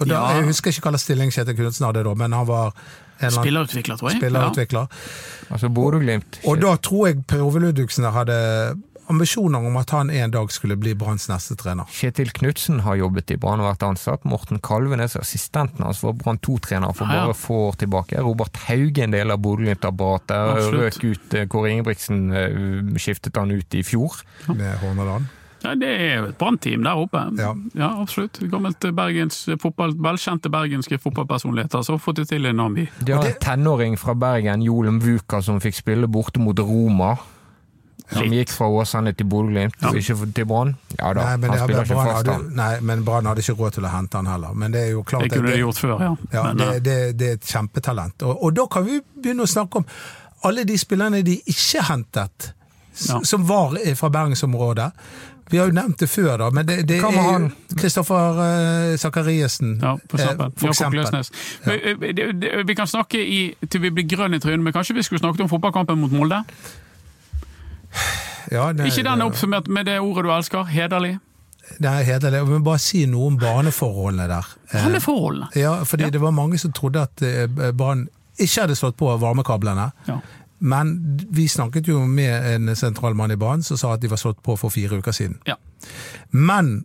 Og 0.00 0.06
da, 0.08 0.14
Ja. 0.14 0.36
Jeg 0.38 0.46
husker 0.46 0.70
ikke 0.70 0.82
hva 0.86 0.92
slags 0.94 1.02
stilling 1.08 1.30
Kjetil 1.34 1.56
Knutsen 1.56 1.86
hadde 1.86 2.04
da, 2.04 2.14
men 2.14 2.32
han 2.32 2.46
var 2.46 2.72
spillerutvikler, 3.30 3.96
tror 3.96 4.10
jeg. 4.10 4.20
spillerutvikler. 4.20 4.86
Altså 5.50 5.68
Bodø-Glimt 5.72 6.40
Og 6.44 6.60
da 6.60 6.76
tror 6.76 7.06
jeg 7.08 7.26
Per 7.26 7.42
Ove 7.42 7.60
Ludvigsen 7.60 8.04
hadde 8.12 8.38
ambisjoner 9.12 9.66
om 9.66 9.76
at 9.76 9.90
han 9.94 10.10
en 10.10 10.30
dag 10.34 10.50
skulle 10.52 10.76
bli 10.80 10.94
Branns 10.98 11.28
neste 11.28 11.56
trener. 11.60 11.84
Kjetil 11.92 12.30
Knutsen 12.34 12.80
har 12.86 12.96
jobbet 12.96 13.30
i 13.34 13.36
Brann 13.40 13.60
og 13.60 13.68
vært 13.72 13.82
ansatt. 13.86 14.24
Morten 14.24 14.60
Kalvenes, 14.64 15.16
assistenten 15.20 15.84
hans, 15.84 16.02
var 16.04 16.16
Brann 16.20 16.38
2-trener 16.38 16.94
for 16.96 17.06
Ja, 17.10 17.20
ja. 17.20 17.26
bare 17.28 17.34
få 17.38 17.60
år 17.68 17.78
tilbake. 17.84 18.20
Robert 18.24 18.56
Hauge, 18.68 19.04
en 19.04 19.14
del 19.14 19.30
av 19.30 19.38
Bodø-Glimt-apparatet, 19.44 20.72
røk 20.74 21.04
ut. 21.04 21.34
eh, 21.34 21.46
Kåre 21.46 21.70
Ingebrigtsen 21.70 22.32
eh, 22.32 22.98
skiftet 22.98 23.36
han 23.36 23.50
ut 23.50 23.74
i 23.74 23.82
fjor. 23.82 24.22
med 24.48 24.76
Horneland. 24.82 25.26
Ja, 25.64 25.72
det 25.80 25.88
er 25.88 26.18
jo 26.18 26.24
et 26.28 26.36
brannteam 26.36 26.82
der 26.84 26.98
oppe. 27.00 27.20
Ja. 27.40 27.54
absolutt. 28.02 28.36
Gammelt 28.52 28.84
Bergens 28.94 29.46
fotball, 29.62 29.94
velkjente 29.96 30.50
bergenske 30.52 30.98
fotballpersonligheter 31.00 31.82
som 31.82 31.96
har 31.96 32.02
fått 32.04 32.16
det 32.20 32.26
til 32.28 32.44
i 32.44 32.52
Nambi. 32.52 32.84
De 33.00 33.12
har 33.16 33.24
en 33.24 33.38
tenåring 33.40 33.96
fra 33.96 34.12
Bergen, 34.14 34.60
Jolem 34.62 35.00
Vuka, 35.00 35.40
som 35.40 35.60
fikk 35.64 35.78
spille 35.80 36.06
borte 36.06 36.42
mot 36.42 36.58
Roma. 36.60 37.14
Som 38.14 38.32
gikk 38.32 38.50
fra 38.54 38.68
Åsane 38.70 39.12
til 39.16 39.26
Bodø-Glimt, 39.26 39.74
Ja. 39.82 39.90
ikke 39.92 40.32
til 40.34 40.46
Brann. 40.46 40.76
Ja 40.98 41.12
da, 41.12 41.20
Nei, 41.20 41.30
han 41.30 41.40
det- 41.40 41.60
spiller 41.60 41.84
ikke 41.84 41.94
fast, 42.04 42.26
han. 42.26 42.48
nei, 42.56 42.80
men 42.80 43.04
Brann 43.04 43.26
hadde 43.26 43.40
ikke 43.44 43.56
råd 43.58 43.72
til 43.78 43.84
å 43.84 43.90
hente 43.92 44.16
han 44.16 44.26
heller. 44.26 44.54
Men 44.54 44.72
det 44.72 44.80
er 44.86 44.90
jo 44.92 45.02
klart 45.02 45.22
Det 45.28 45.32
kunne 45.32 45.50
de 45.52 45.58
gjort 45.62 45.78
før, 45.82 46.00
ja. 46.00 46.16
Ja, 46.32 46.42
Men, 46.48 46.56
det, 46.56 46.68
eh, 46.68 46.80
det, 46.80 47.16
det 47.18 47.28
er 47.28 47.32
et 47.40 47.46
kjempetalent. 47.52 48.22
Og, 48.22 48.42
og 48.44 48.54
da 48.54 48.66
kan 48.66 48.84
vi 48.86 49.00
begynne 49.20 49.42
å 49.42 49.50
snakke 49.50 49.76
om 49.82 49.86
alle 50.44 50.64
de 50.64 50.76
spillerne 50.78 51.22
de 51.24 51.40
ikke 51.46 51.82
hentet, 51.90 52.52
Ja. 53.08 53.20
som 53.24 53.42
var 53.44 53.74
fra 53.96 54.08
bergensområdet. 54.08 54.92
Vi 55.50 55.58
har 55.58 55.66
jo 55.66 55.72
nevnt 55.76 55.98
det 55.98 56.08
før, 56.08 56.38
da, 56.38 56.50
men 56.50 56.64
det, 56.66 56.86
det 56.88 57.00
er? 57.04 57.50
Kristoffer 57.76 58.38
uh, 58.38 58.96
Sakariassen, 58.96 59.78
Ja, 59.82 59.96
for 60.08 60.18
eh, 60.18 60.24
eksempel. 60.24 60.52
for 60.56 60.66
Jakob 60.72 60.94
eksempel. 60.94 61.24
Ja. 61.66 61.94
Vi, 62.00 62.62
vi 62.66 62.74
kan 62.74 62.86
snakke 62.86 63.18
i, 63.20 63.54
til 63.68 63.80
vi 63.84 63.90
blir 63.90 64.06
grønne 64.08 64.36
i 64.36 64.40
trynet, 64.40 64.62
men 64.64 64.72
kanskje 64.72 64.94
vi 64.96 65.02
skulle 65.02 65.20
snakket 65.20 65.44
om 65.44 65.48
fotballkampen 65.52 66.00
mot 66.00 66.10
Molde? 66.16 66.40
Ja, 68.52 68.72
det, 68.72 68.86
Ikke 68.90 69.02
den 69.06 69.20
er 69.20 69.24
oppsummert 69.26 69.68
med 69.68 69.86
det 69.88 69.98
ordet 70.00 70.24
du 70.26 70.30
elsker, 70.34 70.64
hederlig. 70.68 71.14
Det 71.80 71.88
er 71.88 72.02
hederlig. 72.04 72.42
Jeg 72.42 72.48
vil 72.50 72.64
bare 72.66 72.78
si 72.82 73.06
noe 73.08 73.30
om 73.32 73.38
barneforholdene 73.40 74.26
der. 74.28 74.48
Barneforholdene? 74.72 75.48
Ja, 75.56 75.78
fordi 75.88 76.04
Ja. 76.04 76.10
det 76.10 76.20
var 76.20 76.30
mange 76.36 76.58
som 76.58 76.72
trodde 76.72 77.00
at 77.02 77.16
barn 77.20 77.76
Brann 77.76 78.08
ikke 78.38 78.60
hadde 78.60 78.76
slått 78.76 78.96
på 79.00 79.08
varmekablene. 79.18 79.90
Ja. 80.08 80.18
Men 80.60 81.20
vi 81.30 81.46
snakket 81.48 81.88
jo 81.88 82.04
med 82.06 82.54
en 82.54 82.76
sentralmann 82.76 83.30
i 83.32 83.36
Brann 83.36 83.62
som 83.62 83.76
sa 83.76 83.92
at 83.94 84.00
de 84.00 84.08
var 84.10 84.16
slått 84.16 84.42
på 84.42 84.56
for 84.58 84.68
fire 84.70 84.98
uker 84.98 85.12
siden. 85.12 85.38
Ja. 85.46 85.54
Men 86.30 86.84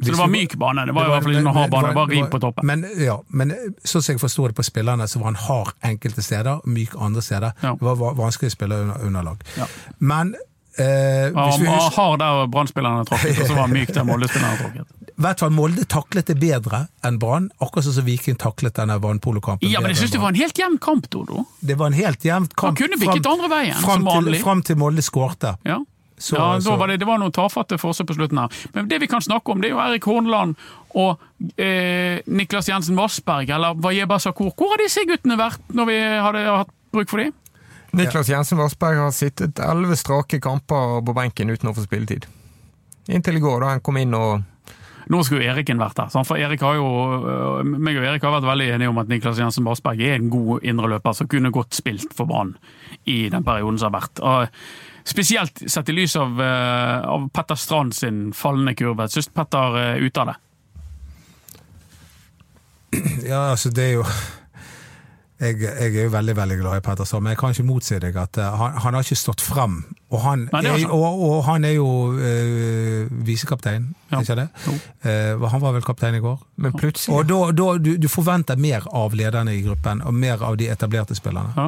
Så 0.00 0.10
det 0.10 0.18
var 0.18 0.26
myk 0.32 0.56
bane, 0.58 0.84
det 0.86 0.94
var 0.94 1.06
i 1.06 1.12
hvert 1.12 1.22
fall 1.22 1.32
ikke 1.36 1.44
noe 1.46 1.54
hard 1.54 1.70
bane, 1.70 1.88
det 1.88 1.94
var 1.96 2.08
rim 2.10 2.26
på 2.32 2.40
toppen. 2.42 2.66
Men, 2.66 2.82
ja, 2.98 3.18
men 3.28 3.52
sånn 3.86 4.02
som 4.02 4.14
jeg 4.16 4.20
forstår 4.20 4.50
det 4.50 4.56
på 4.58 4.64
spillerne, 4.66 5.06
så 5.08 5.20
var 5.22 5.30
han 5.30 5.38
hard 5.38 5.70
enkelte 5.86 6.22
steder, 6.26 6.64
myk 6.66 6.96
andre 6.98 7.22
steder. 7.22 7.52
Ja. 7.62 7.76
Det 7.78 7.86
var 7.86 7.94
va- 8.00 8.12
vanskelig 8.18 8.50
å 8.50 8.56
spille 8.56 8.80
under 8.82 9.06
underlag. 9.06 9.44
Ja. 9.56 9.68
Men 10.00 10.34
eh, 10.34 11.30
hvis 11.30 11.60
vi 11.62 11.68
Ja, 11.68 11.78
husker, 11.78 11.94
hard 12.00 12.18
der 12.24 12.46
Brann-spillerne 12.50 13.06
tråkket, 13.06 13.38
og 13.38 13.46
så 13.46 13.54
var 13.58 13.62
han 13.68 13.76
myk 13.78 13.94
der 13.94 14.04
Molde-spillerne 14.10 14.58
tråkket. 14.64 14.90
i 15.14 15.22
hvert 15.22 15.38
fall 15.44 15.50
Molde 15.54 15.84
taklet 15.86 16.26
det 16.26 16.36
bedre 16.42 16.82
enn 17.06 17.18
Brann, 17.22 17.48
akkurat 17.62 17.86
sånn 17.86 17.94
som 18.00 18.04
Viking 18.10 18.36
taklet 18.42 18.74
denne 18.74 18.98
vannpolokampen. 18.98 19.70
Ja, 19.70 19.78
men 19.80 19.92
jeg 19.94 20.00
synes 20.02 20.10
syns 20.10 20.18
det 20.18 20.22
var 20.26 20.34
en 20.34 20.42
helt 20.42 20.58
jevn 20.58 20.78
kamp, 20.82 21.06
Dodo. 21.14 21.44
Det 21.62 21.78
var 21.78 21.86
en 21.94 21.98
helt 22.02 22.24
jevn 22.26 22.48
kamp. 22.50 22.66
Han 22.74 22.80
kunne 22.82 22.98
bikket 22.98 23.30
andre 23.30 23.48
veien, 23.54 23.78
fram 23.78 24.02
som 24.02 24.10
vanlig. 24.10 24.42
fram 24.42 24.62
til 24.66 24.76
Molde 24.82 25.02
skårte. 25.06 25.54
Ja. 25.64 25.78
Så- 26.18 26.36
ja, 26.36 26.60
så- 26.60 26.76
var 26.78 26.86
det, 26.88 27.00
det 27.00 27.06
var 27.06 27.18
noen 27.18 27.32
tafatte 27.32 27.78
forsøk 27.78 28.06
på 28.06 28.14
slutten 28.14 28.38
her. 28.38 28.48
Men 28.74 28.88
det 28.88 29.00
vi 29.00 29.06
kan 29.06 29.20
snakke 29.20 29.50
om, 29.50 29.60
det 29.60 29.70
er 29.70 29.74
jo 29.74 29.80
Erik 29.82 30.04
Horneland 30.04 30.54
og 30.94 31.18
eh, 31.58 32.20
Niklas 32.26 32.68
Jensen 32.68 32.96
Vassberg, 32.96 33.50
eller 33.50 33.74
Wajeba 33.74 34.18
Sakur. 34.18 34.52
Hvor 34.54 34.70
har 34.70 34.78
disse 34.84 35.02
guttene 35.08 35.36
vært 35.36 35.60
når 35.74 35.86
vi 35.90 35.98
hadde 35.98 36.44
hatt 36.56 36.70
bruk 36.92 37.08
for 37.10 37.18
dem? 37.18 37.32
Niklas 37.94 38.28
Jensen 38.28 38.58
Vassberg 38.58 38.96
har 38.98 39.10
sittet 39.14 39.58
elleve 39.62 39.96
strake 39.96 40.40
kamper 40.42 41.00
på 41.04 41.14
benken 41.14 41.50
uten 41.50 41.70
å 41.70 41.74
få 41.74 41.84
spilletid. 41.84 42.26
Inntil 43.08 43.36
i 43.36 43.40
går, 43.40 43.60
da 43.60 43.66
han 43.74 43.80
kom 43.84 43.96
inn 44.00 44.14
og 44.14 44.42
Nå 45.12 45.18
skulle 45.22 45.44
Eriken 45.44 45.76
vært 45.76 45.98
der. 45.98 46.24
For 46.24 46.38
Erik 46.40 46.62
har 46.64 46.78
jo, 46.78 46.86
øh, 47.28 47.64
meg 47.76 47.98
og 47.98 48.04
Erik 48.08 48.22
har 48.24 48.40
vært 48.40 48.46
veldig 48.48 48.68
enige 48.72 48.88
om 48.88 48.96
at 49.02 49.08
Niklas 49.08 49.36
Jensen 49.36 49.62
Vassberg 49.66 50.00
er 50.00 50.14
en 50.14 50.30
god 50.32 50.62
indreløper 50.64 51.12
som 51.14 51.28
kunne 51.28 51.50
godt 51.52 51.74
spilt 51.76 52.14
for 52.16 52.24
Brann 52.24 52.54
i 53.04 53.28
den 53.28 53.44
perioden 53.44 53.76
som 53.78 53.92
har 53.92 54.00
vært. 54.00 54.22
Og 54.24 54.48
spesielt 55.04 55.62
sett 55.70 55.88
i 55.88 55.92
lys 55.96 56.16
av, 56.16 56.40
øh, 56.40 57.08
av 57.16 57.28
Petter 57.34 57.54
Strand 57.60 57.94
sin 57.94 58.32
fallende 58.32 58.74
kurve. 58.78 59.08
Syns 59.12 59.28
Petter 59.28 59.76
er 59.82 60.00
ute 60.04 60.20
av 60.24 60.32
det. 60.32 60.36
Ja, 63.28 63.50
altså 63.50 63.70
det 63.74 63.84
er 63.84 63.92
jo 63.98 64.04
jeg, 65.42 65.56
jeg 65.60 65.96
er 65.98 66.04
jo 66.06 66.10
veldig 66.14 66.34
veldig 66.38 66.56
glad 66.60 66.78
i 66.78 66.82
Petter 66.86 67.04
Strand, 67.04 67.24
men 67.26 67.32
jeg 67.34 67.38
kan 67.40 67.50
ikke 67.52 67.64
motsi 67.66 67.96
deg 68.00 68.16
at 68.16 68.38
eh, 68.40 68.54
han, 68.60 68.76
han 68.84 68.94
har 68.96 69.02
ikke 69.04 69.18
stått 69.18 69.42
fram. 69.42 69.80
Og 70.14 70.20
han, 70.22 70.44
Nei, 70.54 70.60
er, 70.70 70.84
og, 70.94 71.18
og 71.26 71.40
han 71.48 71.66
er 71.66 71.74
jo 71.74 71.88
øh, 72.14 73.10
visekaptein, 73.26 73.88
Ja. 74.12 74.20
ikke 74.22 74.36
det? 74.38 74.44
Eh, 75.02 75.42
han 75.50 75.60
var 75.64 75.74
vel 75.74 75.82
kaptein 75.82 76.14
i 76.14 76.22
går. 76.22 76.38
Men 76.62 76.72
plutselig 76.78 77.16
Og 77.18 77.26
da, 77.28 77.40
da 77.52 77.66
du, 77.82 77.96
du 77.98 78.06
forventer 78.08 78.56
mer 78.62 78.86
av 78.94 79.16
lederne 79.18 79.56
i 79.58 79.64
gruppen, 79.66 80.04
og 80.06 80.14
mer 80.14 80.42
av 80.46 80.56
de 80.60 80.70
etablerte 80.70 81.18
spillerne. 81.18 81.50
Ja. 81.58 81.66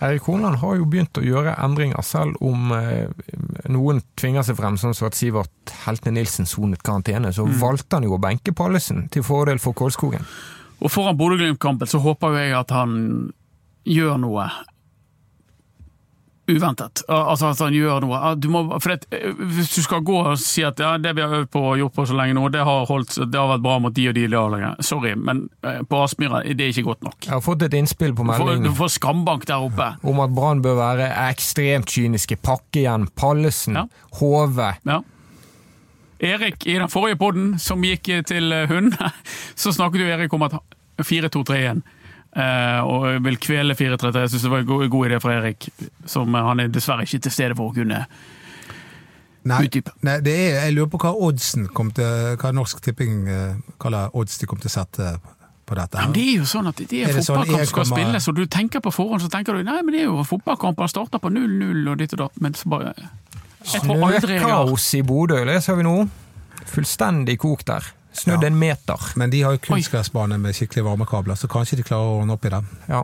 Erik 0.00 0.28
Horneland 0.28 0.60
har 0.62 0.76
jo 0.78 0.86
begynt 0.86 1.18
å 1.18 1.24
gjøre 1.24 1.56
endringer, 1.58 1.98
selv 2.06 2.38
om 2.44 2.70
eh, 2.76 3.08
noen 3.66 3.98
tvinger 4.18 4.46
seg 4.46 4.58
frem, 4.60 4.76
sånn 4.78 4.94
som 4.94 5.08
at 5.08 5.18
Sivert 5.18 5.72
Heltne 5.84 6.12
Nilsen 6.14 6.46
sonet 6.46 6.84
karantene. 6.86 7.32
Så 7.34 7.48
valgte 7.58 7.98
han 7.98 8.06
jo 8.06 8.14
å 8.14 8.22
benke 8.22 8.54
Pallesen 8.54 9.08
til 9.10 9.26
fordel 9.26 9.58
for 9.62 9.74
Kolskogen. 9.78 10.22
Og 10.78 10.92
foran 10.94 11.18
Bodø-Glimt-kampen 11.18 11.90
så 11.90 11.98
håper 12.04 12.38
jeg 12.38 12.54
at 12.54 12.70
han 12.70 12.92
gjør 13.88 14.20
noe 14.22 14.46
uventet. 16.48 17.02
Altså 17.08 17.50
at 17.52 17.60
han 17.62 17.74
gjør 17.76 18.04
noe. 18.04 18.32
Du 18.40 18.48
må, 18.52 18.62
det, 18.84 18.96
eh, 19.14 19.32
hvis 19.36 19.74
du 19.76 19.82
skal 19.84 20.02
gå 20.06 20.16
og 20.32 20.38
si 20.40 20.64
at 20.66 20.80
ja, 20.82 20.94
det 21.00 21.14
vi 21.18 21.24
har 21.24 21.34
øvd 21.42 21.50
på 21.52 21.62
og 21.72 21.76
gjort 21.82 21.96
på 21.98 22.06
så 22.10 22.16
lenge 22.18 22.36
nå, 22.38 22.46
det 22.54 22.64
har, 22.64 22.86
holdt, 22.88 23.18
det 23.20 23.38
har 23.38 23.50
vært 23.52 23.64
bra 23.66 23.76
mot 23.84 23.94
de 23.94 24.06
og 24.10 24.16
de 24.16 24.24
lagene. 24.32 24.72
Sorry, 24.84 25.12
men 25.18 25.44
eh, 25.66 25.82
på 25.88 26.00
Aspmyra 26.04 26.42
det 26.48 26.64
er 26.64 26.72
ikke 26.72 26.86
godt 26.88 27.04
nok. 27.06 27.18
Jeg 27.26 27.34
har 27.36 27.44
fått 27.44 27.66
et 27.68 27.76
innspill 27.78 28.16
på 28.16 28.26
Du 28.28 28.32
får, 28.32 28.54
du 28.64 28.72
får 28.78 28.94
skambank 28.96 29.46
der 29.48 29.68
oppe. 29.68 29.90
om 30.02 30.24
at 30.24 30.34
Brann 30.34 30.64
bør 30.64 30.80
være 30.80 31.10
ekstremt 31.28 31.92
kyniske. 31.92 32.40
Pakke 32.42 32.82
igjen 32.84 33.08
Pallesen, 33.14 33.78
Ja. 33.78 33.86
Hove. 34.18 34.72
Ja. 34.88 35.02
Erik, 36.18 36.66
i 36.66 36.74
den 36.74 36.90
forrige 36.90 37.16
podden 37.20 37.52
som 37.62 37.84
gikk 37.86 38.08
til 38.26 38.50
hund, 38.70 38.96
så 39.54 39.70
snakket 39.74 40.02
jo 40.02 40.10
Erik 40.16 40.34
om 40.34 40.42
at 40.48 40.56
4-2-3-1 40.98 41.54
eh, 41.54 41.97
og 42.84 43.24
vil 43.24 43.38
kvele 43.42 43.74
4-3-3. 43.74 44.24
Jeg 44.24 44.32
synes 44.34 44.42
det 44.46 44.50
var 44.52 44.64
en 44.64 44.68
god, 44.68 44.88
god 44.92 45.06
idé 45.10 45.20
fra 45.22 45.36
Erik, 45.38 45.68
som 46.06 46.34
eh, 46.34 46.44
han 46.50 46.60
er 46.60 46.68
dessverre 46.74 47.06
ikke 47.06 47.22
til 47.26 47.34
stede 47.34 47.56
for 47.58 47.72
å 47.72 47.74
kunne 47.76 48.04
Nei, 49.48 49.62
Utdype. 49.64 49.92
nei 50.04 50.18
det 50.20 50.32
er, 50.34 50.56
jeg 50.66 50.74
lurer 50.76 50.90
på 50.92 50.98
hva 51.00 51.12
oddsen 51.24 51.68
kom 51.72 51.92
til, 51.96 52.34
hva 52.36 52.50
Norsk 52.52 52.82
Tipping 52.84 53.22
kaller 53.80 54.10
odds 54.18 54.36
de 54.42 54.48
kom 54.50 54.58
til 54.60 54.68
å 54.68 54.74
sette 54.74 55.12
på 55.68 55.76
dette. 55.78 56.00
Men 56.02 56.12
det 56.16 56.24
er 56.34 56.36
jo 56.42 56.48
sånn 56.48 56.68
at 56.68 56.80
det 56.80 56.88
er, 57.02 57.10
Er 57.12 57.16
det 57.16 57.24
sånn 57.24 57.38
fotballkamp 57.38 57.62
som 57.62 57.70
skal 57.72 57.86
1,1? 57.86 57.92
spilles, 57.94 58.28
og 58.28 58.36
du 58.36 58.44
tenker 58.50 58.82
på 58.84 58.92
forhånd 58.92 59.24
så 59.24 59.30
tenker 59.32 59.56
du 59.56 59.64
nei, 59.64 59.78
men 59.84 59.94
det 59.94 60.02
er 60.02 60.08
jo 60.10 60.24
fotballkamp, 60.26 60.80
han 60.84 60.90
starter 60.92 61.22
på 61.22 61.32
0-0 61.32 61.92
og 61.92 62.00
ditt 62.00 62.14
og 62.16 62.22
datt, 62.26 62.40
men 62.44 62.56
så 62.58 62.72
bare 62.72 62.94
Snøkaos 63.68 64.86
i 64.96 65.02
Bodø, 65.04 65.40
leser 65.44 65.76
vi 65.76 65.84
nå. 65.84 65.94
Fullstendig 66.68 67.38
kok 67.42 67.64
der. 67.68 67.88
Snudd 68.18 68.42
Ja. 68.42 68.46
en 68.48 68.58
meter. 68.58 68.98
Men 69.16 69.30
de 69.30 69.42
har 69.42 69.52
jo 69.52 69.58
kunstgressbane 69.58 70.38
med 70.38 70.54
skikkelig 70.54 70.84
varmekabler, 70.84 71.34
så 71.38 71.48
kanskje 71.48 71.76
de 71.76 71.82
klarer 71.82 72.08
å 72.08 72.20
ordne 72.22 72.32
opp 72.34 72.44
i 72.44 72.48
det. 72.48 72.62
Ja. 72.88 73.02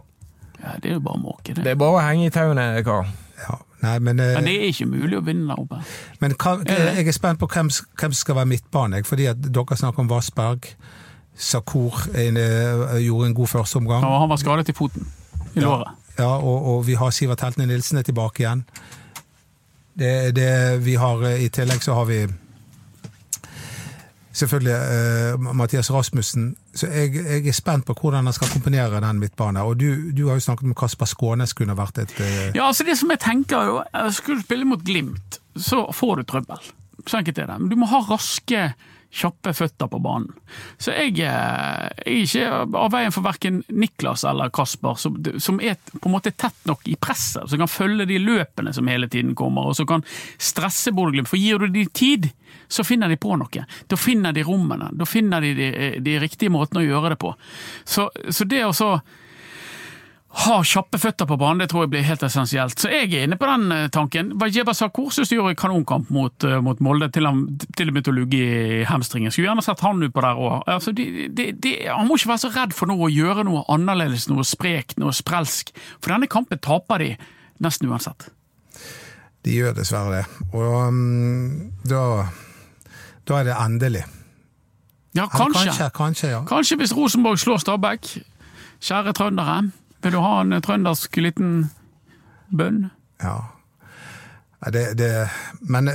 ja, 0.63 0.73
Det 0.83 0.91
er 0.91 0.95
jo 0.95 1.01
bare 1.01 1.21
måke, 1.23 1.55
det. 1.55 1.65
Det 1.65 1.71
er 1.73 1.75
bare 1.81 1.99
å 2.01 2.03
henge 2.03 2.27
i 2.27 2.31
tauene, 2.31 2.83
kar. 2.85 3.07
Ja. 3.49 3.59
Nei, 3.85 3.99
men, 3.99 4.19
eh, 4.21 4.35
Men 4.35 4.45
det 4.45 4.55
er 4.57 4.69
ikke 4.73 4.87
mulig 4.89 5.19
å 5.19 5.25
vinne 5.25 5.47
der 5.55 5.61
oppe. 5.61 5.83
men 6.21 6.33
hva, 6.35 6.55
Er 6.67 6.95
jeg 6.95 7.09
er 7.09 7.13
spent 7.13 7.39
på 7.39 7.47
hvem, 7.49 7.69
hvem 7.69 8.13
som 8.13 8.13
skal 8.15 8.35
være 8.37 8.47
midtbane. 8.47 9.03
Fordi 9.05 9.27
at 9.29 9.41
dere 9.43 9.77
snakker 9.77 9.99
om 10.01 10.09
Vassberg. 10.09 10.65
Sakur 11.37 12.09
en, 12.15 12.37
eh, 12.37 13.01
gjorde 13.05 13.27
en 13.27 13.35
god 13.35 13.49
førsteomgang. 13.49 14.03
Ja, 14.03 14.19
han 14.21 14.29
var 14.29 14.37
skadet 14.37 14.69
i 14.69 14.73
foten. 14.73 15.07
I 15.57 15.61
Ja. 15.61 15.67
låret. 15.67 15.89
Ja, 16.19 16.37
og, 16.39 16.67
og 16.67 16.87
vi 16.87 16.95
har 16.95 17.11
Sivert 17.11 17.41
Heltene 17.41 17.67
Nilsen 17.67 17.99
er 17.99 18.03
tilbake 18.03 18.39
igjen. 18.45 18.65
Det, 19.99 20.35
det, 20.35 20.79
vi 20.85 20.95
har, 20.95 21.23
I 21.27 21.49
tillegg 21.49 21.83
så 21.83 21.95
har 21.95 22.05
vi 22.05 22.27
selvfølgelig 24.35 24.75
uh, 24.75 25.55
Mathias 25.57 25.91
Rasmussen. 25.95 26.57
Så 26.75 26.89
jeg, 26.91 27.15
jeg, 27.15 27.47
er 27.47 27.57
spent 27.57 27.87
på 27.87 27.97
hvordan 28.01 28.27
han 28.27 28.37
skal 28.37 28.51
komponere 28.53 29.01
den 29.01 29.21
midtbanen. 29.23 29.63
Og 29.63 29.79
du, 29.81 30.11
du, 30.11 30.27
har 30.29 30.41
jo 30.41 30.47
snakket 30.49 30.71
om 30.71 30.75
Kasper 30.79 31.09
Skånes 31.11 31.55
kunne 31.57 31.77
vært 31.79 32.03
et 32.03 32.15
uh... 32.19 32.33
Ja, 32.57 32.67
altså 32.67 32.87
det 32.87 32.99
som 32.99 33.13
jeg 33.15 33.23
tenker 33.23 33.71
jo, 33.71 33.77
Skulle 34.11 34.43
du 34.43 34.47
spille 34.47 34.69
mot 34.69 34.83
Glimt, 34.85 35.39
så 35.57 35.87
får 35.95 36.17
du 36.21 36.27
trøbbel. 36.35 36.73
Så 37.07 37.21
enkelt 37.21 37.39
er 37.39 37.53
det. 37.53 37.61
Men 37.61 37.71
du 37.71 37.79
må 37.79 37.89
ha 37.91 38.03
raske 38.09 38.73
kjappe 39.15 39.53
føtter 39.55 39.89
på 39.91 40.01
banen. 40.03 40.33
Så 40.79 40.95
jeg, 40.95 41.15
eh, 41.23 41.89
jeg 42.03 42.27
er 42.27 42.27
ikke 42.27 42.79
av 42.81 42.91
veien 42.95 43.15
for 43.15 43.27
verken 43.27 43.63
Niklas 43.71 44.25
eller 44.27 44.53
Kasper, 44.55 44.99
som, 45.01 45.19
som, 45.39 45.61
er 45.63 45.79
på 45.93 46.09
en 46.11 46.17
måte 46.17 46.35
tett 46.35 46.67
nok 46.69 46.87
i 46.91 46.97
presset, 47.01 47.47
som 47.51 47.63
kan 47.63 47.71
følge 47.71 48.09
de 48.11 48.19
løpene 48.23 48.75
som 48.75 48.91
hele 48.91 49.09
tiden 49.11 49.35
kommer, 49.39 49.71
og 49.71 49.79
som 49.79 49.89
kan 49.91 50.05
stresse 50.39 50.93
Bodø-Glimt. 50.95 51.31
For 51.31 51.41
gir 51.41 51.63
du 51.63 51.69
de 51.75 51.87
tid, 51.95 52.31
så 52.69 52.85
finner 52.87 53.13
de 53.13 53.21
på 53.21 53.37
noe. 53.39 53.67
Da 53.91 53.99
finner 54.01 54.35
de 54.35 54.45
rommene. 54.47 54.91
Da 54.99 55.07
finner 55.07 55.45
de 55.45 55.55
de, 55.59 55.69
de 56.03 56.17
riktige 56.23 56.53
måtene 56.53 56.83
å 56.83 56.89
gjøre 56.89 57.15
det 57.15 57.21
på. 57.23 57.35
Så, 57.85 58.09
så 58.31 58.47
det 58.49 58.65
å 58.67 58.75
så 58.75 58.97
ha 60.35 60.57
kjappe 60.67 60.99
føtter 60.99 61.29
på 61.31 61.37
banen, 61.39 61.61
det 61.63 61.69
tror 61.71 61.85
jeg 61.85 61.93
blir 61.93 62.07
helt 62.07 62.23
essensielt. 62.27 62.81
Så 62.81 62.91
jeg 62.91 63.07
er 63.13 63.27
inne 63.29 63.37
på 63.39 63.47
den 63.47 63.71
eh, 63.71 63.85
tanken. 63.95 64.33
Wajeba 64.41 64.75
Sakur 64.75 65.13
syns 65.15 65.31
du 65.31 65.37
gjorde 65.37 65.55
kanonkamp 65.61 66.09
mot, 66.15 66.47
eh, 66.49 66.59
mot, 66.65 66.81
Molde, 66.83 67.07
til 67.15 67.29
han 67.29 67.45
til 67.79 67.93
og 67.93 67.95
med 67.95 68.11
å 68.11 68.15
lugge 68.17 68.41
i 68.41 68.81
hamstringen. 68.89 69.31
Skulle 69.31 69.53
gjerne 69.53 69.63
sett 69.63 69.85
han 69.87 70.03
utpå 70.03 70.25
der 70.25 70.41
òg. 70.43 70.57
Altså, 70.75 70.95
de, 70.97 71.29
de, 71.31 71.53
de, 71.55 71.75
han 71.87 72.09
må 72.09 72.19
ikke 72.19 72.33
være 72.33 72.45
så 72.47 72.51
redd 72.57 72.75
for 72.75 72.91
noe 72.91 73.07
å 73.07 73.13
gjøre 73.15 73.47
noe 73.47 73.63
annerledes, 73.71 74.27
noe 74.33 74.47
sprekt, 74.49 74.99
noe 74.99 75.15
sprelsk. 75.15 75.71
For 76.01 76.11
denne 76.11 76.31
kampen 76.31 76.63
taper 76.65 77.05
de 77.05 77.13
nesten 77.63 77.93
uansett. 77.93 78.27
De 79.47 79.55
gjør 79.55 79.79
dessverre 79.79 80.19
det. 80.19 80.51
Og 80.51 80.89
um, 80.89 81.71
da, 81.87 82.03
da 83.29 83.39
er 83.39 83.51
det 83.53 83.57
endelig. 83.61 84.03
Ja, 85.15 85.29
kanskje. 85.31 85.69
Kanskje, 85.71 85.89
kanskje, 85.95 86.35
ja. 86.35 86.43
kanskje 86.49 86.81
hvis 86.81 86.97
Rosenborg 86.97 87.39
slår 87.39 87.63
Stabæk. 87.63 88.17
Kjære 88.83 89.15
trøndere. 89.15 89.63
Vil 90.05 90.13
du 90.13 90.21
ha 90.21 90.41
en 90.43 90.53
trøndersk 90.63 91.17
liten 91.25 91.53
bønn? 92.53 92.89
Ja. 93.23 93.39
Det, 94.73 94.99
det, 94.99 95.09
men, 95.61 95.91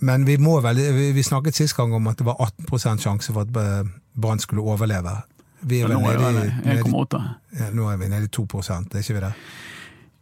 men, 0.00 0.26
vi 0.26 0.38
må 0.40 0.54
vel 0.64 0.78
Vi 1.12 1.22
snakket 1.22 1.56
sist 1.56 1.76
gang 1.76 1.92
om 1.92 2.06
at 2.08 2.16
det 2.16 2.24
var 2.24 2.40
18 2.40 3.00
sjanse 3.02 3.32
for 3.32 3.44
at 3.44 3.88
Brann 4.16 4.40
skulle 4.40 4.62
overleve. 4.64 5.18
Vi 5.60 5.80
er 5.80 5.88
vel 5.88 6.00
nede 6.00 6.46
i 6.64 6.78
1,8. 6.80 7.22
Ja, 7.58 7.70
nå 7.72 7.88
er 7.90 7.96
vi 7.96 8.08
nede 8.08 8.24
i 8.24 8.32
2 8.32 8.42
er 8.44 8.98
ikke 8.98 9.14
vi 9.14 9.20
det? 9.20 9.32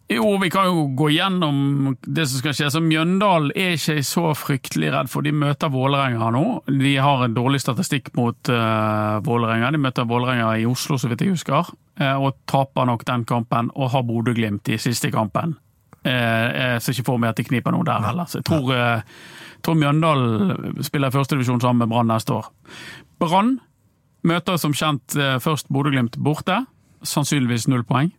Jo, 0.08 0.38
vi 0.38 0.50
kan 0.50 0.66
jo 0.66 0.86
gå 0.86 1.08
gjennom 1.10 1.96
det 2.02 2.26
som 2.28 2.42
skal 2.42 2.52
skje. 2.52 2.68
Så 2.74 2.80
Mjøndalen 2.84 3.54
er 3.56 3.78
ikke 3.78 4.02
så 4.04 4.26
fryktelig 4.36 4.90
redd 4.92 5.08
for. 5.08 5.24
De 5.24 5.32
møter 5.32 5.72
Vålerenga 5.72 6.28
nå. 6.34 6.42
De 6.68 6.92
har 7.00 7.24
en 7.24 7.36
dårlig 7.36 7.62
statistikk 7.62 8.10
mot 8.18 8.50
uh, 8.52 9.22
Vålerenga. 9.24 9.70
De 9.72 9.80
møter 9.80 10.08
Vålerenga 10.08 10.50
i 10.60 10.66
Oslo, 10.68 10.98
så 11.00 11.08
vidt 11.08 11.24
jeg 11.24 11.32
husker, 11.32 11.70
uh, 12.02 12.16
og 12.20 12.36
taper 12.50 12.90
nok 12.90 13.06
den 13.08 13.24
kampen. 13.28 13.70
Og 13.72 13.94
har 13.94 14.04
Bodø-Glimt 14.04 14.68
i 14.68 14.76
siste 14.82 15.08
kampen. 15.14 15.56
Uh, 16.04 16.76
ser 16.84 16.92
ikke 16.92 17.06
for 17.06 17.22
meg 17.22 17.32
at 17.32 17.40
de 17.40 17.46
kniper 17.48 17.72
noe 17.72 17.86
der 17.88 18.04
heller. 18.04 18.28
Så 18.28 18.42
jeg 18.42 18.48
tror, 18.50 18.68
uh, 18.76 19.40
tror 19.64 19.78
Mjøndalen 19.80 20.84
spiller 20.84 21.14
førstedivisjon 21.14 21.64
sammen 21.64 21.86
med 21.86 21.94
Brann 21.94 22.12
neste 22.12 22.36
år. 22.36 22.52
Brann 23.24 23.56
møter 24.24 24.60
som 24.60 24.76
kjent 24.76 25.16
først 25.40 25.72
Bodø-Glimt 25.72 26.20
borte. 26.20 26.60
Sannsynligvis 27.04 27.70
null 27.72 27.88
poeng 27.88 28.12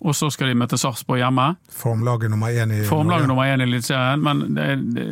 og 0.00 0.16
så 0.16 0.30
skal 0.32 0.48
de 0.48 0.56
møte 0.56 0.78
Sarpsborg 0.80 1.20
hjemme. 1.20 1.46
Formlaget 1.76 2.32
nummer 2.32 2.48
én 2.48 2.72
i 2.72 2.84
Formlaget 2.88 3.28
nummer 3.28 3.48
én 3.48 3.60
i 3.60 3.66
Eliteserien, 3.68 4.22
men 4.24 4.54
det, 4.56 4.68
det, 4.96 5.06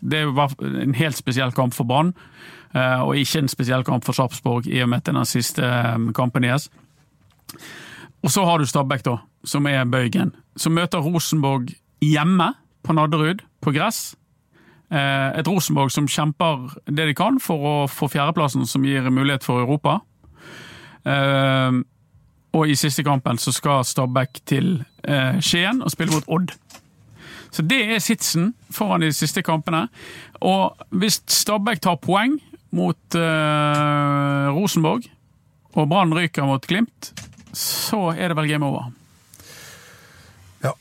det, 0.00 0.20
er 0.20 0.28
jo 0.28 0.46
en 0.84 0.94
helt 0.94 1.18
spesiell 1.18 1.52
kamp 1.56 1.74
for 1.74 1.88
Brann. 1.88 2.12
Eh, 2.76 3.00
og 3.02 3.16
ikke 3.18 3.42
en 3.42 3.50
spesiell 3.50 3.84
kamp 3.86 4.06
for 4.06 4.16
Sarpsborg, 4.16 4.68
i 4.68 4.82
og 4.84 4.92
med 4.92 5.08
er 5.08 5.16
den 5.16 5.26
siste 5.26 5.64
eh, 5.64 5.98
kampen 6.14 6.46
deres. 6.46 6.68
Og 8.22 8.30
så 8.30 8.44
har 8.44 8.58
du 8.58 8.66
Stabæk, 8.66 9.04
da, 9.06 9.16
som 9.44 9.66
er 9.66 9.88
bøygen. 9.88 10.34
Som 10.58 10.76
møter 10.78 11.02
Rosenborg 11.02 11.72
hjemme 12.04 12.52
på 12.84 12.94
Nadderud, 12.94 13.42
på 13.62 13.74
gress. 13.74 14.14
Eh, 14.92 15.38
et 15.40 15.48
Rosenborg 15.48 15.90
som 15.90 16.06
kjemper 16.06 16.68
det 16.86 17.10
de 17.10 17.14
kan 17.16 17.40
for 17.42 17.58
å 17.58 17.76
få 17.90 18.10
fjerdeplassen, 18.12 18.66
som 18.66 18.86
gir 18.86 19.10
mulighet 19.10 19.46
for 19.46 19.64
Europa. 19.64 20.00
Og 22.56 22.70
i 22.70 22.76
siste 22.78 23.04
kampen 23.04 23.38
så 23.38 23.52
skal 23.52 23.84
Stabæk 23.84 24.40
til 24.48 24.78
eh, 25.04 25.40
Skien 25.44 25.82
og 25.84 25.92
spille 25.92 26.14
mot 26.14 26.28
Odd. 26.28 26.54
Så 27.52 27.64
det 27.64 27.80
er 27.94 28.00
sitsen 28.04 28.54
foran 28.70 29.04
de 29.04 29.12
siste 29.12 29.42
kampene. 29.42 29.86
Og 30.40 30.76
hvis 30.90 31.22
Stabæk 31.26 31.82
tar 31.84 32.00
poeng 32.00 32.38
mot 32.70 33.16
eh, 33.16 34.48
Rosenborg, 34.56 35.08
og 35.78 35.88
Brann 35.88 36.14
ryker 36.14 36.46
mot 36.48 36.64
Glimt, 36.66 37.12
så 37.52 38.12
er 38.16 38.32
det 38.32 38.36
vel 38.36 38.48
game 38.48 38.66
over. 38.66 38.90
Ja. 40.64 40.72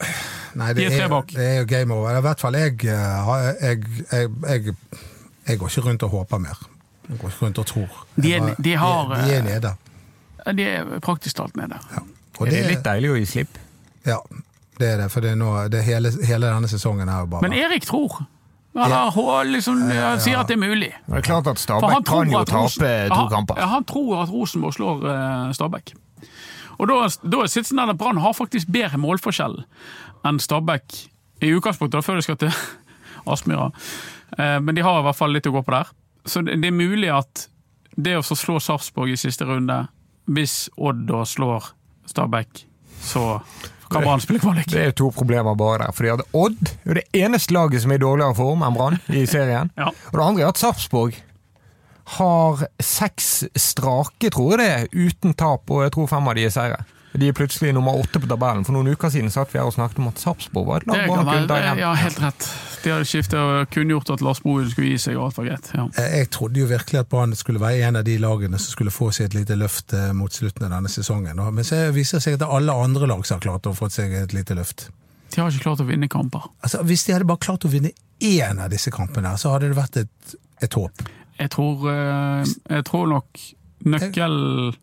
Nei, 0.57 0.72
det, 0.74 0.76
de 0.76 0.86
er, 0.86 1.03
er, 1.05 1.22
det 1.30 1.45
er 1.45 1.59
jo 1.59 1.65
game 1.70 1.93
over. 1.93 2.18
I 2.18 2.22
hvert 2.26 2.41
fall 2.41 2.55
jeg, 2.57 2.80
jeg, 2.84 3.53
jeg, 3.61 4.30
jeg, 4.49 4.76
jeg 5.47 5.59
går 5.59 5.68
ikke 5.68 5.82
rundt 5.89 6.03
og 6.07 6.09
håper 6.09 6.41
mer. 6.41 6.63
Jeg 7.09 7.20
går 7.20 7.34
ikke 7.34 7.45
rundt 7.45 7.57
og 7.61 7.65
tror. 7.65 7.99
De 8.15 8.34
er, 8.34 8.55
de 8.63 8.74
har, 8.76 9.13
de, 9.13 9.28
de 9.28 9.36
er 9.36 9.43
nede. 9.45 9.74
De 10.56 10.64
er 10.64 11.00
praktisk 11.04 11.39
talt 11.39 11.58
nede. 11.60 11.80
Ja. 11.91 12.04
Og 12.38 12.50
det 12.50 12.62
er 12.62 12.70
litt 12.70 12.86
deilig 12.86 13.12
å 13.12 13.18
gi 13.18 13.28
slipp. 13.28 13.58
Ja, 14.08 14.22
det 14.80 14.89
er 14.93 15.04
det. 15.04 15.12
For 15.14 15.26
det 15.26 15.34
er 15.34 15.39
nå, 15.39 15.52
det 15.74 15.82
er 15.82 15.88
hele, 15.88 16.12
hele, 16.28 16.50
denne 16.50 16.70
sesongen 16.72 17.10
er 17.10 17.26
jo 17.26 17.32
bare 17.34 17.48
Men 17.48 17.56
Erik 17.58 17.88
tror. 17.89 18.22
Han 18.78 18.91
ja. 18.93 19.43
liksom, 19.50 19.80
han 19.89 20.20
sier 20.22 20.38
at 20.38 20.52
det 20.52 20.54
er 20.54 20.62
mulig. 20.62 20.91
Det 21.08 21.18
er 21.18 21.24
klart 21.26 21.48
at 21.50 21.58
Stabæk 21.58 22.04
kan 22.06 22.30
jo 22.30 22.43
tape 22.45 22.91
to 23.10 23.24
kamper. 23.32 23.58
Han, 23.58 23.72
han 23.72 23.88
tror 23.89 24.22
at 24.22 24.30
Rosenborg 24.30 24.76
slår 24.78 25.02
uh, 25.02 25.48
Stabæk. 25.58 25.95
Og 26.78 26.91
da, 26.91 27.00
da 27.26 27.39
er 27.41 27.50
sitsen 27.50 27.82
der 27.82 27.98
Brann 27.98 28.22
har 28.22 28.38
faktisk 28.38 28.70
bedre 28.70 29.00
målforskjell 29.02 29.64
enn 30.28 30.38
Stabæk 30.43 31.00
i 31.41 31.56
utgangspunktet, 31.58 32.06
før 32.06 32.20
de 32.20 32.28
skal 32.28 32.38
til 32.43 32.54
Aspmyra. 33.34 33.72
Uh, 34.38 34.60
men 34.62 34.78
de 34.78 34.86
har 34.86 35.02
i 35.02 35.08
hvert 35.10 35.18
fall 35.18 35.34
litt 35.34 35.50
å 35.50 35.56
gå 35.58 35.66
på 35.66 35.74
der. 35.74 35.89
Så 36.30 36.45
det, 36.45 36.60
det 36.62 36.70
er 36.70 36.78
mulig 36.78 37.10
at 37.10 37.48
det 37.98 38.14
å 38.20 38.22
slå 38.22 38.60
Sarpsborg 38.62 39.16
i 39.16 39.18
siste 39.18 39.48
runde 39.50 39.88
hvis 40.28 40.67
Odd 40.78 41.05
da 41.09 41.23
slår 41.28 41.71
Stabæk, 42.07 42.65
så 43.03 43.39
kan 43.91 44.03
Brann 44.03 44.21
spille 44.23 44.41
kvalik. 44.43 44.67
Det 44.71 44.84
er 44.89 44.95
to 44.95 45.09
problemer 45.15 45.55
bare 45.55 45.86
der. 45.86 45.93
fordi 45.95 46.09
at 46.09 46.23
Odd 46.36 46.73
er 46.86 46.99
det 46.99 47.05
eneste 47.15 47.53
laget 47.55 47.82
som 47.82 47.91
er 47.91 47.99
i 47.99 48.03
dårligere 48.03 48.36
form 48.36 48.65
enn 48.67 48.75
Brann 48.75 48.99
i 49.07 49.25
serien. 49.25 49.71
ja. 49.80 49.91
Og 50.11 50.19
det 50.19 50.25
andre 50.25 50.43
er 50.43 50.51
at 50.51 50.59
Sarpsborg 50.59 51.15
har 52.17 52.67
seks 52.80 53.47
strake, 53.59 54.30
tror 54.32 54.59
jeg 54.59 54.88
det, 54.91 55.07
uten 55.07 55.36
tap, 55.36 55.67
og 55.71 55.84
jeg 55.84 55.95
tror 55.95 56.07
fem 56.11 56.30
av 56.32 56.38
de 56.38 56.45
er 56.47 56.53
seire. 56.53 56.84
De 57.18 57.28
er 57.32 57.34
plutselig 57.34 57.72
nummer 57.74 57.97
åtte 57.97 58.20
på 58.22 58.28
tabellen. 58.30 58.65
For 58.68 58.76
noen 58.76 58.91
uker 58.93 59.09
siden 59.09 59.32
satt 59.34 59.49
vi 59.49 59.57
her 59.57 59.65
og 59.65 59.74
snakket 59.74 59.97
om 60.03 60.09
at 60.11 60.20
Sarpsborg 60.22 60.68
var 60.68 60.84
et 60.84 60.89
lag 60.91 61.07
Brann 61.09 61.26
kunne 61.26 61.57
igjen. 61.57 61.80
Ja, 61.82 61.93
helt 61.97 62.20
rett. 62.22 62.49
De 62.84 62.91
hadde 62.93 63.07
skiftet 63.09 63.39
og 63.41 63.72
kunngjort 63.74 64.11
at 64.13 64.22
Lars 64.22 64.43
Bohin 64.43 64.70
skulle 64.70 64.91
gi 64.91 64.99
seg, 65.01 65.18
og 65.18 65.32
alt 65.32 65.39
var 65.39 65.47
greit. 65.49 65.72
Ja. 65.74 65.88
Jeg 65.97 66.30
trodde 66.36 66.61
jo 66.61 66.68
virkelig 66.70 67.01
at 67.01 67.09
Brann 67.09 67.34
skulle 67.39 67.61
være 67.63 67.89
en 67.89 67.97
av 67.97 68.05
de 68.05 68.20
lagene 68.22 68.61
som 68.61 68.76
skulle 68.76 68.93
få 68.93 69.09
seg 69.15 69.32
et 69.32 69.39
lite 69.39 69.57
løft 69.57 69.97
eh, 69.97 70.11
mot 70.13 70.34
slutten 70.34 70.68
av 70.68 70.76
denne 70.78 70.93
sesongen. 70.93 71.41
Men 71.41 71.65
så 71.65 71.88
viser 71.95 72.22
det 72.22 72.28
seg 72.28 72.38
at 72.38 72.45
det 72.45 72.49
er 72.51 72.55
alle 72.59 72.78
andre 72.86 73.09
lag 73.09 73.26
som 73.26 73.39
har 73.39 73.45
klart 73.49 73.72
å 73.72 73.76
få 73.78 73.89
seg 73.93 74.13
et 74.22 74.38
lite 74.38 74.57
løft. 74.57 74.89
De 75.34 75.41
har 75.41 75.49
ikke 75.49 75.65
klart 75.65 75.82
å 75.84 75.89
vinne 75.89 76.07
kamper. 76.11 76.45
Altså, 76.61 76.86
Hvis 76.86 77.07
de 77.07 77.18
hadde 77.18 77.28
bare 77.30 77.41
klart 77.43 77.65
å 77.65 77.74
vinne 77.74 77.95
én 78.22 78.61
av 78.61 78.70
disse 78.72 78.93
kampene, 78.93 79.34
så 79.41 79.55
hadde 79.55 79.74
det 79.74 79.80
vært 79.80 80.03
et, 80.05 80.38
et 80.61 80.78
håp. 80.78 81.07
Jeg 81.41 81.53
tror, 81.57 81.89
eh, 81.89 82.55
jeg 82.78 82.86
tror 82.88 83.09
nok 83.09 83.47
nøkkel 83.89 84.38
jeg 84.38 84.78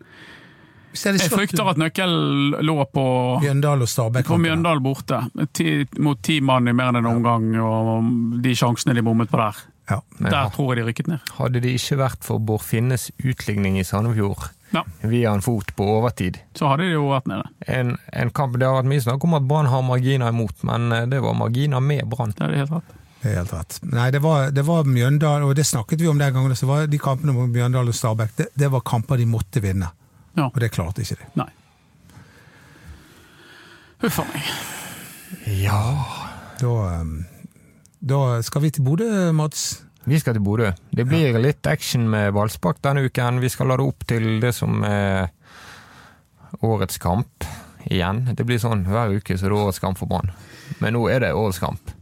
frykter 0.95 1.70
at 1.70 1.80
nøkkelen 1.80 2.59
lå 2.64 2.78
på 2.95 3.05
Mjøndal 3.42 3.84
og 3.84 3.90
Stabæk. 3.90 4.26
På 4.30 4.40
Mjøndal 4.40 4.82
borte, 4.84 5.24
ti, 5.53 5.84
mot 5.99 6.20
ti 6.22 6.40
mann 6.40 6.70
i 6.70 6.74
mer 6.76 6.92
enn 6.92 7.03
en 7.03 7.12
omgang, 7.12 7.49
og 7.61 8.11
de 8.45 8.57
sjansene 8.57 8.97
de 8.97 9.05
bommet 9.07 9.30
på 9.32 9.40
der. 9.40 9.62
Ja. 9.90 10.01
Der 10.18 10.49
tror 10.55 10.72
jeg 10.72 10.80
de 10.80 10.88
rykket 10.88 11.09
ned. 11.12 11.32
Hadde 11.36 11.61
det 11.61 11.74
ikke 11.76 11.99
vært 12.01 12.24
for 12.24 12.40
Bård 12.40 12.64
Finnes 12.64 13.11
utligning 13.20 13.76
i 13.76 13.84
Sandefjord 13.84 14.47
ja. 14.72 14.82
via 15.01 15.34
en 15.36 15.42
fot 15.45 15.74
på 15.76 15.86
overtid 15.99 16.38
Så 16.57 16.70
hadde 16.70 16.86
de 16.88 16.95
jo 16.97 17.09
vært 17.11 17.28
nede. 17.30 17.51
En, 17.68 17.97
en 18.12 18.32
kamp, 18.34 18.57
Det 18.59 18.66
har 18.66 18.78
vært 18.78 18.90
mye 18.90 19.05
snakk 19.05 19.24
om 19.28 19.36
at 19.38 19.49
Brann 19.49 19.68
har 19.70 19.84
marginer 19.86 20.32
imot, 20.32 20.64
men 20.66 20.92
eh, 20.92 21.09
det 21.11 21.20
var 21.24 21.36
marginer 21.38 21.84
med 21.84 22.09
Brann. 22.11 22.32
Det 22.36 22.49
er 22.49 22.62
helt 22.62 22.72
rett. 22.78 22.95
Det 23.20 23.30
er 23.30 23.38
helt 23.40 23.53
rett. 23.57 23.78
Nei, 23.88 24.09
det 24.12 24.22
var, 24.24 24.49
det 24.57 24.64
var, 24.66 24.88
Mjøndal, 24.88 25.45
og 25.47 25.55
det 25.57 25.66
snakket 25.68 26.01
vi 26.01 26.09
om 26.11 26.20
den 26.20 26.32
gangen. 26.34 26.57
Så 26.57 26.68
var 26.68 26.88
de 26.88 27.01
kampene 27.01 27.36
mot 27.36 27.51
Mjøndal 27.53 27.92
og 27.92 27.97
Stabæk 27.97 28.34
det, 28.40 28.49
det 28.57 28.72
var 28.72 28.84
kamper 28.84 29.20
de 29.20 29.28
måtte 29.28 29.62
vinne. 29.64 29.92
Ja. 30.35 30.49
Og 30.51 30.61
det 30.62 30.72
klarte 30.74 31.05
ikke 31.05 31.20
de. 31.20 31.30
Nei. 31.39 31.51
Huff 34.05 34.20
a 34.20 34.26
meg. 34.28 34.53
Ja 35.62 35.80
da, 36.61 37.01
um, 37.01 37.24
da, 37.99 38.20
skal 38.47 38.62
vi 38.64 38.70
til 38.74 38.85
Bodø, 38.87 39.09
Mats? 39.35 39.85
Vi 40.05 40.18
skal 40.20 40.37
til 40.37 40.45
Bodø. 40.45 40.70
Det 40.95 41.07
blir 41.09 41.30
ja. 41.32 41.41
litt 41.41 41.66
action 41.66 42.07
med 42.12 42.35
Valsbakk 42.37 42.82
denne 42.85 43.07
uken. 43.09 43.41
Vi 43.43 43.51
skal 43.53 43.72
lade 43.72 43.87
opp 43.87 44.05
til 44.09 44.39
det 44.43 44.53
som 44.57 44.85
er 44.87 45.32
årets 46.64 47.01
kamp 47.03 47.47
igjen. 47.89 48.24
Det 48.37 48.47
blir 48.47 48.61
sånn 48.61 48.85
hver 48.89 49.16
uke 49.16 49.37
så 49.37 49.49
det 49.49 49.53
er 49.53 49.59
årets 49.59 49.82
kamp 49.82 50.01
for 50.01 50.11
Brann. 50.11 50.32
Men 50.85 50.97
nå 50.97 51.07
er 51.12 51.24
det 51.24 51.35
årets 51.35 51.62
kamp. 51.62 51.95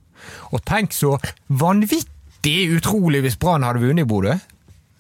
Og 0.52 0.62
tenk 0.66 0.94
så 0.94 1.16
vanvittig 1.48 2.72
utrolig 2.76 3.22
hvis 3.24 3.38
Brann 3.40 3.66
hadde 3.66 3.82
vunnet 3.82 4.04
i 4.04 4.10
Bodø. 4.10 4.36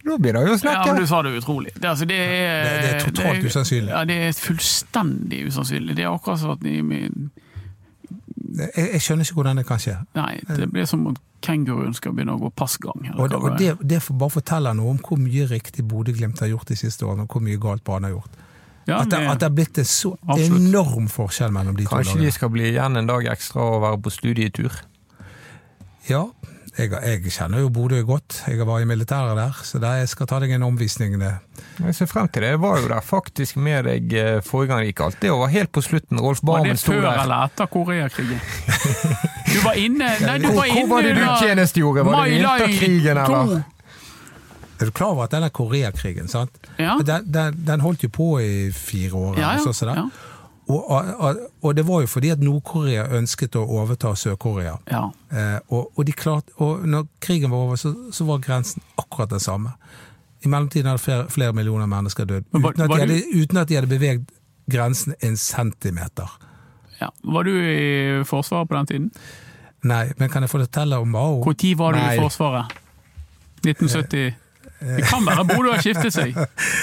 Da 0.04 0.16
blir 0.18 0.32
det 0.34 0.40
jo 0.42 0.52
Ja, 0.52 0.56
snakk. 0.58 0.86
men 0.86 0.94
Ja, 0.96 1.00
du 1.00 1.06
sa 1.06 1.22
det 1.22 1.32
utrolig. 1.42 1.72
Det, 1.74 1.84
altså, 1.88 2.06
det, 2.10 2.16
er, 2.18 2.64
Det- 2.64 2.82
det 2.82 2.94
er 2.94 3.04
totalt 3.10 3.44
usannsynlig. 3.44 3.88
Ja, 3.94 4.04
det 4.04 4.16
er 4.28 4.32
fullstendig 4.32 5.46
usannsynlig. 5.46 5.94
Det 5.96 6.04
er 6.04 6.10
akkurat 6.10 6.38
sånn 6.42 6.52
at 6.58 6.64
i 6.66 6.80
min 6.82 7.30
Jeg, 8.52 8.70
jeg 8.92 9.00
skjønner 9.00 9.24
ikke 9.24 9.34
hvordan 9.38 9.56
det 9.56 9.66
kan 9.66 9.78
skje. 9.80 9.94
Nei, 10.14 10.40
det 10.58 10.66
blir 10.72 10.84
som 10.86 11.06
om 11.06 11.14
kenguruen 11.42 11.94
skal 11.96 12.12
begynne 12.12 12.34
å 12.36 12.40
gå 12.42 12.50
passgang. 12.54 13.00
eller 13.06 13.22
Og, 13.22 13.30
det, 13.30 13.38
og 13.38 13.58
det, 13.58 13.88
det 13.88 14.00
får 14.02 14.18
bare 14.18 14.30
fortelle 14.34 14.74
noe 14.76 14.90
om 14.90 14.98
hvor 14.98 15.16
mye 15.18 15.46
riktig 15.48 15.84
Bodø-Glimt 15.88 16.38
har 16.40 16.48
gjort 16.48 16.68
de 16.68 16.76
siste 16.76 17.06
årene, 17.06 17.22
og 17.22 17.28
hvor 17.32 17.40
mye 17.42 17.56
galt 17.58 17.82
Brann 17.84 18.04
har 18.04 18.10
gjort. 18.12 18.30
Ja, 18.86 18.98
At 19.00 19.10
det, 19.10 19.18
at 19.30 19.38
det 19.40 19.46
har 19.48 19.54
blitt 19.54 19.78
en 19.78 19.84
så 19.88 20.12
Absolutt. 20.28 20.60
enorm 20.60 21.08
forskjell 21.08 21.52
mellom 21.54 21.76
de 21.78 21.84
to 21.86 21.94
Kanskje 21.96 22.18
de 22.20 22.30
skal 22.34 22.50
bli 22.50 22.62
igjen 22.74 22.96
en 22.98 23.06
dag 23.06 23.24
ekstra 23.30 23.62
og 23.62 23.80
være 23.82 24.00
på 24.02 24.10
studietur. 24.10 24.72
Ja, 26.10 26.24
jeg, 26.78 26.88
jeg 27.04 27.32
kjenner 27.34 27.60
jo 27.60 27.68
Bodø 27.68 27.98
godt. 28.08 28.38
Jeg 28.48 28.64
var 28.66 28.80
i 28.80 28.86
militæret 28.88 29.36
der, 29.36 29.58
så 29.64 29.78
der 29.82 29.98
jeg 30.00 30.08
skal 30.08 30.28
ta 30.30 30.38
deg 30.40 30.54
en 30.56 30.62
omvisning. 30.64 31.18
Det. 31.20 31.32
Jeg 31.82 31.96
ser 31.98 32.08
frem 32.08 32.30
til 32.32 32.46
det. 32.46 32.54
Jeg 32.54 32.62
var 32.62 32.80
jo 32.80 32.88
der 32.88 33.04
faktisk 33.04 33.58
med 33.60 33.84
deg 33.90 34.14
eh, 34.16 34.38
forrige 34.46 34.72
gang 34.72 34.80
det 34.80 34.92
gikk 34.92 35.02
alt. 35.04 35.18
Det 35.20 35.34
var 35.36 35.52
helt 35.52 35.72
på 35.72 35.84
slutten. 35.84 36.20
Rolf 36.22 36.40
Var 36.42 36.64
det 36.64 36.78
før 36.80 37.10
eller 37.12 37.50
etter 37.50 37.68
Koreakrigen? 37.72 38.40
Du 39.52 39.58
var 39.60 39.76
inne 39.76 40.06
Nei, 40.22 40.38
du 40.40 40.46
var 40.56 40.70
hvor 40.72 40.86
var 40.88 41.04
det 41.04 41.10
du 41.18 41.24
tjenestegjorde? 41.42 42.06
Var 42.08 42.24
det 42.24 42.38
vinterkrigen, 42.38 43.18
eller? 43.20 43.58
Er 44.80 44.88
du 44.88 44.92
klar 44.96 45.12
over 45.12 45.26
at 45.28 45.34
denne 45.34 45.50
Koreakrigen 45.52 46.30
sant? 46.32 46.56
Ja. 46.80 46.96
Den, 47.04 47.28
den, 47.28 47.58
den 47.66 47.84
holdt 47.84 48.06
jo 48.06 48.08
på 48.08 48.28
i 48.40 48.70
fire 48.72 49.12
år. 49.12 49.36
Ja, 49.38 49.52
ja. 49.58 49.60
Så, 49.60 49.74
så. 49.76 49.92
Og, 50.70 50.90
og, 50.90 51.36
og 51.62 51.74
det 51.76 51.82
var 51.86 52.04
jo 52.04 52.06
fordi 52.06 52.30
at 52.30 52.42
Nord-Korea 52.42 53.08
ønsket 53.18 53.56
å 53.58 53.64
overta 53.80 54.14
Sør-Korea. 54.14 54.76
ja. 54.90 55.08
Eh, 55.32 55.58
og, 55.68 55.90
og, 55.96 56.04
de 56.06 56.12
klart, 56.12 56.50
og 56.56 56.86
når 56.86 57.06
krigen 57.20 57.50
var 57.50 57.66
over, 57.66 57.76
så, 57.76 57.94
så 58.12 58.24
var 58.28 58.38
grensen 58.44 58.82
akkurat 59.00 59.30
den 59.30 59.40
samme. 59.40 59.72
I 60.44 60.48
mellomtiden 60.48 60.90
hadde 60.90 61.02
flere, 61.02 61.26
flere 61.30 61.52
millioner 61.52 61.86
mennesker 61.86 62.28
dødd, 62.28 62.44
uten, 62.54 63.16
uten 63.34 63.58
at 63.58 63.68
de 63.68 63.78
hadde 63.78 63.90
beveget 63.90 64.30
grensen 64.70 65.14
en 65.22 65.36
centimeter. 65.36 66.38
ja. 67.00 67.08
Var 67.22 67.42
du 67.42 67.50
i 67.58 68.24
Forsvaret 68.24 68.68
på 68.68 68.76
den 68.76 68.86
tiden? 68.86 69.10
Nei, 69.82 70.12
men 70.18 70.30
kan 70.30 70.44
jeg 70.44 70.50
fortelle 70.50 70.98
om 71.02 71.08
Mao? 71.08 71.40
Når 71.42 71.76
var 71.76 71.92
du 71.92 71.98
Nei. 71.98 72.14
i 72.14 72.18
Forsvaret? 72.20 72.78
1970? 73.66 74.34
Det 74.82 75.04
kan 75.08 75.24
være 75.26 75.44
Bodø 75.48 75.72
har 75.72 75.82
skiftet 75.84 76.14
seg. 76.14 76.34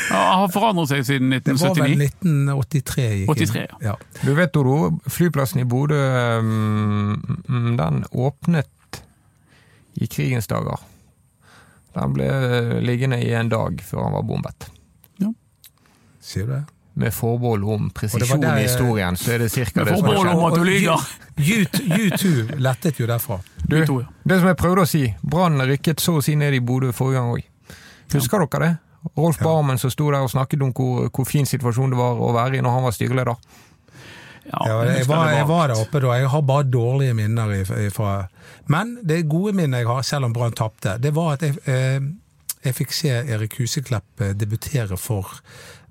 Han 0.10 0.40
Har 0.44 0.52
forandret 0.54 0.90
seg 0.92 1.06
siden 1.08 1.34
1979. 1.36 1.60
Det 1.60 1.82
var 1.82 1.90
vel 1.90 2.06
1983 2.08 3.08
gikk 3.20 3.34
83, 3.36 3.66
ja. 3.86 3.96
Du 4.24 4.32
vet, 4.38 4.54
Doro, 4.56 4.78
flyplassen 5.12 5.62
i 5.64 5.68
Bodø 5.70 6.00
mm, 6.42 7.44
mm, 7.48 7.70
den 7.80 8.04
åpnet 8.12 9.02
i 10.00 10.08
krigens 10.08 10.48
dager. 10.48 10.80
Den 11.98 12.14
ble 12.16 12.28
liggende 12.86 13.18
i 13.26 13.32
en 13.36 13.50
dag 13.52 13.82
før 13.84 14.06
han 14.08 14.14
var 14.20 14.28
bombet. 14.30 14.70
Sier 16.30 16.46
du 16.46 16.52
det? 16.52 16.64
Med 17.00 17.14
forbehold 17.16 17.64
om 17.64 17.90
presisjon 17.96 18.42
der- 18.44 18.58
i 18.60 18.66
historien, 18.68 19.16
så 19.18 19.32
er 19.32 19.38
det 19.46 19.52
ca. 19.52 19.64
Det 19.64 19.98
som 19.98 20.06
har 20.06 20.18
skjedd. 20.20 20.34
om 20.36 20.46
at 20.46 20.56
du 20.58 20.64
lyver. 20.68 21.06
U2 21.40 22.58
lettet 22.60 23.00
jo 23.00 23.08
derfra. 23.08 23.40
Du, 23.70 23.78
ja. 23.78 23.86
det 24.24 24.40
som 24.42 24.48
jeg 24.50 24.58
prøvde 24.60 24.84
å 24.84 24.90
si, 24.90 25.04
Brann 25.24 25.62
rykket 25.62 26.04
så 26.04 26.18
å 26.20 26.24
si 26.26 26.36
ned 26.36 26.54
i 26.54 26.60
Bodø 26.60 26.92
forrige 26.92 27.22
gang 27.22 27.32
òg. 27.38 27.46
Husker 28.14 28.46
dere 28.46 28.60
det? 28.66 28.78
Rolf 29.16 29.38
Ja. 29.40 29.46
Barmen 29.46 29.78
som 29.80 29.92
sto 29.94 30.10
der 30.12 30.22
og 30.26 30.30
snakket 30.32 30.62
om 30.62 30.74
hvor, 30.74 31.10
hvor 31.10 31.26
fin 31.26 31.46
situasjon 31.46 31.90
det 31.94 31.98
var 32.00 32.20
å 32.20 32.34
være 32.36 32.58
i 32.58 32.62
når 32.62 32.72
han 32.78 32.84
var 32.84 32.92
styreleder. 32.92 33.36
Ja, 34.50 34.60
Ja, 34.66 34.78
jeg, 34.98 35.06
var, 35.08 35.30
jeg 35.32 35.46
var 35.48 35.68
der 35.70 35.78
oppe 35.78 36.00
da. 36.02 36.16
Jeg 36.18 36.30
har 36.34 36.42
bare 36.42 36.64
dårlige 36.66 37.14
minner 37.14 37.52
ifra 37.86 38.28
Men 38.68 38.96
det 39.06 39.28
gode 39.30 39.54
minnet 39.54 39.84
jeg 39.84 39.88
har, 39.88 40.02
selv 40.02 40.26
om 40.26 40.34
Brann 40.34 40.52
tapte, 40.58 40.98
det 40.98 41.12
var 41.14 41.34
at 41.38 41.42
jeg, 41.46 41.60
eh, 41.70 42.00
jeg 42.66 42.76
fikk 42.76 42.92
se 42.96 43.10
Erik 43.30 43.60
Huseklepp 43.60 44.22
eh, 44.26 44.34
debutere 44.34 44.98
for 44.98 45.38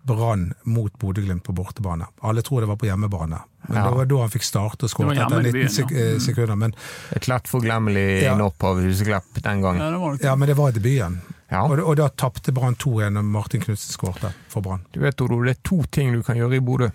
Brann 0.09 0.53
mot 0.65 0.93
Bodø-Glimt 0.99 1.45
på 1.45 1.53
bortebane. 1.53 2.07
Alle 2.25 2.43
tror 2.43 2.61
det 2.65 2.69
var 2.71 2.77
på 2.81 2.87
hjemmebane, 2.89 3.39
men 3.69 3.77
Ja. 3.77 3.85
det 3.89 3.97
var 3.97 4.05
da 4.11 4.21
han 4.25 4.31
fikk 4.31 4.43
starte 4.47 4.85
og 4.89 4.91
skåret 4.91 5.19
etter 5.19 5.39
19 5.43 5.53
byen, 5.53 5.69
sek 5.69 5.91
ja. 5.93 5.99
eh, 6.15 6.19
sekunder. 6.19 6.57
Men, 6.57 6.75
Et 7.15 7.29
lett 7.29 7.47
forglemmelig 7.49 8.23
Ja. 8.23 8.35
av 8.35 8.81
Huseklepp 8.83 9.43
den 9.43 9.61
gangen. 9.63 9.81
Ja, 9.85 9.91
det 9.91 9.99
var 10.03 10.13
det. 10.17 10.25
ja, 10.25 10.35
men 10.37 10.49
det 10.49 10.57
var 10.57 10.73
debuten. 10.73 11.21
Ja. 11.49 11.63
Og, 11.65 11.81
og 11.81 11.95
da 11.97 12.09
tapte 12.13 12.53
Brann 12.53 12.77
2-1 12.77 13.15
når 13.17 13.25
Martin 13.25 13.63
Knutsen 13.65 13.95
skårte 13.95 14.35
for 14.53 14.65
Brann. 14.65 14.85
Du 14.93 15.01
vet, 15.01 15.21
Odo, 15.25 15.41
det 15.47 15.57
er 15.57 15.63
to 15.65 15.81
ting 15.91 16.13
du 16.13 16.23
kan 16.27 16.37
gjøre 16.37 16.59
i 16.59 16.65
Bodø. 16.65 16.91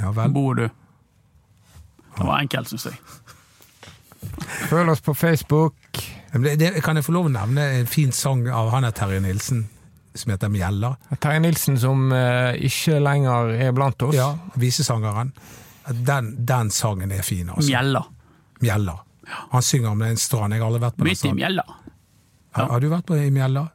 Ja 0.00 0.10
vel. 0.16 0.32
Bodø. 0.32 0.68
Det 2.14 2.24
var 2.24 2.40
enkelt, 2.40 2.70
syns 2.70 2.88
jeg. 2.88 2.96
Følg 4.70 4.90
oss 4.90 5.02
på 5.04 5.14
Facebook. 5.14 5.76
Det, 6.32 6.56
det, 6.58 6.70
kan 6.82 6.96
jeg 6.96 7.06
få 7.06 7.14
lov 7.14 7.28
å 7.28 7.34
nevne 7.34 7.66
en 7.78 7.90
fin 7.90 8.12
sang 8.14 8.46
av 8.48 8.72
han 8.72 8.86
er 8.88 8.94
Terje 8.96 9.20
Nilsen, 9.22 9.66
som 10.14 10.32
heter 10.32 10.50
'Mjella'? 10.50 10.94
Terje 11.20 11.42
Nilsen 11.44 11.78
som 11.78 12.08
eh, 12.12 12.56
ikke 12.66 12.98
lenger 13.02 13.52
er 13.68 13.72
blant 13.76 14.02
oss. 14.02 14.16
Ja, 14.16 14.32
visesangeren. 14.58 15.34
Den, 15.84 16.34
den 16.46 16.70
sangen 16.70 17.12
er 17.12 17.22
fin, 17.22 17.50
altså. 17.50 17.68
Mjella. 17.68 18.04
Mjella. 18.64 18.98
Han 19.52 19.62
synger 19.62 19.90
om 19.90 20.02
en 20.02 20.16
strand. 20.16 20.54
Jeg 20.54 20.62
har 20.62 20.70
aldri 20.70 20.82
vært 20.86 20.96
på 20.96 21.04
den 21.04 21.12
Midt 21.12 21.24
i 21.28 21.34
mjella. 21.36 21.64
Har, 22.54 22.68
har 22.70 22.80
du 22.82 22.88
vært 22.92 23.06
på 23.08 23.16
i 23.18 23.30
Mjella? 23.34 23.66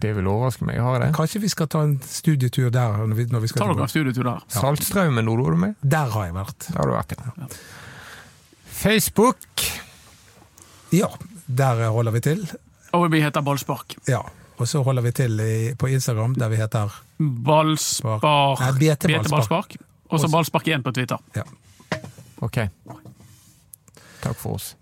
Det 0.00 0.12
vil 0.14 0.28
overraske 0.30 0.66
meg. 0.68 0.78
Har 0.78 0.98
jeg 0.98 1.02
det? 1.06 1.10
Kanskje 1.16 1.40
vi 1.42 1.50
skal 1.50 1.68
ta 1.72 1.82
en 1.86 1.96
studietur 2.04 2.68
der? 2.70 2.98
Når 3.10 3.16
vi, 3.18 3.24
når 3.32 3.42
vi 3.42 3.50
skal 3.50 3.64
ta 3.64 3.68
dere 3.72 3.86
en 3.88 3.92
studietur 3.92 4.26
der? 4.28 4.42
Saltstraumen, 4.54 5.30
hvor 5.30 5.42
var 5.44 5.56
du 5.56 5.62
med? 5.64 5.78
Der 5.82 6.12
har 6.14 6.28
jeg 6.28 6.36
vært. 6.36 6.66
Der 6.68 6.78
har 6.82 6.90
du 6.90 6.94
vært, 6.94 7.14
ja. 7.16 7.48
Facebook. 8.80 9.64
Ja, 10.94 11.08
der 11.46 11.88
holder 11.90 12.14
vi 12.16 12.22
til. 12.24 12.44
Og 12.96 13.08
vi 13.12 13.22
heter 13.22 13.42
Ballspark. 13.46 13.96
Ja. 14.08 14.20
Og 14.60 14.68
så 14.68 14.82
holder 14.84 15.02
vi 15.02 15.12
til 15.16 15.40
i, 15.40 15.52
på 15.78 15.88
Instagram, 15.88 16.34
der 16.36 16.50
vi 16.52 16.58
heter 16.60 16.92
Ballspark 17.18 18.24
Nei, 18.60 18.72
BT 18.78 19.08
Ballspark. 19.30 19.76
Og 20.10 20.20
så 20.20 20.28
Ballspark 20.32 20.68
1 20.68 20.84
på 20.84 20.92
Twitter. 20.92 21.18
ja. 21.36 21.46
Ok. 22.40 22.56
Takk 24.22 24.36
for 24.40 24.56
oss. 24.56 24.74